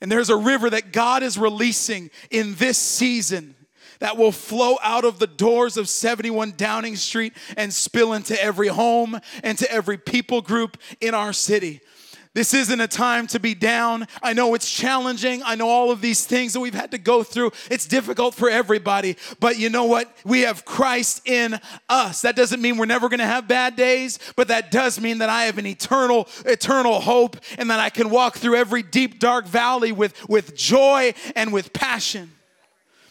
And 0.00 0.10
there's 0.10 0.30
a 0.30 0.36
river 0.36 0.70
that 0.70 0.92
God 0.92 1.22
is 1.22 1.36
releasing 1.36 2.10
in 2.30 2.54
this 2.54 2.78
season 2.78 3.54
that 4.00 4.16
will 4.16 4.32
flow 4.32 4.76
out 4.82 5.04
of 5.04 5.18
the 5.18 5.26
doors 5.26 5.76
of 5.76 5.88
71 5.88 6.54
Downing 6.56 6.96
Street 6.96 7.32
and 7.56 7.72
spill 7.72 8.12
into 8.12 8.40
every 8.42 8.68
home 8.68 9.20
and 9.42 9.56
to 9.58 9.70
every 9.70 9.96
people 9.96 10.42
group 10.42 10.76
in 11.00 11.14
our 11.14 11.32
city. 11.32 11.80
This 12.32 12.54
isn't 12.54 12.80
a 12.80 12.86
time 12.86 13.26
to 13.28 13.40
be 13.40 13.54
down. 13.54 14.06
I 14.22 14.34
know 14.34 14.54
it's 14.54 14.70
challenging. 14.70 15.42
I 15.44 15.56
know 15.56 15.68
all 15.68 15.90
of 15.90 16.00
these 16.00 16.24
things 16.24 16.52
that 16.52 16.60
we've 16.60 16.74
had 16.74 16.92
to 16.92 16.98
go 16.98 17.24
through. 17.24 17.50
It's 17.68 17.86
difficult 17.86 18.36
for 18.36 18.48
everybody. 18.48 19.16
But 19.40 19.58
you 19.58 19.68
know 19.68 19.84
what? 19.84 20.16
We 20.24 20.42
have 20.42 20.64
Christ 20.64 21.26
in 21.26 21.58
us. 21.88 22.22
That 22.22 22.36
doesn't 22.36 22.62
mean 22.62 22.76
we're 22.76 22.86
never 22.86 23.08
going 23.08 23.18
to 23.18 23.26
have 23.26 23.48
bad 23.48 23.74
days, 23.74 24.20
but 24.36 24.46
that 24.46 24.70
does 24.70 25.00
mean 25.00 25.18
that 25.18 25.28
I 25.28 25.44
have 25.44 25.58
an 25.58 25.66
eternal, 25.66 26.28
eternal 26.46 27.00
hope 27.00 27.36
and 27.58 27.68
that 27.68 27.80
I 27.80 27.90
can 27.90 28.10
walk 28.10 28.36
through 28.36 28.54
every 28.54 28.84
deep, 28.84 29.18
dark 29.18 29.46
valley 29.46 29.90
with, 29.90 30.28
with 30.28 30.54
joy 30.54 31.14
and 31.34 31.52
with 31.52 31.72
passion 31.72 32.30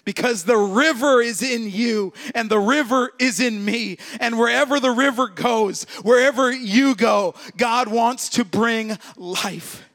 because 0.09 0.43
the 0.43 0.57
river 0.57 1.21
is 1.21 1.43
in 1.43 1.69
you 1.69 2.11
and 2.33 2.49
the 2.49 2.57
river 2.57 3.11
is 3.19 3.39
in 3.39 3.63
me. 3.63 3.95
And 4.19 4.39
wherever 4.39 4.79
the 4.79 4.89
river 4.89 5.27
goes, 5.27 5.83
wherever 6.01 6.51
you 6.51 6.95
go, 6.95 7.35
God 7.57 7.87
wants 7.87 8.29
to 8.29 8.43
bring 8.43 8.97
life. 9.17 9.87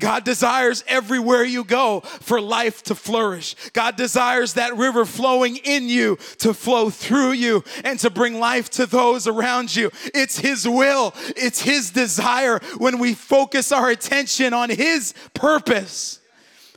God 0.00 0.24
desires 0.24 0.82
everywhere 0.88 1.44
you 1.44 1.64
go 1.64 2.00
for 2.00 2.40
life 2.40 2.82
to 2.84 2.94
flourish. 2.94 3.54
God 3.74 3.96
desires 3.96 4.54
that 4.54 4.74
river 4.74 5.04
flowing 5.04 5.56
in 5.56 5.86
you 5.86 6.16
to 6.38 6.54
flow 6.54 6.88
through 6.88 7.32
you 7.32 7.62
and 7.84 8.00
to 8.00 8.08
bring 8.08 8.40
life 8.40 8.70
to 8.70 8.86
those 8.86 9.26
around 9.26 9.76
you. 9.76 9.90
It's 10.14 10.38
His 10.38 10.66
will, 10.66 11.12
it's 11.36 11.60
His 11.60 11.90
desire 11.90 12.58
when 12.78 12.98
we 12.98 13.12
focus 13.12 13.70
our 13.70 13.90
attention 13.90 14.54
on 14.54 14.70
His 14.70 15.12
purpose, 15.34 16.20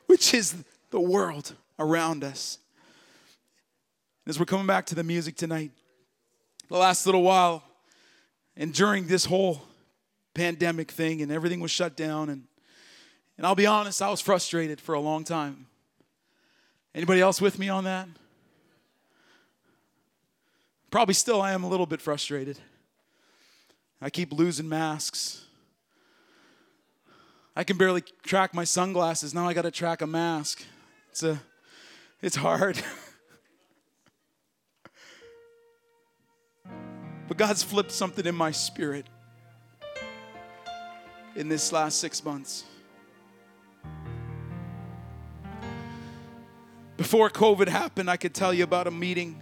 which 0.07 0.33
is 0.33 0.55
the 0.91 0.99
world 0.99 1.55
around 1.79 2.23
us. 2.23 2.59
As 4.27 4.37
we're 4.37 4.45
coming 4.45 4.67
back 4.67 4.85
to 4.87 4.95
the 4.95 5.03
music 5.03 5.35
tonight, 5.35 5.71
the 6.67 6.77
last 6.77 7.05
little 7.05 7.23
while, 7.23 7.63
and 8.55 8.73
during 8.73 9.07
this 9.07 9.25
whole 9.25 9.63
pandemic 10.35 10.91
thing, 10.91 11.21
and 11.21 11.31
everything 11.31 11.59
was 11.59 11.71
shut 11.71 11.97
down, 11.97 12.29
and 12.29 12.43
and 13.39 13.47
I'll 13.47 13.55
be 13.55 13.65
honest, 13.65 14.01
I 14.01 14.09
was 14.09 14.19
frustrated 14.19 14.81
for 14.81 14.93
a 14.93 14.99
long 14.99 15.23
time. 15.23 15.67
Anybody 16.93 17.21
else 17.21 17.39
with 17.39 17.57
me 17.57 17.69
on 17.69 17.85
that? 17.85 18.09
Probably 20.91 21.13
still 21.13 21.41
I 21.41 21.53
am 21.53 21.63
a 21.63 21.69
little 21.69 21.85
bit 21.85 22.01
frustrated. 22.01 22.59
I 24.01 24.09
keep 24.09 24.33
losing 24.33 24.67
masks. 24.67 25.45
I 27.55 27.63
can 27.63 27.77
barely 27.77 28.01
track 28.23 28.53
my 28.53 28.65
sunglasses. 28.65 29.33
Now 29.33 29.47
I 29.47 29.53
got 29.53 29.61
to 29.61 29.71
track 29.71 30.01
a 30.01 30.07
mask. 30.07 30.65
It's 31.09 31.23
a 31.23 31.39
it's 32.21 32.35
hard. 32.35 32.81
but 37.27 37.37
God's 37.37 37.63
flipped 37.63 37.91
something 37.91 38.25
in 38.25 38.35
my 38.35 38.51
spirit 38.51 39.05
in 41.35 41.47
this 41.47 41.71
last 41.71 41.99
6 41.99 42.23
months. 42.25 42.65
Before 46.97 47.29
COVID 47.29 47.69
happened, 47.69 48.09
I 48.09 48.17
could 48.17 48.33
tell 48.33 48.53
you 48.53 48.63
about 48.65 48.85
a 48.87 48.91
meeting 48.91 49.41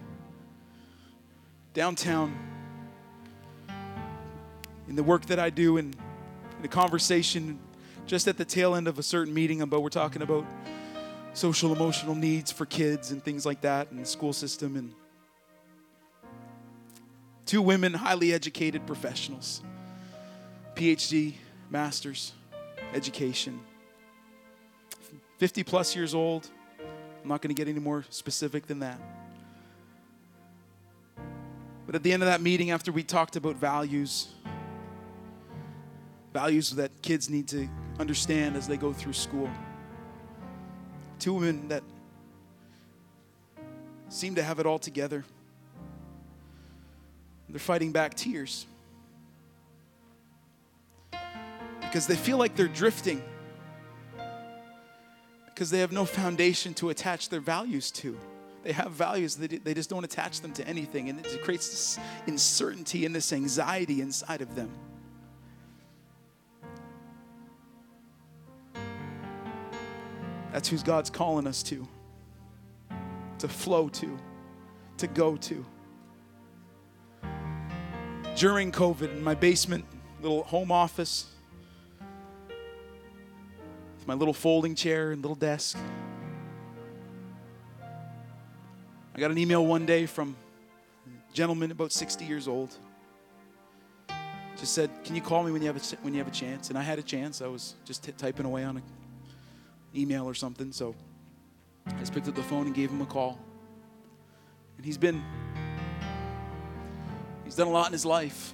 downtown 1.73 2.37
in 4.87 4.95
the 4.95 5.03
work 5.03 5.25
that 5.25 5.39
I 5.39 5.49
do 5.49 5.77
and 5.77 5.95
in 6.59 6.65
a 6.65 6.67
conversation 6.67 7.59
just 8.05 8.27
at 8.27 8.37
the 8.37 8.45
tail 8.45 8.75
end 8.75 8.87
of 8.87 8.99
a 8.99 9.03
certain 9.03 9.33
meeting 9.33 9.61
about 9.61 9.81
we're 9.81 9.89
talking 9.89 10.21
about 10.21 10.45
social 11.37 11.71
emotional 11.71 12.15
needs 12.15 12.51
for 12.51 12.65
kids 12.65 13.11
and 13.11 13.23
things 13.23 13.45
like 13.45 13.61
that 13.61 13.89
in 13.91 13.97
the 13.97 14.05
school 14.05 14.33
system. 14.33 14.75
And 14.75 14.91
two 17.45 17.61
women 17.61 17.93
highly 17.93 18.33
educated 18.33 18.87
professionals 18.87 19.61
phd 20.75 21.35
masters 21.69 22.33
education. 22.93 23.59
50 25.37 25.63
plus 25.63 25.95
years 25.95 26.15
old. 26.15 26.49
I'm 27.21 27.29
not 27.29 27.43
going 27.43 27.53
to 27.53 27.59
get 27.59 27.69
any 27.69 27.79
more 27.79 28.03
specific 28.09 28.65
than 28.65 28.79
that. 28.79 28.99
But 31.85 31.93
at 31.93 32.01
the 32.01 32.13
end 32.13 32.23
of 32.23 32.27
that 32.27 32.41
meeting 32.41 32.71
after 32.71 32.91
we 32.91 33.03
talked 33.03 33.35
about 33.35 33.57
values 33.57 34.29
values 36.33 36.71
that 36.71 36.91
kids 37.03 37.29
need 37.29 37.47
to 37.49 37.67
understand 37.99 38.55
as 38.55 38.67
they 38.67 38.77
go 38.77 38.91
through 38.91 39.13
school 39.13 39.49
two 41.27 41.33
women 41.33 41.67
that 41.67 41.83
seem 44.07 44.35
to 44.35 44.41
have 44.41 44.59
it 44.59 44.65
all 44.65 44.79
together. 44.79 45.25
They're 47.49 47.59
fighting 47.59 47.91
back 47.91 48.13
tears 48.13 48.65
because 51.81 52.07
they 52.07 52.15
feel 52.15 52.37
like 52.37 52.55
they're 52.55 52.69
drifting 52.69 53.21
because 55.47 55.69
they 55.69 55.79
have 55.79 55.91
no 55.91 56.05
foundation 56.05 56.73
to 56.75 56.91
attach 56.91 57.27
their 57.27 57.41
values 57.41 57.91
to. 57.91 58.17
They 58.63 58.71
have 58.71 58.91
values, 58.91 59.35
they, 59.35 59.47
they 59.47 59.73
just 59.73 59.89
don't 59.89 60.05
attach 60.05 60.39
them 60.39 60.53
to 60.53 60.65
anything, 60.65 61.09
and 61.09 61.25
it 61.25 61.43
creates 61.43 61.67
this 61.69 61.99
uncertainty 62.25 63.05
and 63.05 63.13
this 63.13 63.33
anxiety 63.33 63.99
inside 63.99 64.41
of 64.41 64.55
them. 64.55 64.71
That's 70.57 70.69
who 70.69 70.77
God's 70.79 71.11
calling 71.11 71.45
us 71.45 71.61
to, 71.61 71.87
to 73.37 73.47
flow 73.47 73.89
to, 73.89 74.17
to 74.97 75.05
go 75.05 75.37
to. 75.37 75.63
During 78.35 78.71
COVID, 78.71 79.11
in 79.11 79.23
my 79.23 79.35
basement, 79.35 79.85
little 80.19 80.41
home 80.41 80.71
office, 80.71 81.27
with 83.99 84.07
my 84.07 84.15
little 84.15 84.33
folding 84.33 84.73
chair 84.73 85.11
and 85.11 85.21
little 85.21 85.35
desk, 85.35 85.77
I 89.13 89.19
got 89.19 89.29
an 89.29 89.37
email 89.37 89.63
one 89.63 89.85
day 89.85 90.07
from 90.07 90.35
a 91.05 91.33
gentleman 91.35 91.69
about 91.69 91.91
60 91.91 92.25
years 92.25 92.47
old. 92.47 92.75
Just 94.57 94.73
said, 94.73 94.89
"Can 95.03 95.15
you 95.15 95.21
call 95.21 95.43
me 95.43 95.51
when 95.51 95.61
you 95.61 95.67
have 95.67 95.77
a, 95.77 95.95
when 95.97 96.15
you 96.15 96.19
have 96.19 96.27
a 96.27 96.35
chance?" 96.35 96.69
And 96.69 96.79
I 96.79 96.81
had 96.81 96.97
a 96.97 97.03
chance. 97.03 97.43
I 97.43 97.47
was 97.47 97.75
just 97.85 98.05
t- 98.05 98.11
typing 98.11 98.47
away 98.47 98.63
on 98.63 98.77
a 98.77 98.81
email 99.95 100.25
or 100.25 100.33
something. 100.33 100.71
So 100.71 100.95
I 101.85 101.91
just 101.93 102.13
picked 102.13 102.27
up 102.27 102.35
the 102.35 102.43
phone 102.43 102.65
and 102.67 102.75
gave 102.75 102.89
him 102.89 103.01
a 103.01 103.05
call. 103.05 103.39
And 104.77 104.85
he's 104.85 104.97
been, 104.97 105.23
he's 107.43 107.55
done 107.55 107.67
a 107.67 107.71
lot 107.71 107.87
in 107.87 107.93
his 107.93 108.05
life. 108.05 108.53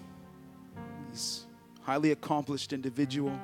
He's 1.09 1.45
highly 1.81 2.11
accomplished 2.11 2.73
individual. 2.73 3.37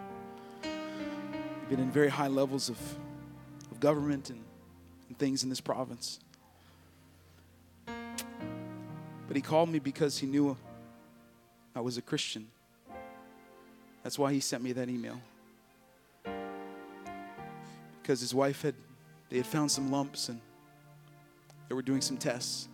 Been 1.69 1.79
in 1.79 1.91
very 1.91 2.09
high 2.09 2.27
levels 2.27 2.69
of, 2.69 2.79
of 3.71 3.79
government 3.79 4.29
and, 4.29 4.43
and 5.07 5.17
things 5.17 5.43
in 5.43 5.49
this 5.49 5.61
province. 5.61 6.19
But 7.85 9.35
he 9.35 9.41
called 9.41 9.69
me 9.69 9.77
because 9.77 10.17
he 10.17 10.25
knew 10.25 10.57
I 11.75 11.81
was 11.81 11.97
a 11.97 12.01
Christian. 12.01 12.47
That's 14.01 14.17
why 14.17 14.33
he 14.33 14.39
sent 14.39 14.63
me 14.63 14.71
that 14.71 14.89
email 14.89 15.21
because 18.01 18.19
his 18.21 18.33
wife 18.33 18.61
had 18.61 18.75
they 19.29 19.37
had 19.37 19.45
found 19.45 19.71
some 19.71 19.91
lumps 19.91 20.29
and 20.29 20.41
they 21.67 21.75
were 21.75 21.81
doing 21.83 22.01
some 22.01 22.17
tests. 22.17 22.67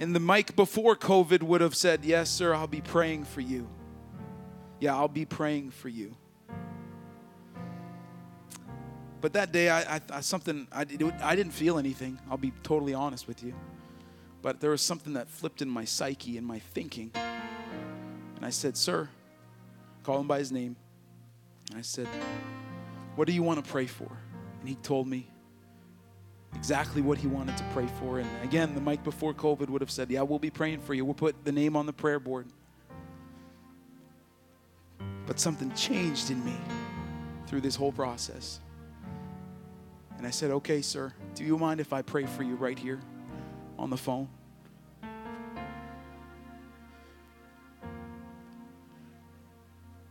And 0.00 0.14
the 0.14 0.20
Mike 0.20 0.54
before 0.54 0.94
COVID 0.94 1.42
would 1.42 1.60
have 1.60 1.74
said, 1.74 2.04
Yes, 2.04 2.30
sir, 2.30 2.54
I'll 2.54 2.68
be 2.68 2.80
praying 2.80 3.24
for 3.24 3.40
you. 3.40 3.68
Yeah, 4.78 4.94
I'll 4.94 5.08
be 5.08 5.24
praying 5.24 5.72
for 5.72 5.88
you. 5.88 6.14
But 9.20 9.32
that 9.32 9.50
day, 9.50 9.68
I, 9.68 9.96
I, 9.96 10.00
I 10.12 10.20
something 10.20 10.68
I, 10.70 10.82
I 10.82 11.34
didn't 11.34 11.52
feel 11.52 11.78
anything. 11.78 12.20
I'll 12.30 12.36
be 12.36 12.52
totally 12.62 12.94
honest 12.94 13.26
with 13.26 13.42
you. 13.42 13.54
But 14.40 14.60
there 14.60 14.70
was 14.70 14.82
something 14.82 15.14
that 15.14 15.28
flipped 15.28 15.62
in 15.62 15.68
my 15.68 15.84
psyche 15.84 16.38
and 16.38 16.46
my 16.46 16.60
thinking. 16.60 17.10
And 17.14 18.46
I 18.46 18.50
said, 18.50 18.76
Sir, 18.76 19.08
call 20.04 20.20
him 20.20 20.28
by 20.28 20.38
his 20.38 20.52
name. 20.52 20.76
I 21.76 21.82
said, 21.82 22.08
What 23.14 23.26
do 23.26 23.32
you 23.32 23.42
want 23.42 23.64
to 23.64 23.70
pray 23.70 23.86
for? 23.86 24.10
And 24.60 24.68
he 24.68 24.74
told 24.76 25.06
me 25.06 25.28
exactly 26.54 27.02
what 27.02 27.18
he 27.18 27.26
wanted 27.26 27.56
to 27.58 27.64
pray 27.72 27.86
for. 28.00 28.18
And 28.18 28.28
again, 28.42 28.74
the 28.74 28.80
Mike 28.80 29.04
before 29.04 29.34
COVID 29.34 29.68
would 29.68 29.80
have 29.80 29.90
said, 29.90 30.10
Yeah, 30.10 30.22
we'll 30.22 30.38
be 30.38 30.50
praying 30.50 30.80
for 30.80 30.94
you. 30.94 31.04
We'll 31.04 31.14
put 31.14 31.44
the 31.44 31.52
name 31.52 31.76
on 31.76 31.86
the 31.86 31.92
prayer 31.92 32.18
board. 32.18 32.46
But 35.26 35.38
something 35.38 35.72
changed 35.74 36.30
in 36.30 36.42
me 36.44 36.56
through 37.46 37.60
this 37.60 37.76
whole 37.76 37.92
process. 37.92 38.60
And 40.16 40.26
I 40.26 40.30
said, 40.30 40.50
Okay, 40.50 40.82
sir, 40.82 41.12
do 41.34 41.44
you 41.44 41.58
mind 41.58 41.80
if 41.80 41.92
I 41.92 42.02
pray 42.02 42.24
for 42.24 42.42
you 42.42 42.54
right 42.56 42.78
here 42.78 43.00
on 43.78 43.90
the 43.90 43.96
phone? 43.96 44.28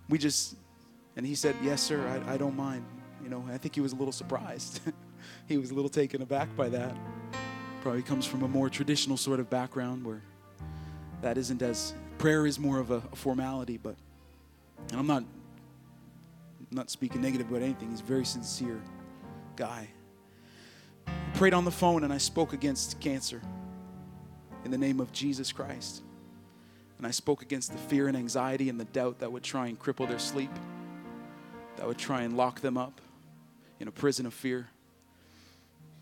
We 0.09 0.17
just 0.17 0.55
and 1.17 1.25
he 1.25 1.35
said, 1.35 1.55
Yes, 1.61 1.81
sir, 1.81 1.99
I, 2.07 2.35
I 2.35 2.37
don't 2.37 2.55
mind. 2.55 2.85
You 3.21 3.29
know, 3.29 3.43
I 3.51 3.57
think 3.57 3.75
he 3.75 3.81
was 3.81 3.91
a 3.91 3.95
little 3.97 4.13
surprised. 4.13 4.79
he 5.47 5.57
was 5.57 5.71
a 5.71 5.73
little 5.73 5.89
taken 5.89 6.21
aback 6.21 6.55
by 6.55 6.69
that. 6.69 6.95
Probably 7.81 8.01
comes 8.01 8.25
from 8.25 8.43
a 8.43 8.47
more 8.47 8.69
traditional 8.69 9.17
sort 9.17 9.41
of 9.41 9.49
background 9.49 10.05
where 10.05 10.21
that 11.21 11.37
isn't 11.37 11.61
as 11.61 11.93
Prayer 12.17 12.47
is 12.47 12.57
more 12.57 12.79
of 12.79 12.89
a, 12.89 13.03
a 13.11 13.15
formality, 13.15 13.77
but 13.77 13.95
and 14.89 14.99
I'm 14.99 15.07
not 15.07 15.23
not 16.71 16.89
speaking 16.89 17.21
negative 17.21 17.49
about 17.49 17.61
anything. 17.61 17.91
He's 17.91 18.01
a 18.01 18.03
very 18.03 18.25
sincere 18.25 18.81
guy. 19.55 19.87
I 21.07 21.11
prayed 21.35 21.53
on 21.53 21.63
the 21.63 21.71
phone 21.71 22.03
and 22.03 22.11
I 22.11 22.17
spoke 22.17 22.53
against 22.53 22.99
cancer 22.99 23.41
in 24.65 24.71
the 24.71 24.77
name 24.77 24.99
of 24.99 25.11
Jesus 25.13 25.51
Christ. 25.51 26.01
And 26.97 27.05
I 27.05 27.11
spoke 27.11 27.41
against 27.43 27.71
the 27.71 27.77
fear 27.77 28.07
and 28.07 28.17
anxiety 28.17 28.69
and 28.69 28.79
the 28.79 28.85
doubt 28.85 29.19
that 29.19 29.31
would 29.31 29.43
try 29.43 29.67
and 29.67 29.79
cripple 29.79 30.07
their 30.07 30.19
sleep, 30.19 30.51
that 31.77 31.87
would 31.87 31.97
try 31.97 32.21
and 32.21 32.35
lock 32.35 32.59
them 32.61 32.77
up 32.77 32.99
in 33.79 33.87
a 33.87 33.91
prison 33.91 34.25
of 34.25 34.33
fear. 34.33 34.67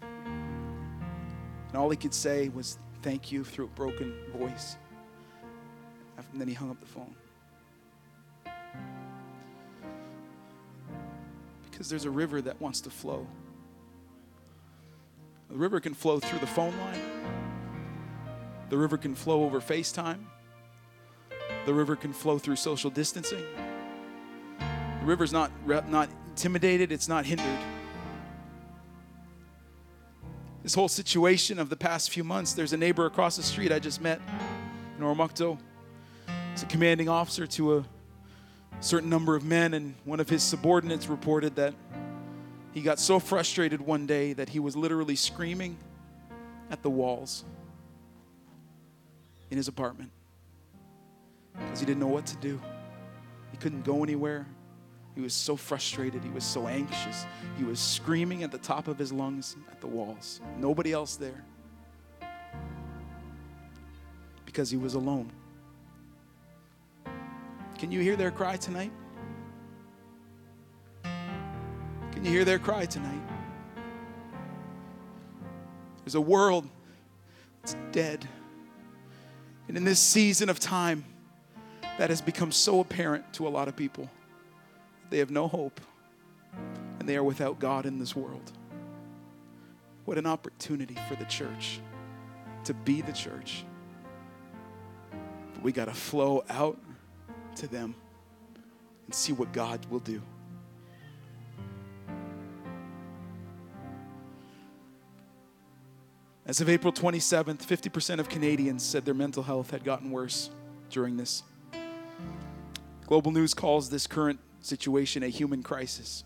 And 0.01 1.75
all 1.75 1.89
he 1.89 1.97
could 1.97 2.13
say 2.13 2.49
was, 2.49 2.77
Thank 3.01 3.31
you 3.31 3.43
through 3.43 3.65
a 3.65 3.69
broken 3.69 4.15
voice. 4.35 4.77
And 6.17 6.41
then 6.41 6.47
he 6.47 6.55
hung 6.55 6.71
up 6.71 6.79
the 6.79 6.87
phone. 6.87 7.15
Because 11.69 11.87
there's 11.87 12.05
a 12.05 12.09
river 12.09 12.41
that 12.41 12.59
wants 12.59 12.81
to 12.81 12.89
flow. 12.89 13.27
The 15.49 15.55
river 15.55 15.79
can 15.79 15.93
flow 15.93 16.19
through 16.19 16.39
the 16.39 16.47
phone 16.47 16.73
line. 16.79 17.01
The 18.69 18.77
river 18.77 18.97
can 18.97 19.13
flow 19.13 19.43
over 19.43 19.61
FaceTime. 19.61 20.19
The 21.65 21.73
river 21.73 21.95
can 21.95 22.11
flow 22.11 22.39
through 22.39 22.55
social 22.55 22.89
distancing. 22.89 23.43
The 25.05 25.09
river's 25.09 25.31
not, 25.31 25.51
not 25.87 26.09
intimidated, 26.29 26.91
it's 26.91 27.07
not 27.07 27.27
hindered. 27.27 27.59
This 30.63 30.73
whole 30.73 30.87
situation 30.87 31.59
of 31.59 31.69
the 31.69 31.75
past 31.75 32.09
few 32.09 32.23
months, 32.23 32.53
there's 32.53 32.73
a 32.73 32.77
neighbor 32.77 33.05
across 33.05 33.35
the 33.35 33.43
street 33.43 33.71
I 33.71 33.77
just 33.77 34.01
met 34.01 34.19
in 34.97 35.03
Oromocto. 35.03 35.59
He's 36.53 36.63
a 36.63 36.65
commanding 36.65 37.07
officer 37.07 37.45
to 37.45 37.77
a 37.77 37.85
certain 38.79 39.07
number 39.07 39.35
of 39.35 39.45
men, 39.45 39.75
and 39.75 39.93
one 40.05 40.19
of 40.19 40.27
his 40.27 40.41
subordinates 40.41 41.05
reported 41.05 41.55
that 41.57 41.75
he 42.73 42.81
got 42.81 42.97
so 42.97 43.19
frustrated 43.19 43.81
one 43.81 44.07
day 44.07 44.33
that 44.33 44.49
he 44.49 44.57
was 44.57 44.75
literally 44.75 45.15
screaming 45.15 45.77
at 46.71 46.81
the 46.81 46.89
walls 46.89 47.45
in 49.51 49.57
his 49.57 49.67
apartment 49.67 50.09
because 51.53 51.79
he 51.79 51.85
didn't 51.85 51.99
know 51.99 52.07
what 52.07 52.25
to 52.25 52.37
do. 52.37 52.59
He 53.51 53.57
couldn't 53.57 53.85
go 53.85 54.03
anywhere. 54.03 54.47
He 55.15 55.21
was 55.21 55.33
so 55.33 55.55
frustrated. 55.55 56.23
He 56.23 56.29
was 56.29 56.43
so 56.43 56.67
anxious. 56.67 57.25
He 57.57 57.63
was 57.63 57.79
screaming 57.79 58.43
at 58.43 58.51
the 58.51 58.57
top 58.57 58.87
of 58.87 58.97
his 58.97 59.13
lungs 59.13 59.55
at 59.71 59.79
the 59.79 59.87
walls. 59.87 60.41
Nobody 60.59 60.91
else 60.91 61.15
there 61.15 61.43
because 64.45 64.69
he 64.69 64.77
was 64.77 64.93
alone. 64.93 65.29
Can 67.77 67.91
you 67.91 67.99
hear 67.99 68.15
their 68.15 68.31
cry 68.31 68.55
tonight? 68.55 68.91
Can 71.03 72.23
you 72.23 72.31
hear 72.31 72.45
their 72.45 72.59
cry 72.59 72.85
tonight? 72.85 73.21
There's 76.05 76.15
a 76.15 76.21
world 76.21 76.69
that's 77.61 77.75
dead. 77.91 78.25
And 79.67 79.75
in 79.75 79.83
this 79.83 79.99
season 79.99 80.49
of 80.49 80.57
time, 80.57 81.03
that 81.97 82.09
has 82.09 82.21
become 82.21 82.51
so 82.53 82.79
apparent 82.79 83.33
to 83.33 83.47
a 83.47 83.49
lot 83.49 83.67
of 83.67 83.75
people. 83.75 84.09
They 85.09 85.19
have 85.19 85.31
no 85.31 85.47
hope 85.47 85.79
and 86.99 87.07
they 87.07 87.17
are 87.17 87.23
without 87.23 87.59
God 87.59 87.85
in 87.85 87.99
this 87.99 88.15
world. 88.15 88.51
What 90.05 90.17
an 90.17 90.25
opportunity 90.25 90.97
for 91.07 91.15
the 91.15 91.25
church 91.25 91.79
to 92.63 92.73
be 92.73 93.01
the 93.01 93.11
church. 93.11 93.63
But 95.53 95.63
we 95.63 95.71
got 95.71 95.85
to 95.85 95.93
flow 95.93 96.43
out 96.49 96.79
to 97.57 97.67
them 97.67 97.95
and 99.05 99.13
see 99.13 99.33
what 99.33 99.53
God 99.53 99.85
will 99.89 99.99
do. 99.99 100.21
As 106.47 106.61
of 106.61 106.69
April 106.69 106.93
27th, 106.93 107.65
50% 107.65 108.19
of 108.19 108.29
Canadians 108.29 108.83
said 108.83 109.05
their 109.05 109.13
mental 109.13 109.43
health 109.43 109.71
had 109.71 109.83
gotten 109.83 110.11
worse 110.11 110.49
during 110.89 111.17
this. 111.17 111.43
Global 113.07 113.31
News 113.31 113.53
calls 113.53 113.89
this 113.89 114.07
current 114.07 114.39
situation 114.65 115.23
a 115.23 115.27
human 115.27 115.63
crisis. 115.63 116.23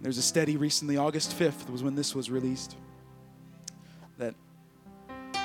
There's 0.00 0.18
a 0.18 0.22
study 0.22 0.56
recently, 0.56 0.98
August 0.98 1.38
5th 1.38 1.70
was 1.70 1.82
when 1.82 1.94
this 1.94 2.14
was 2.14 2.30
released, 2.30 2.76
that 4.18 4.34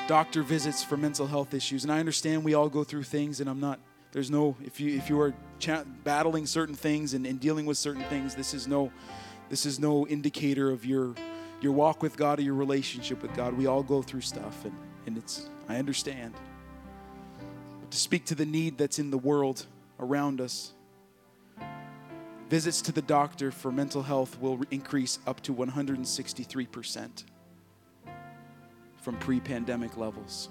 doctor 0.07 0.43
visits 0.43 0.83
for 0.83 0.97
mental 0.97 1.27
health 1.27 1.53
issues. 1.53 1.83
And 1.83 1.93
I 1.93 1.99
understand 1.99 2.43
we 2.43 2.55
all 2.55 2.67
go 2.67 2.83
through 2.83 3.03
things, 3.03 3.39
and 3.39 3.49
I'm 3.49 3.61
not, 3.61 3.79
there's 4.11 4.29
no, 4.29 4.57
if 4.65 4.81
you, 4.81 4.97
if 4.97 5.09
you 5.09 5.19
are 5.21 5.33
cha- 5.59 5.85
battling 6.03 6.45
certain 6.45 6.75
things 6.75 7.13
and, 7.13 7.25
and 7.25 7.39
dealing 7.39 7.65
with 7.65 7.77
certain 7.77 8.03
things, 8.05 8.35
this 8.35 8.53
is 8.53 8.67
no, 8.67 8.91
this 9.49 9.65
is 9.65 9.79
no 9.79 10.05
indicator 10.07 10.69
of 10.71 10.85
your, 10.85 11.15
your 11.61 11.71
walk 11.71 12.03
with 12.03 12.17
God 12.17 12.39
or 12.39 12.41
your 12.41 12.55
relationship 12.55 13.21
with 13.21 13.33
God. 13.35 13.53
We 13.53 13.65
all 13.67 13.83
go 13.83 14.01
through 14.01 14.21
stuff, 14.21 14.65
and, 14.65 14.75
and 15.05 15.17
it's, 15.17 15.49
I 15.69 15.77
understand. 15.77 16.33
But 17.79 17.91
to 17.91 17.97
speak 17.97 18.25
to 18.25 18.35
the 18.35 18.45
need 18.45 18.77
that's 18.77 18.99
in 18.99 19.09
the 19.09 19.17
world 19.17 19.65
around 19.99 20.41
us, 20.41 20.73
visits 22.49 22.81
to 22.81 22.91
the 22.91 23.01
doctor 23.03 23.51
for 23.51 23.71
mental 23.71 24.01
health 24.01 24.39
will 24.41 24.59
increase 24.71 25.19
up 25.27 25.39
to 25.41 25.53
163% 25.53 27.23
from 28.97 29.17
pre 29.17 29.39
pandemic 29.39 29.95
levels. 29.97 30.49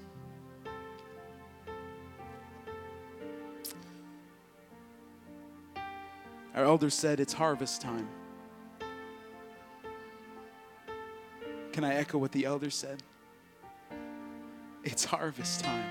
Our 6.55 6.65
elders 6.65 6.95
said 6.95 7.21
it's 7.21 7.33
harvest 7.33 7.81
time. 7.83 8.09
Can 11.73 11.85
I 11.85 11.95
echo 11.95 12.19
what 12.19 12.33
the 12.33 12.45
elders 12.45 12.75
said? 12.75 13.03
It's 14.83 15.05
harvest 15.05 15.61
time. 15.61 15.89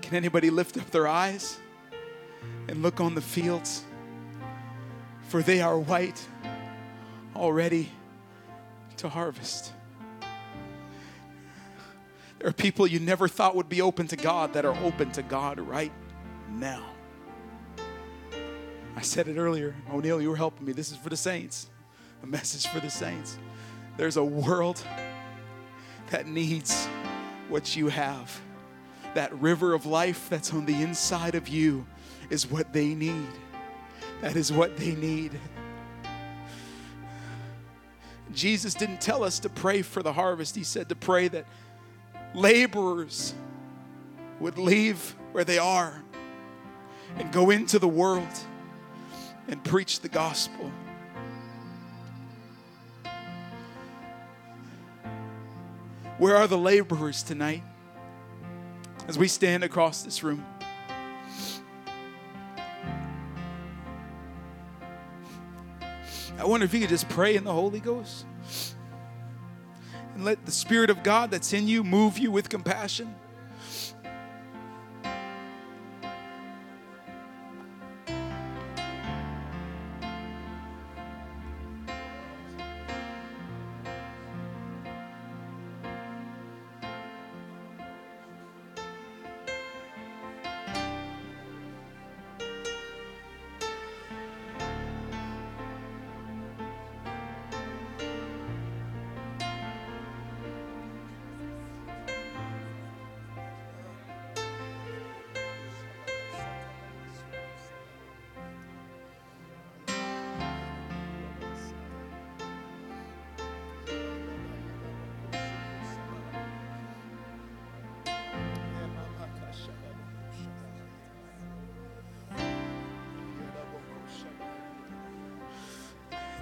Can 0.00 0.14
anybody 0.14 0.50
lift 0.50 0.76
up 0.76 0.88
their 0.90 1.08
eyes 1.08 1.58
and 2.68 2.82
look 2.82 3.00
on 3.00 3.14
the 3.14 3.20
fields? 3.20 3.84
For 5.32 5.42
they 5.42 5.62
are 5.62 5.78
white, 5.78 6.28
already 7.34 7.88
to 8.98 9.08
harvest. 9.08 9.72
There 12.38 12.50
are 12.50 12.52
people 12.52 12.86
you 12.86 13.00
never 13.00 13.28
thought 13.28 13.56
would 13.56 13.70
be 13.70 13.80
open 13.80 14.06
to 14.08 14.16
God 14.16 14.52
that 14.52 14.66
are 14.66 14.76
open 14.84 15.10
to 15.12 15.22
God 15.22 15.58
right 15.58 15.90
now. 16.50 16.84
I 18.94 19.00
said 19.00 19.26
it 19.26 19.38
earlier. 19.38 19.74
O'Neill, 19.90 20.20
you 20.20 20.28
were 20.28 20.36
helping 20.36 20.66
me. 20.66 20.74
This 20.74 20.92
is 20.92 20.98
for 20.98 21.08
the 21.08 21.16
saints, 21.16 21.70
a 22.22 22.26
message 22.26 22.70
for 22.70 22.80
the 22.80 22.90
saints. 22.90 23.38
There's 23.96 24.18
a 24.18 24.24
world 24.24 24.84
that 26.10 26.26
needs 26.26 26.84
what 27.48 27.74
you 27.74 27.88
have. 27.88 28.38
That 29.14 29.32
river 29.40 29.72
of 29.72 29.86
life 29.86 30.28
that's 30.28 30.52
on 30.52 30.66
the 30.66 30.82
inside 30.82 31.34
of 31.34 31.48
you 31.48 31.86
is 32.28 32.50
what 32.50 32.74
they 32.74 32.94
need. 32.94 33.28
That 34.22 34.36
is 34.36 34.52
what 34.52 34.76
they 34.76 34.94
need. 34.94 35.32
Jesus 38.32 38.72
didn't 38.72 39.00
tell 39.00 39.24
us 39.24 39.40
to 39.40 39.48
pray 39.48 39.82
for 39.82 40.00
the 40.00 40.12
harvest, 40.12 40.54
He 40.54 40.62
said 40.62 40.88
to 40.88 40.94
pray 40.94 41.26
that 41.28 41.44
laborers 42.32 43.34
would 44.38 44.58
leave 44.58 45.16
where 45.32 45.44
they 45.44 45.58
are 45.58 46.02
and 47.18 47.32
go 47.32 47.50
into 47.50 47.80
the 47.80 47.88
world 47.88 48.28
and 49.48 49.62
preach 49.64 50.00
the 50.00 50.08
gospel. 50.08 50.70
Where 56.18 56.36
are 56.36 56.46
the 56.46 56.56
laborers 56.58 57.24
tonight 57.24 57.64
as 59.08 59.18
we 59.18 59.26
stand 59.26 59.64
across 59.64 60.04
this 60.04 60.22
room? 60.22 60.46
I 66.42 66.44
wonder 66.44 66.64
if 66.64 66.74
you 66.74 66.80
could 66.80 66.88
just 66.88 67.08
pray 67.08 67.36
in 67.36 67.44
the 67.44 67.52
Holy 67.52 67.78
Ghost 67.78 68.26
and 70.16 70.24
let 70.24 70.44
the 70.44 70.50
Spirit 70.50 70.90
of 70.90 71.04
God 71.04 71.30
that's 71.30 71.52
in 71.52 71.68
you 71.68 71.84
move 71.84 72.18
you 72.18 72.32
with 72.32 72.48
compassion. 72.48 73.14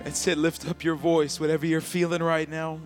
That's 0.05 0.27
it. 0.27 0.39
Lift 0.39 0.69
up 0.69 0.83
your 0.83 0.97
voice, 0.97 1.39
whatever 1.39 1.67
you're 1.67 1.81
feeling 1.81 2.23
right 2.23 2.49
now. 2.49 2.81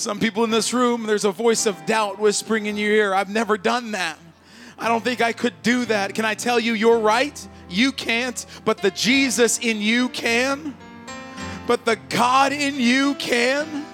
Some 0.09 0.21
people 0.21 0.43
in 0.43 0.49
this 0.49 0.73
room, 0.73 1.03
there's 1.03 1.27
a 1.27 1.33
voice 1.33 1.67
of 1.67 1.85
doubt 1.85 2.19
whispering 2.19 2.65
in 2.65 2.79
your 2.79 2.93
ear. 2.93 3.13
I've 3.13 3.29
never 3.29 3.59
done 3.59 3.91
that. 3.91 4.17
I 4.79 4.89
don't 4.89 5.05
think 5.05 5.21
I 5.21 5.35
could 5.35 5.53
do 5.63 5.85
that. 5.85 6.15
Can 6.15 6.25
I 6.25 6.33
tell 6.33 6.59
you, 6.59 6.73
you're 6.73 6.99
right? 6.99 7.47
You 7.69 7.93
can't, 7.93 8.47
but 8.65 8.79
the 8.79 8.91
Jesus 8.91 9.59
in 9.59 9.83
you 9.83 10.09
can. 10.09 10.75
But 11.67 11.85
the 11.85 11.97
God 12.09 12.55
in 12.55 12.77
you 12.77 13.17
can. 13.17 13.85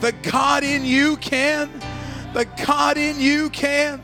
The 0.00 0.12
God 0.22 0.64
in 0.64 0.86
you 0.86 1.18
can. 1.18 1.68
The 2.32 2.46
God 2.66 2.96
in 2.96 3.20
you 3.20 3.50
can. 3.50 4.02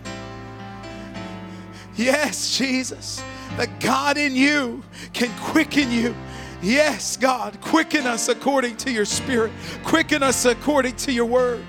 Yes, 1.97 2.59
Jesus. 2.59 3.25
The 3.57 3.69
God 3.81 4.19
in 4.19 4.37
you 4.37 4.83
can 5.15 5.31
quicken 5.39 5.91
you. 5.91 6.15
Yes, 6.63 7.17
God, 7.17 7.61
quicken 7.61 8.07
us 8.07 8.29
according 8.29 8.77
to 8.79 8.91
your 8.91 9.05
spirit. 9.05 9.53
Quicken 9.85 10.23
us 10.23 10.45
according 10.45 10.97
to 10.97 11.13
your 11.13 11.27
word. 11.27 11.65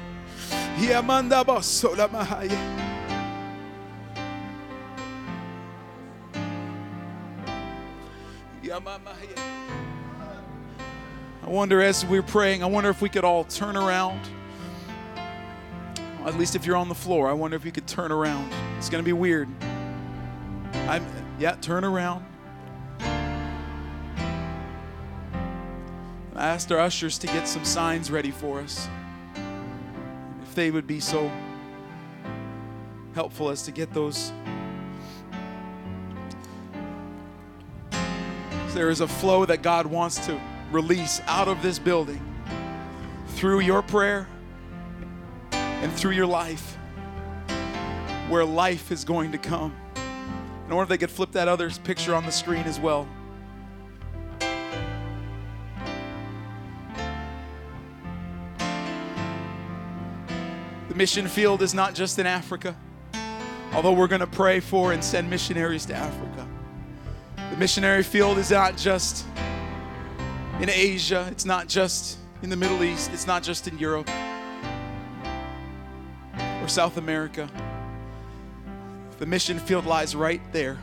I 11.44 11.50
wonder 11.50 11.82
as 11.82 12.06
we're 12.06 12.24
praying, 12.24 12.64
I 12.64 12.66
wonder 12.66 12.90
if 12.90 13.02
we 13.02 13.10
could 13.10 13.24
all 13.24 13.44
turn 13.44 13.78
around. 13.78 14.20
At 16.26 16.38
least 16.40 16.56
if 16.56 16.66
you're 16.66 16.76
on 16.76 16.90
the 16.90 16.96
floor, 16.96 17.30
I 17.30 17.34
wonder 17.34 17.56
if 17.56 17.64
you 17.64 17.72
could 17.72 17.88
turn 17.88 18.12
around. 18.12 18.52
It's 18.78 18.90
going 18.90 19.04
to 19.04 19.06
be 19.06 19.14
weird. 19.14 19.48
I'm 20.88 21.06
yeah, 21.38 21.56
turn 21.62 21.84
around. 21.84 22.26
I 26.36 26.48
asked 26.48 26.70
our 26.72 26.80
ushers 26.80 27.18
to 27.20 27.28
get 27.28 27.48
some 27.48 27.64
signs 27.64 28.12
ready 28.12 28.32
for 28.32 28.60
us. 28.60 28.90
If 30.44 30.54
they 30.54 30.70
would 30.70 30.86
be 30.86 31.00
so 31.00 31.32
helpful 33.14 33.50
as 33.50 33.62
to 33.64 33.72
get 33.72 33.94
those. 33.94 34.34
There 38.74 38.90
is 38.90 39.00
a 39.00 39.08
flow 39.08 39.46
that 39.46 39.62
God 39.62 39.86
wants 39.86 40.26
to 40.26 40.38
release 40.72 41.22
out 41.28 41.48
of 41.48 41.62
this 41.62 41.80
building 41.80 42.22
through 43.28 43.62
your 43.62 43.82
prayer 43.82 44.28
and 45.54 45.94
through 45.94 46.12
your 46.12 46.26
life, 46.26 46.78
where 48.28 48.44
life 48.44 48.92
is 48.92 49.06
going 49.06 49.32
to 49.32 49.38
come. 49.38 49.74
And 49.96 50.74
I 50.74 50.76
wonder 50.76 50.84
if 50.84 50.90
they 50.90 50.98
could 50.98 51.12
flip 51.12 51.32
that 51.32 51.48
other 51.48 51.70
picture 51.70 52.14
on 52.14 52.26
the 52.26 52.32
screen 52.32 52.64
as 52.64 52.78
well. 52.78 53.08
The 60.96 61.00
mission 61.00 61.28
field 61.28 61.62
is 61.62 61.74
not 61.74 61.94
just 61.94 62.20
in 62.20 62.26
Africa, 62.26 62.74
although 63.74 63.92
we're 63.92 64.08
going 64.08 64.22
to 64.22 64.28
pray 64.28 64.62
for 64.62 64.94
and 64.94 65.04
send 65.04 65.30
missionaries 65.30 65.86
to 65.88 65.94
Africa. 65.94 66.48
The 67.52 67.58
missionary 67.58 68.02
field 68.02 68.38
is 68.38 68.50
not 68.50 68.78
just 68.78 69.26
in 70.62 70.70
Asia, 70.70 71.28
it's 71.30 71.44
not 71.44 71.68
just 71.68 72.18
in 72.44 72.50
the 72.50 72.56
Middle 72.56 72.82
East, 72.82 73.12
it's 73.12 73.28
not 73.28 73.44
just 73.44 73.68
in 73.68 73.78
Europe 73.78 74.10
or 76.62 76.68
South 76.70 76.96
America. 76.96 77.50
The 79.20 79.26
mission 79.26 79.60
field 79.60 79.86
lies 79.86 80.16
right 80.16 80.40
there 80.54 80.78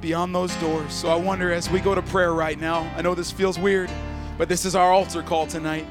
beyond 0.00 0.34
those 0.34 0.56
doors. 0.56 0.94
So 0.94 1.10
I 1.10 1.16
wonder 1.16 1.52
as 1.52 1.68
we 1.68 1.78
go 1.78 1.94
to 1.94 2.00
prayer 2.00 2.32
right 2.32 2.58
now, 2.58 2.90
I 2.96 3.02
know 3.02 3.14
this 3.14 3.30
feels 3.30 3.58
weird, 3.58 3.90
but 4.38 4.48
this 4.48 4.64
is 4.64 4.74
our 4.74 4.90
altar 4.90 5.22
call 5.22 5.46
tonight. 5.46 5.86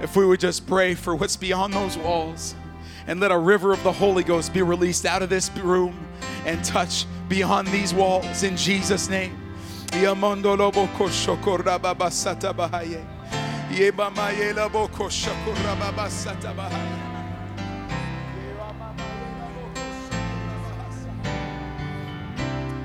If 0.00 0.14
we 0.14 0.24
would 0.24 0.38
just 0.38 0.66
pray 0.66 0.94
for 0.94 1.14
what's 1.14 1.36
beyond 1.36 1.74
those 1.74 1.98
walls 1.98 2.54
and 3.08 3.18
let 3.18 3.32
a 3.32 3.38
river 3.38 3.72
of 3.72 3.82
the 3.82 3.92
Holy 3.92 4.22
Ghost 4.22 4.52
be 4.52 4.62
released 4.62 5.04
out 5.04 5.22
of 5.22 5.28
this 5.28 5.50
room 5.56 6.08
and 6.46 6.64
touch 6.64 7.04
beyond 7.28 7.68
these 7.68 7.92
walls 7.92 8.44
in 8.44 8.56
Jesus' 8.56 9.08
name. 9.08 9.36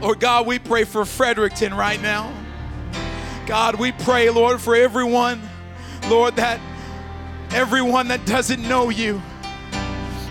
Lord 0.01 0.19
God, 0.19 0.47
we 0.47 0.59
pray 0.59 0.83
for 0.83 1.05
Fredericton 1.05 1.73
right 1.73 2.01
now. 2.01 2.33
God, 3.45 3.75
we 3.75 3.91
pray, 3.91 4.29
Lord, 4.29 4.59
for 4.59 4.75
everyone, 4.75 5.41
Lord, 6.09 6.35
that 6.37 6.59
everyone 7.53 8.07
that 8.09 8.25
doesn't 8.25 8.67
know 8.67 8.89
you, 8.89 9.21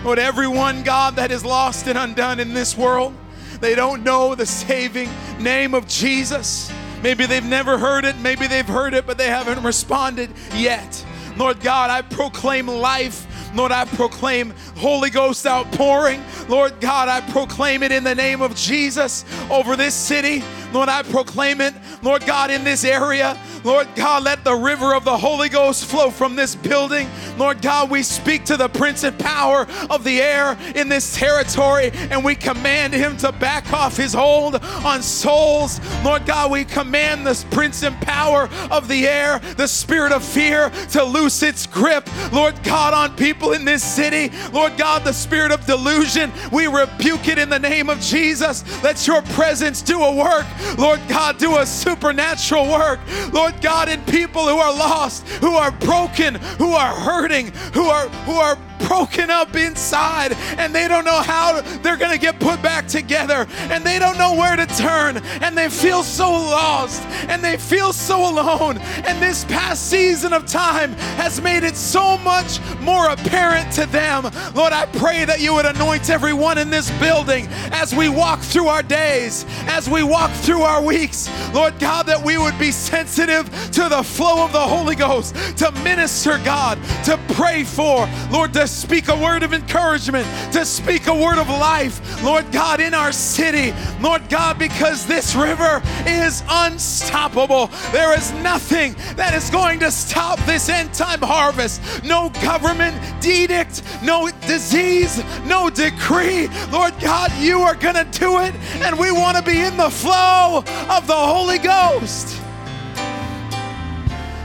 Lord, 0.03 0.19
everyone, 0.19 0.83
God, 0.83 1.15
that 1.15 1.31
is 1.31 1.45
lost 1.45 1.87
and 1.87 1.97
undone 1.97 2.41
in 2.41 2.53
this 2.53 2.77
world, 2.77 3.15
they 3.61 3.73
don't 3.73 4.03
know 4.03 4.35
the 4.35 4.45
saving 4.45 5.09
name 5.39 5.73
of 5.73 5.87
Jesus. 5.87 6.69
Maybe 7.01 7.25
they've 7.25 7.45
never 7.45 7.77
heard 7.77 8.03
it, 8.03 8.17
maybe 8.17 8.47
they've 8.47 8.67
heard 8.67 8.93
it, 8.93 9.05
but 9.05 9.17
they 9.17 9.29
haven't 9.29 9.63
responded 9.63 10.29
yet. 10.53 11.05
Lord 11.37 11.61
God, 11.61 11.89
I 11.89 12.01
proclaim 12.01 12.67
life. 12.67 13.27
Lord, 13.55 13.71
I 13.71 13.85
proclaim 13.85 14.53
Holy 14.77 15.09
Ghost 15.09 15.45
outpouring. 15.45 16.21
Lord 16.49 16.81
God, 16.81 17.07
I 17.07 17.21
proclaim 17.31 17.83
it 17.83 17.91
in 17.91 18.03
the 18.03 18.15
name 18.15 18.41
of 18.41 18.55
Jesus 18.55 19.23
over 19.49 19.75
this 19.75 19.93
city. 19.93 20.43
Lord, 20.73 20.89
I 20.89 21.03
proclaim 21.03 21.61
it, 21.61 21.73
Lord 22.01 22.25
God, 22.25 22.49
in 22.51 22.63
this 22.63 22.83
area. 22.83 23.37
Lord 23.63 23.87
God, 23.95 24.23
let 24.23 24.43
the 24.43 24.55
river 24.55 24.93
of 24.93 25.05
the 25.05 25.17
Holy 25.17 25.47
Ghost 25.47 25.85
flow 25.85 26.09
from 26.09 26.35
this 26.35 26.55
building. 26.55 27.09
Lord 27.37 27.61
God, 27.61 27.89
we 27.89 28.03
speak 28.03 28.43
to 28.45 28.57
the 28.57 28.67
prince 28.67 29.03
and 29.03 29.17
power 29.17 29.67
of 29.89 30.03
the 30.03 30.21
air 30.21 30.57
in 30.75 30.89
this 30.89 31.15
territory 31.15 31.91
and 31.93 32.23
we 32.23 32.35
command 32.35 32.93
him 32.93 33.15
to 33.17 33.31
back 33.31 33.71
off 33.71 33.95
his 33.95 34.13
hold 34.13 34.55
on 34.55 35.01
souls. 35.01 35.79
Lord 36.03 36.25
God, 36.25 36.51
we 36.51 36.65
command 36.65 37.25
this 37.25 37.43
prince 37.45 37.83
and 37.83 37.95
power 38.01 38.49
of 38.69 38.87
the 38.87 39.07
air, 39.07 39.39
the 39.57 39.67
spirit 39.67 40.11
of 40.11 40.23
fear, 40.23 40.69
to 40.91 41.03
loose 41.03 41.41
its 41.41 41.65
grip, 41.65 42.07
Lord 42.33 42.61
God, 42.63 42.93
on 42.93 43.15
people 43.15 43.53
in 43.53 43.63
this 43.63 43.83
city. 43.83 44.35
Lord 44.51 44.77
God, 44.77 45.03
the 45.03 45.13
spirit 45.13 45.51
of 45.51 45.65
delusion, 45.65 46.31
we 46.51 46.67
rebuke 46.67 47.27
it 47.27 47.37
in 47.37 47.49
the 47.49 47.59
name 47.59 47.89
of 47.89 47.99
Jesus. 48.01 48.63
Let 48.83 49.07
your 49.07 49.21
presence 49.21 49.81
do 49.81 50.01
a 50.01 50.15
work. 50.15 50.45
Lord 50.77 51.01
God, 51.07 51.37
do 51.37 51.57
a 51.57 51.65
supernatural 51.65 52.69
work. 52.69 52.99
Lord 53.31 53.59
God, 53.61 53.89
in 53.89 54.01
people 54.03 54.47
who 54.47 54.57
are 54.57 54.73
lost, 54.73 55.27
who 55.27 55.55
are 55.55 55.71
broken, 55.71 56.35
who 56.35 56.73
are 56.73 56.93
hurting, 56.95 57.51
who 57.73 57.85
are 57.85 58.07
who 58.25 58.33
are 58.33 58.57
broken 58.87 59.29
up 59.29 59.55
inside 59.55 60.33
and 60.57 60.73
they 60.73 60.87
don't 60.87 61.05
know 61.05 61.21
how 61.21 61.61
they're 61.81 61.97
going 61.97 62.11
to 62.11 62.19
get 62.19 62.39
put 62.39 62.61
back 62.61 62.87
together 62.87 63.47
and 63.69 63.83
they 63.83 63.99
don't 63.99 64.17
know 64.17 64.33
where 64.33 64.55
to 64.55 64.65
turn 64.65 65.17
and 65.41 65.57
they 65.57 65.69
feel 65.69 66.03
so 66.03 66.31
lost 66.31 67.01
and 67.29 67.43
they 67.43 67.57
feel 67.57 67.93
so 67.93 68.29
alone. 68.29 68.77
And 68.77 69.21
this 69.21 69.45
past 69.45 69.89
season 69.89 70.33
of 70.33 70.45
time 70.45 70.93
has 71.17 71.41
made 71.41 71.63
it 71.63 71.75
so 71.75 72.17
much 72.19 72.59
more 72.81 73.09
apparent 73.09 73.71
to 73.73 73.85
them. 73.85 74.23
Lord, 74.53 74.73
I 74.73 74.85
pray 74.85 75.25
that 75.25 75.39
you 75.39 75.53
would 75.53 75.65
anoint 75.65 76.09
everyone 76.09 76.57
in 76.57 76.69
this 76.69 76.91
building 76.99 77.47
as 77.71 77.95
we 77.95 78.09
walk 78.09 78.39
through 78.41 78.67
our 78.67 78.83
days, 78.83 79.45
as 79.67 79.89
we 79.89 80.03
walk 80.03 80.31
through 80.31 80.52
our 80.61 80.81
weeks. 80.81 81.29
Lord 81.53 81.79
God, 81.79 82.05
that 82.07 82.23
we 82.23 82.37
would 82.37 82.57
be 82.59 82.71
sensitive 82.71 83.13
sensitive 83.23 83.71
to 83.71 83.89
the 83.89 84.03
flow 84.03 84.43
of 84.43 84.51
the 84.51 84.59
Holy 84.59 84.95
Ghost, 84.95 85.35
to 85.57 85.71
minister, 85.83 86.37
God, 86.39 86.77
to 87.05 87.19
pray 87.33 87.63
for, 87.63 88.09
Lord, 88.31 88.53
to 88.53 88.67
speak 88.67 89.07
a 89.07 89.15
word 89.15 89.43
of 89.43 89.53
encouragement, 89.53 90.27
to 90.53 90.65
speak 90.65 91.07
a 91.07 91.13
word 91.13 91.37
of 91.37 91.49
life, 91.49 92.23
Lord 92.23 92.51
God, 92.51 92.79
in 92.79 92.93
our 92.93 93.11
city, 93.11 93.73
Lord 94.01 94.27
God, 94.29 94.57
because 94.57 95.05
this 95.05 95.35
river 95.35 95.81
is 96.05 96.43
unstoppable. 96.49 97.67
There 97.91 98.17
is 98.17 98.31
nothing 98.41 98.95
that 99.15 99.33
is 99.33 99.49
going 99.49 99.79
to 99.79 99.91
stop 99.91 100.39
this 100.45 100.69
end 100.69 100.93
time 100.93 101.21
harvest. 101.21 102.03
No 102.03 102.29
government 102.41 102.95
edict, 103.25 103.83
no 104.03 104.29
disease, 104.47 105.23
no 105.45 105.69
decree. 105.69 106.47
Lord 106.71 106.93
God, 106.99 107.31
you 107.39 107.61
are 107.61 107.75
going 107.75 107.95
to 107.95 108.19
do 108.19 108.39
it, 108.39 108.53
and 108.81 108.97
we 108.97 109.11
want 109.11 109.37
to 109.37 109.43
be 109.43 109.59
in 109.59 109.77
the 109.77 109.89
flow 109.89 110.42
of 110.43 111.07
the 111.07 111.15
Holy 111.15 111.57
Ghost. 111.57 112.39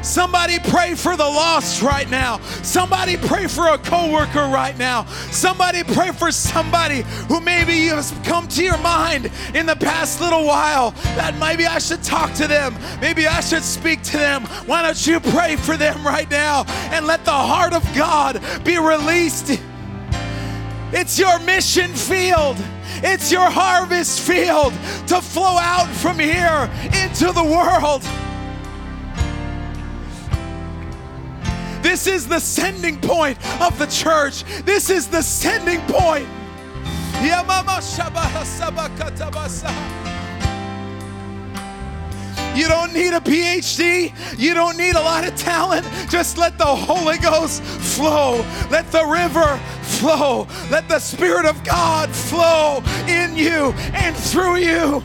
Somebody 0.03 0.59
pray 0.59 0.95
for 0.95 1.17
the 1.17 1.25
lost 1.25 1.83
right 1.83 2.09
now. 2.09 2.39
Somebody 2.63 3.17
pray 3.19 3.47
for 3.47 3.69
a 3.69 3.79
coworker 3.79 4.47
right 4.47 4.77
now. 4.79 5.05
Somebody 5.31 5.83
pray 5.85 6.13
for 6.13 6.33
somebody 6.33 7.03
who 7.29 7.41
maybe 7.41 7.89
has 7.89 8.15
come 8.25 8.49
to 8.49 8.65
your 8.65 8.79
mind 8.79 9.31
in 9.55 9.67
the 9.67 9.77
past 9.77 10.21
little 10.21 10.47
while 10.47 10.93
that 11.17 11.37
maybe 11.39 11.67
I 11.67 11.79
should 11.79 12.03
talk 12.03 12.33
to 12.35 12.47
them. 12.47 12.75
Maybe 13.03 13.27
I 13.27 13.41
should 13.41 13.63
speak 13.63 14.03
to 14.05 14.17
them. 14.17 14.45
Why 14.67 14.83
don't 14.83 15.07
you 15.07 15.21
pray 15.21 15.57
for 15.57 15.77
them 15.77 16.07
right 16.07 16.31
now 16.31 16.65
and 16.91 17.07
let 17.07 17.25
the 17.27 17.31
heart 17.31 17.75
of 17.75 17.85
God 17.95 18.41
be 18.65 18.79
released? 18.79 19.61
It's 20.91 21.19
your 21.19 21.39
mission 21.41 21.93
field. 21.93 22.57
It's 23.03 23.31
your 23.31 23.49
harvest 23.49 24.21
field 24.21 24.73
to 25.09 25.21
flow 25.21 25.57
out 25.59 25.89
from 25.89 26.19
here 26.19 26.71
into 27.05 27.33
the 27.33 27.45
world. 27.45 28.03
This 31.83 32.07
is 32.07 32.29
the 32.29 32.41
sending 32.41 33.01
point 33.01 33.39
of 33.61 33.79
the 33.79 33.87
church. 33.87 34.45
This 34.65 34.91
is 34.91 35.09
the 35.09 35.23
sending 35.23 35.81
point. 35.83 36.29
You 42.59 42.67
don't 42.67 42.93
need 42.93 43.13
a 43.13 43.21
PhD. 43.21 44.13
You 44.37 44.53
don't 44.53 44.77
need 44.77 44.97
a 44.97 45.01
lot 45.01 45.25
of 45.25 45.37
talent. 45.37 45.87
Just 46.11 46.39
let 46.39 46.59
the 46.59 46.67
Holy 46.67 47.17
Ghost 47.19 47.63
flow. 47.63 48.45
Let 48.69 48.91
the 48.91 49.07
river 49.07 49.57
flow. 49.83 50.49
Let 50.69 50.89
the 50.89 50.99
Spirit 50.99 51.47
of 51.47 51.63
God 51.63 52.11
flow 52.11 52.83
in 53.07 53.37
you 53.37 53.73
and 53.95 54.17
through 54.17 54.57
you. 54.57 55.05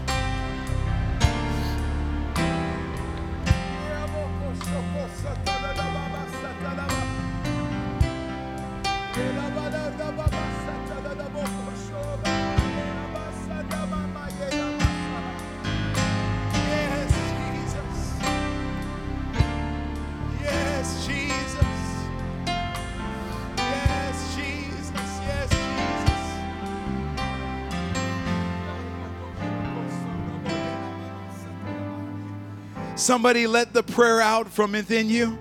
Somebody 33.04 33.48
let 33.48 33.74
the 33.74 33.84
prayer 33.84 34.22
out 34.22 34.48
from 34.48 34.72
within 34.72 35.10
you. 35.10 35.38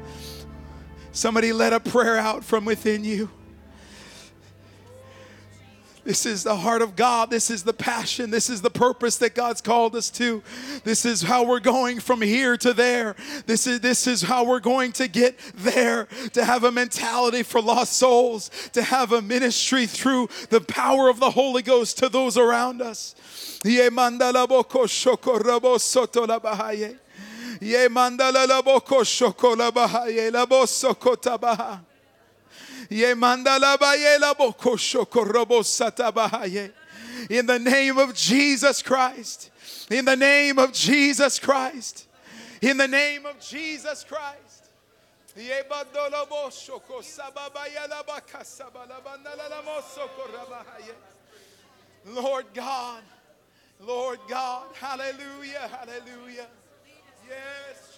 Somebody 1.12 1.52
let 1.52 1.72
a 1.72 1.78
prayer 1.78 2.16
out 2.16 2.42
from 2.42 2.64
within 2.64 3.04
you. 3.04 3.30
This 6.02 6.26
is 6.26 6.42
the 6.42 6.56
heart 6.56 6.82
of 6.82 6.96
God. 6.96 7.30
This 7.30 7.50
is 7.52 7.62
the 7.62 7.72
passion. 7.72 8.32
This 8.32 8.50
is 8.50 8.62
the 8.62 8.70
purpose 8.70 9.18
that 9.18 9.36
God's 9.36 9.60
called 9.60 9.94
us 9.94 10.10
to. 10.10 10.42
This 10.82 11.04
is 11.04 11.22
how 11.22 11.44
we're 11.44 11.60
going 11.60 12.00
from 12.00 12.20
here 12.20 12.56
to 12.56 12.72
there. 12.72 13.14
This 13.46 13.68
is, 13.68 13.78
this 13.78 14.08
is 14.08 14.22
how 14.22 14.44
we're 14.44 14.58
going 14.58 14.90
to 14.94 15.06
get 15.06 15.38
there. 15.54 16.08
To 16.32 16.44
have 16.44 16.64
a 16.64 16.72
mentality 16.72 17.44
for 17.44 17.62
lost 17.62 17.92
souls, 17.92 18.50
to 18.72 18.82
have 18.82 19.12
a 19.12 19.22
ministry 19.22 19.86
through 19.86 20.30
the 20.50 20.60
power 20.60 21.08
of 21.08 21.20
the 21.20 21.30
Holy 21.30 21.62
Ghost 21.62 21.98
to 21.98 22.08
those 22.08 22.36
around 22.36 22.82
us. 22.82 23.14
Ye 27.62 27.86
mandala 27.88 28.48
la. 28.48 28.60
Ye 28.60 28.60
boko 28.60 29.04
shoko 29.04 29.56
la 29.56 29.70
bahaye. 29.70 30.32
La 30.32 30.44
bo 30.46 30.66
soko 30.66 31.14
tabaha. 31.14 31.80
Ye 32.90 33.14
mandala 33.14 33.78
baye 33.78 34.18
la 34.18 34.34
boko 34.34 34.74
satabahaye. 35.60 36.72
In 37.30 37.46
the 37.46 37.60
name 37.60 37.98
of 37.98 38.14
Jesus 38.14 38.82
Christ. 38.82 39.50
In 39.88 40.04
the 40.04 40.16
name 40.16 40.58
of 40.58 40.72
Jesus 40.72 41.38
Christ. 41.38 42.08
In 42.60 42.78
the 42.78 42.88
name 42.88 43.26
of 43.26 43.38
Jesus 43.38 44.04
Christ. 44.08 44.70
Ye 45.36 45.62
sababaya 46.98 47.88
la 47.88 48.02
baka 48.02 48.38
sabala 48.38 49.00
bandala 49.04 49.48
la 49.48 49.62
rabahaye. 50.26 50.94
Lord 52.06 52.46
God, 52.52 53.02
Lord 53.80 54.18
God, 54.28 54.66
hallelujah, 54.74 55.70
hallelujah. 55.70 56.48
Yes. 57.32 57.91